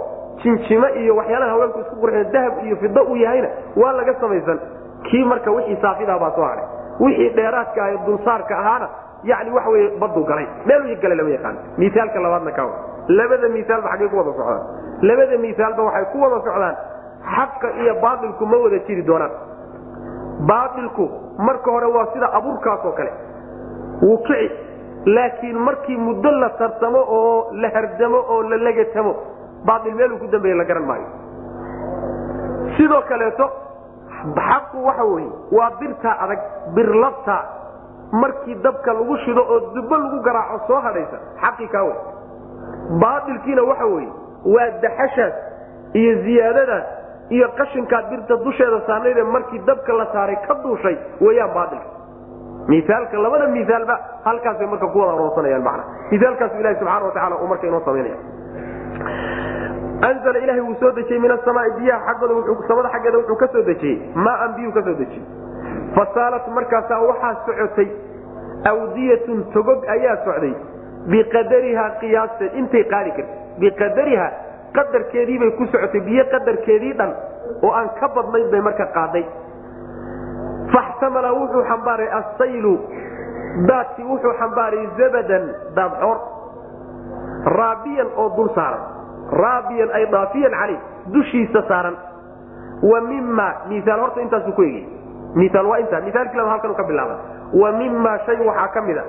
[0.43, 4.59] jinjimo iyo waxyaalaha haweenku isku qurxiyo dahab iyo fido uu yahayna waa laga samaysan.
[5.03, 6.65] Kii marka wixii saafidaa baa soo hadhay
[7.01, 8.89] wixii dheeraadka ah dulsaarka ahaana
[9.25, 10.47] yani waxa wey badu galay.
[10.67, 11.57] Meel gala lama yaqaan.
[11.79, 12.65] Miaalka labaadna ka
[13.09, 14.63] labada miaalba xaggay ku wada socdaan.
[15.03, 16.77] Labada miaalba waxay ku wada socdaan.
[17.35, 19.31] Xaqa iyo baailku ma wada jiri doonaan.
[20.49, 21.05] Baailku
[21.39, 23.13] marka hore waa sida abuurkaas oo kale.
[24.03, 24.51] Wuu kici
[25.07, 29.15] laakiin markii muddo la tarsamo oo la hardamo oo la legatamo
[29.67, 31.07] baail meeluu ku dambeeye la garan maayo.
[32.77, 33.51] Sidoo kaleeto
[34.49, 36.39] xaqu waxa weye waa birtaa adag
[36.75, 37.37] birlabta
[38.13, 41.97] markii dabka lagu shido oo dubbo lagu garaaco soo hadhaysa xaqii kaa wey
[43.03, 44.09] baailkiina waxa weye
[44.55, 45.35] waa daxashaas
[46.01, 46.87] iyo ziyaadadaas
[47.31, 51.87] iyo qashinkaad birta dusheeda saarnaydee markii dabka la saaray ka duushay weyaan baailka
[52.69, 56.85] miaalka labada miaalba halkaasay marka ku wada aroorsanayaan mana miaalkaasu ilahi
[57.53, 58.19] marka inoo samaynaya
[60.09, 63.99] anzla ilahay wuu soo dejiyey min asamaai biyaha aggooda samada xaggeeda wuxuu ka soo dejiyey.
[64.15, 65.25] Maaan biyuu ka soo dejiyey.
[65.97, 67.89] Fasaalat markaasaa waxaa socotay
[68.71, 70.55] awdiyatun togog ayaa socday
[71.13, 74.27] biqadarihaa qiyaasteed intay qaadi karta biqadariha
[74.77, 77.13] qadarkeediibay ku socotay biyo qadarkeedii dhan
[77.63, 79.25] oo aan ka badnayn bay marka qaaday
[80.75, 82.75] faxtamala wuxuu xambaaray assaylu
[83.69, 85.45] daadkii wuxuu xambaaray zabadan
[85.77, 86.19] daadxoor
[87.59, 88.83] raabiyan oo dul saaran
[89.43, 90.79] raabiyan ay daafiyan caley
[91.15, 91.97] dushiisa saaran
[92.83, 94.87] wa mima miaal horta intaasu ku egey
[95.35, 97.17] miaal waa intaa miaalkii laba ka bilaaba
[97.63, 99.05] wa mima shay waxaa ka mid a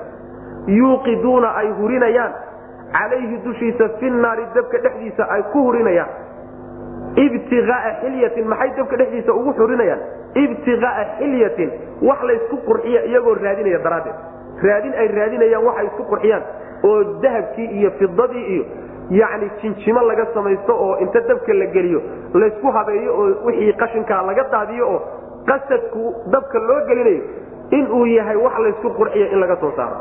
[0.80, 2.34] yuuqiduuna ay hurinayaan
[2.92, 4.10] calayhi dushiisa fi
[4.56, 6.10] dabka dhexdiisa ay ku hurinayaan
[7.16, 10.02] ibtiaaa xilyatin maxay dabka dhexdiisa ugu xurinayaan
[10.44, 11.70] ibtiaaa xilyatin
[12.08, 14.18] wax laysku qurxiya iyagoo raadinaya daraaddeed.
[14.68, 16.44] Raadin ay raadinayaan waxay isku qurxiyaan
[16.90, 18.64] oo dahabkii iyo fidadii iyo
[19.20, 22.00] yacni jinjimo laga samaysto oo inta dabka la geliyo
[22.42, 25.00] laysku habeeyo oo wixii qashinkaa laga daadiyo oo
[25.50, 26.04] qasadku
[26.34, 27.24] dabka loo gelinayo
[27.78, 29.98] inuu yahay wax laysku qurxiya in laga soo saaro.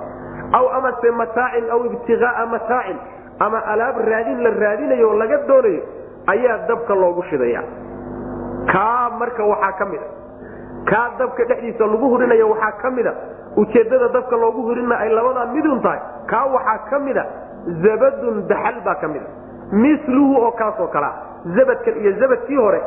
[0.59, 2.99] Aw amase mataacin aw ibtiaaa mataacin
[3.45, 5.83] ama alaab raadin la raadinayo oo laga doonayo
[6.33, 7.63] ayaa dabka loogu shidaya
[8.73, 10.09] kaa marka waxaa ka mid a
[10.91, 13.15] kaa dabka dhexdiisa lagu hurinayo waxaa ka mid a.
[13.63, 16.01] Ujeeddada dabka loogu hurina ay labadaa midun tahay.
[16.33, 17.25] Kaa waxaa ka mid a
[17.85, 19.29] zabadun daxal baa ka mid a.
[19.83, 21.13] Miluhu oo kaasoo kalea
[21.57, 22.81] zabadkan iyo zabadkii hore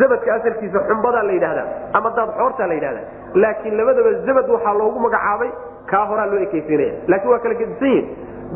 [0.00, 1.66] zabadka asalkiisa xumbadaa la yidhahdaa
[1.98, 3.06] ama daadxoortaa la yidhahdaa
[3.42, 5.50] laakiin labadaba zabad waxaa loogu magacaabay
[5.90, 6.92] kaa horaa loo ekaysiinaya.
[7.10, 8.06] Laakiin waa kala gedisan yihiin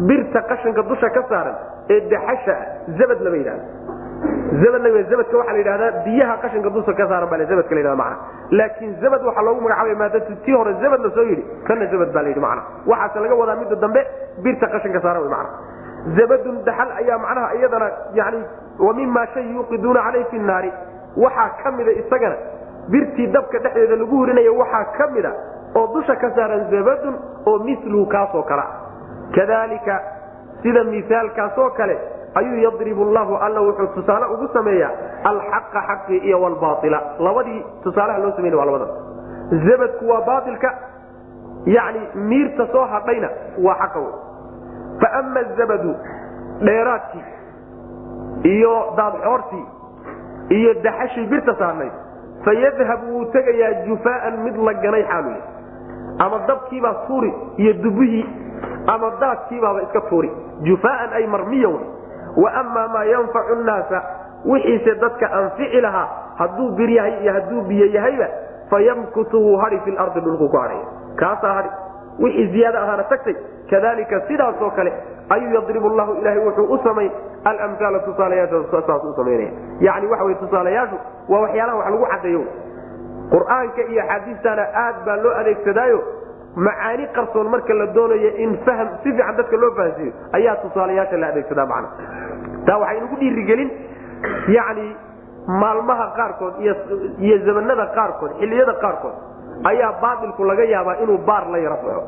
[0.08, 1.56] birta qashinka dusha ka saaran
[1.94, 2.66] ee daxasha ah
[2.98, 3.64] zabad lama yidhahda
[4.22, 8.16] zabadka waxaa la yidhahdaa biyaha qashinka dusha ka saaran baa zabadka la yidhahda macna.
[8.58, 12.22] Laakiin zabad waxaa loogu magacaabay maadatu tii hore zabad la soo yidhi kana zabad baa
[12.22, 12.62] la yidhi macna.
[12.86, 14.00] Waxaase laga wadaa midda dambe
[14.42, 15.50] birta qashinka saaran wey macna.
[16.16, 18.38] Zabadun daxal ayaa macnaha iyadana yani
[18.86, 20.70] wa mima shay yuuqiduuna caleyh fi naari.
[21.16, 22.36] Waxaa ka mida isagana
[22.92, 25.32] birtii dabka dhexdeeda lagu hurinaya waxaa ka mida
[25.78, 27.14] oo dusha ka saaran zabadun
[27.46, 28.70] oo miluhu kaasoo kale ah
[29.36, 29.96] kadalika
[30.62, 31.96] sida misaalkaasoo kale
[32.34, 34.90] ayuu yadribu llahu alla wuxuu tusaale ugu sameeyaa
[35.24, 38.86] alxaqa xaqii iyo wlbaaila labadii tusaalaha loo sameyn waa labada.
[39.66, 40.74] Zabadku waa baailka
[41.66, 43.28] yani miirta soo hadhayna
[43.64, 44.12] waa xaqa wey
[45.00, 45.94] faama zabadu
[46.66, 47.24] dheeraadkii
[48.54, 49.64] iyo daadxoortii
[50.58, 51.92] iyo daxashii birta saarnayd
[52.44, 55.32] fayadhab wuu tegayaa jufaaan mid la ganay xaalu
[56.18, 58.26] ama dabkiibaa tuuri iyo dubihii
[58.86, 60.30] ama daadkiibaaba iska tuuri.
[60.62, 61.84] Jufaaan ay marmiya wey
[62.36, 64.02] wa amaa maa yanfacu nnaasa
[64.44, 68.28] wixiise dadka anfici lahaa hadduu bir yahay iyo hadduu biyo yahayba
[68.70, 70.84] fayamkutu wuu hadhi fi lardi dhulku ku hadhaya
[71.16, 71.68] kaasaa hadhi
[72.18, 73.34] wixii ziyaada ahaana tagtay
[73.70, 74.92] kadalika sidaasoo kale
[75.28, 77.10] ayuu yadribu llahu ilahay wuxuu u samay
[77.44, 79.50] alamhaala tusaalayaashasaas u samaynaya
[79.80, 80.96] yani waxa wey tusaalayaashu
[81.28, 82.42] waa waxyaalaha wax lagu caddeeyo.
[83.32, 85.98] Qur'aanka iyo axaadiistana aad baa loo adeegsadaayo
[86.56, 91.26] macaani qarsoon marka la doonayo in fahm si fiican dadka loo fahansiiyo ayaa tusaalayaasha la
[91.32, 91.88] adeegsadaa macna
[92.66, 93.70] taa waxay nagu dhiirigelin
[94.56, 94.86] yani
[95.62, 96.54] maalmaha qaarkood
[97.26, 99.14] iyo zamanada qaarkood xilliyada qaarkood
[99.70, 102.02] ayaa baatilku laga yaabaa inuu baar la yaro baxo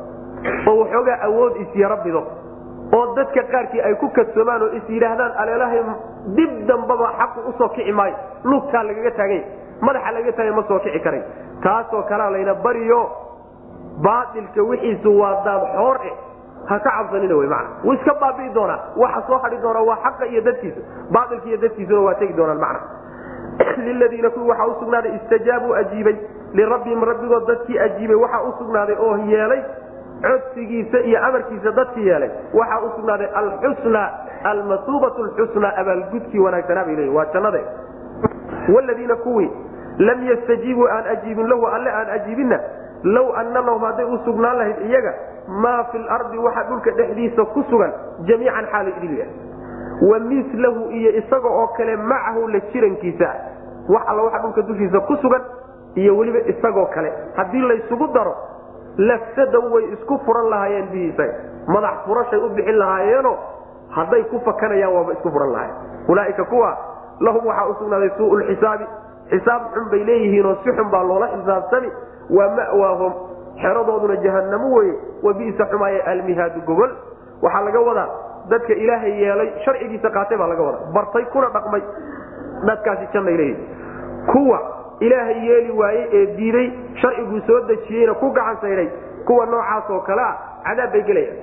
[0.69, 2.21] oo waxoogaa awood isyaro bido
[2.97, 5.81] oo dadka qaarkii ay ku kadsoomaan oo is yidhaahdaan aleelahay
[6.37, 8.15] dib dambaba xaqu u soo kici maayo
[8.51, 9.45] lugtaa lagaga taaganya
[9.87, 11.21] madaxa lagaga taagay ma soo kici karay
[11.65, 12.99] taasoo kalea layna bariyo
[13.97, 16.13] baatilka wixiisu waa daad xoor eh.
[16.69, 18.79] Ha ka cabsanina wy mana wuu iska baabi'i doonaa.
[18.95, 20.81] Waxa soo hadhi doonaa waa xaqa iyo dadkiisa.
[21.11, 22.79] Baailka iyo dadkiisuna waa tegi doonaan macna.
[23.85, 26.15] Liladiina kuwii waxaa usugnaaday istajaabuu ajiibay.
[26.53, 28.15] Lirabbihim rabbigood dadkii ajiibay.
[28.15, 29.61] Waxaa usugnaaday oo yeelay
[30.21, 32.29] codsigiisa iyo amarkiisa dadkii yeelay.
[32.53, 34.09] Waxaa usugnaaday alxusna
[34.43, 37.63] almasuubat lxusna abaalgudkii wanaagsanaa bay leeyihiin waa jannade
[38.69, 39.51] wladiina kuwii
[39.97, 42.59] lam yastajiibuu aan ajiibin lahu alle aan ajiibinna
[43.03, 45.13] low anna lahum hadday u sugnaan lahayd iyaga
[45.47, 47.91] maa fi lardi waxa dhulka dhexdiisa ku sugan
[48.29, 49.33] jamiican xaala idil yahay
[50.09, 53.29] wa milahu iyo isaga oo kale macahu la jirankiisa
[53.89, 55.41] wax alla waxa dhulka dushiisa ku sugan
[55.95, 57.11] iyo weliba isagoo kale.
[57.35, 58.35] Haddii laysugu daro
[58.97, 61.33] lafsadow way isku furan lahaayeen bihi isaga.
[61.67, 63.33] Madax furashay u bixin lahaayeeno
[63.95, 65.75] hadday ku fakanayaan waaba isku furan lahayen
[66.07, 66.77] ulaaika kuwa
[67.19, 68.85] lahum waxaa usugnaaday suu lxisaabi
[69.31, 71.91] xisaab xun bay leeyihiinoo si xun baa loola xisaabtami
[72.29, 73.13] waa mawaahum.
[73.61, 74.93] Xeradooduna jahanamo weye
[75.23, 76.91] wa bisa xumaaye almihaadu gogol
[77.41, 78.07] waxaa laga wadaa
[78.49, 80.85] dadka ilaahay yeelay sharcigiisa qaatay baa laga wadaa.
[80.95, 81.81] Bartay kuna dhaqmay.
[82.67, 83.67] Dadkaasi jannay leeyihiin
[84.31, 84.59] kuwa
[84.99, 86.67] ilaahay yeeli waayey ee diiday
[87.01, 88.89] sharciguu soo dejiyeyna ku gacan sayday
[89.25, 90.35] kuwa noocaasoo kale ah
[90.65, 91.37] cadaab bay gelayaan.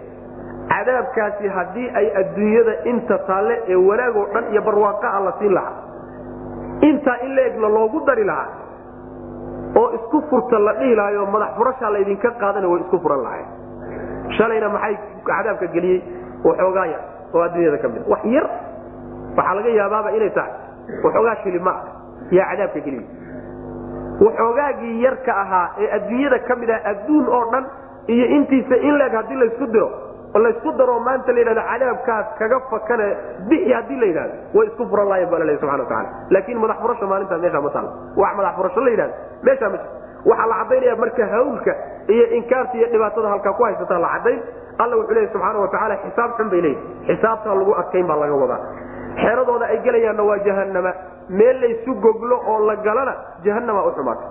[0.73, 5.77] Cadaabkaasi haddii ay adduunyada inta taalle ee wanaagoo dhan iyo barwaaqaa la siin lahaa
[6.89, 8.49] intaa in la egna loogu dari lahaa
[9.77, 13.47] oo isku furta la dhihi lahayo madax furashaa laydinka qaadana way isku furan lahayn.
[14.37, 14.95] Shalayna maxay
[15.29, 16.01] cadaabka geliyey
[16.45, 17.03] waxoogaa yar
[17.35, 18.03] oo adduunyada ka mid.
[18.13, 18.47] Wax yar
[19.37, 20.53] waxaa laga yaabaaba inay tahay
[21.05, 21.85] waxoogaa shilima ah
[22.39, 23.07] yaa cadaabka geliyey.
[24.25, 27.65] Waxoogaagii yarka ahaa ee adduunyada ka mid ah adduun oo dhan
[28.15, 29.89] iyo intiisa in leeg haddii laysku diro
[30.35, 33.07] oo laysku daroo maanta la yidhahdo cadaabkaas kaga fakane
[33.51, 37.07] bixi haddii la yidhahdo way isku furan lahayen baa laleeyahy subxana wataala laakiin madax furasha
[37.13, 37.91] maalintaa meeshaa ma taalo.
[38.23, 39.15] Wax madax furasho la yidhahdo
[39.47, 39.79] meeshaa ma
[40.31, 41.73] waxaa la caddaynaya marka hawlka
[42.15, 44.41] iyo inkaarta iyo dhibaatada halkaa ku haysataa la caddayn
[44.83, 48.61] alla wuxuu leeyahy subxaana watacaala xisaab xun bay leeyihi xisaabtaa lagu adkayn baa laga wadaa.
[49.23, 50.93] Xeradooda ay gelayaanna waa jahanama
[51.39, 53.15] meel laysu goglo oo la galana
[53.47, 54.25] jahanama u xumaata.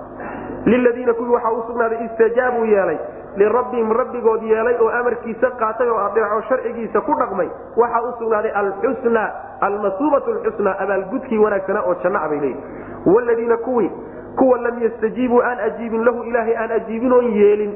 [0.72, 2.98] Liladiina kuwii waxaa u sugnaaday istajaabuu yeelay
[3.38, 7.50] lirabbihim rabbigood yeelay oo amarkiisa qaatay oo adeeco sharcigiisa ku dhaqmay.
[7.78, 9.24] Waxaa u sugnaaday alxusna
[9.62, 12.62] almasuubat lxusna abaalgudkii wanaagsanaa oo janna bay leeyihi
[13.06, 13.92] wladiina kuwii
[14.38, 17.74] kuwa lam yastajiibuu aan ajiibin lahu ilaahay aan ajiibin oon yeelin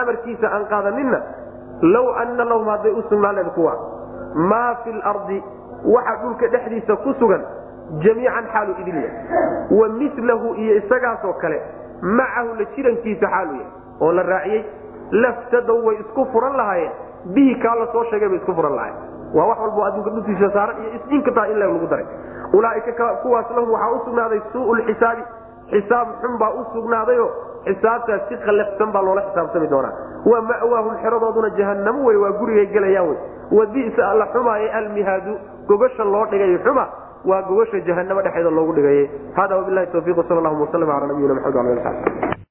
[0.00, 1.20] amarkiisa aan qaadaninna
[1.82, 3.76] low anna lahum hadday u sugnaaleen kuwa
[4.34, 5.42] maa fi lardi
[5.94, 7.44] waxa dhulka dhexdiisa ku sugan
[8.04, 9.16] jamiican xaalu idin yahay.
[9.70, 11.62] Wa milahu iyo isagaasoo kale
[12.02, 13.66] macahu la jirankiisa xaalu yahay
[14.00, 14.64] oo la raaciyey
[15.12, 16.92] laftadow way isku furan lahaayeen.
[17.34, 18.96] Bihi kaa la soo sheegay bay isku furan lahayen
[19.36, 22.06] waa wax walbo adduunka dhulkiisa saaran iyo isinkataa in lagu daray.
[22.52, 25.22] Ulaaika kuwaas lahum waxaa u sugnaaday suu lxisaabi
[25.72, 27.26] xisaab xun baa u sugnaadayo
[27.68, 29.92] xisaabtaas si qalafsan baa loola xisaabtami doonaa.
[30.30, 33.18] Wa ma'waahum xeradooduna jahanamo wey waa gurigay gelayaan wey
[33.58, 36.86] wa bisa alla xumaaye almihaadu gogasha loo dhigay xuma
[37.30, 41.78] waa gogasha jahanamo dhexeeda loogu dhigaye hada wabilahi tawfiq sal llahuma waslm ala nabiyina maxamed
[41.78, 42.32] ala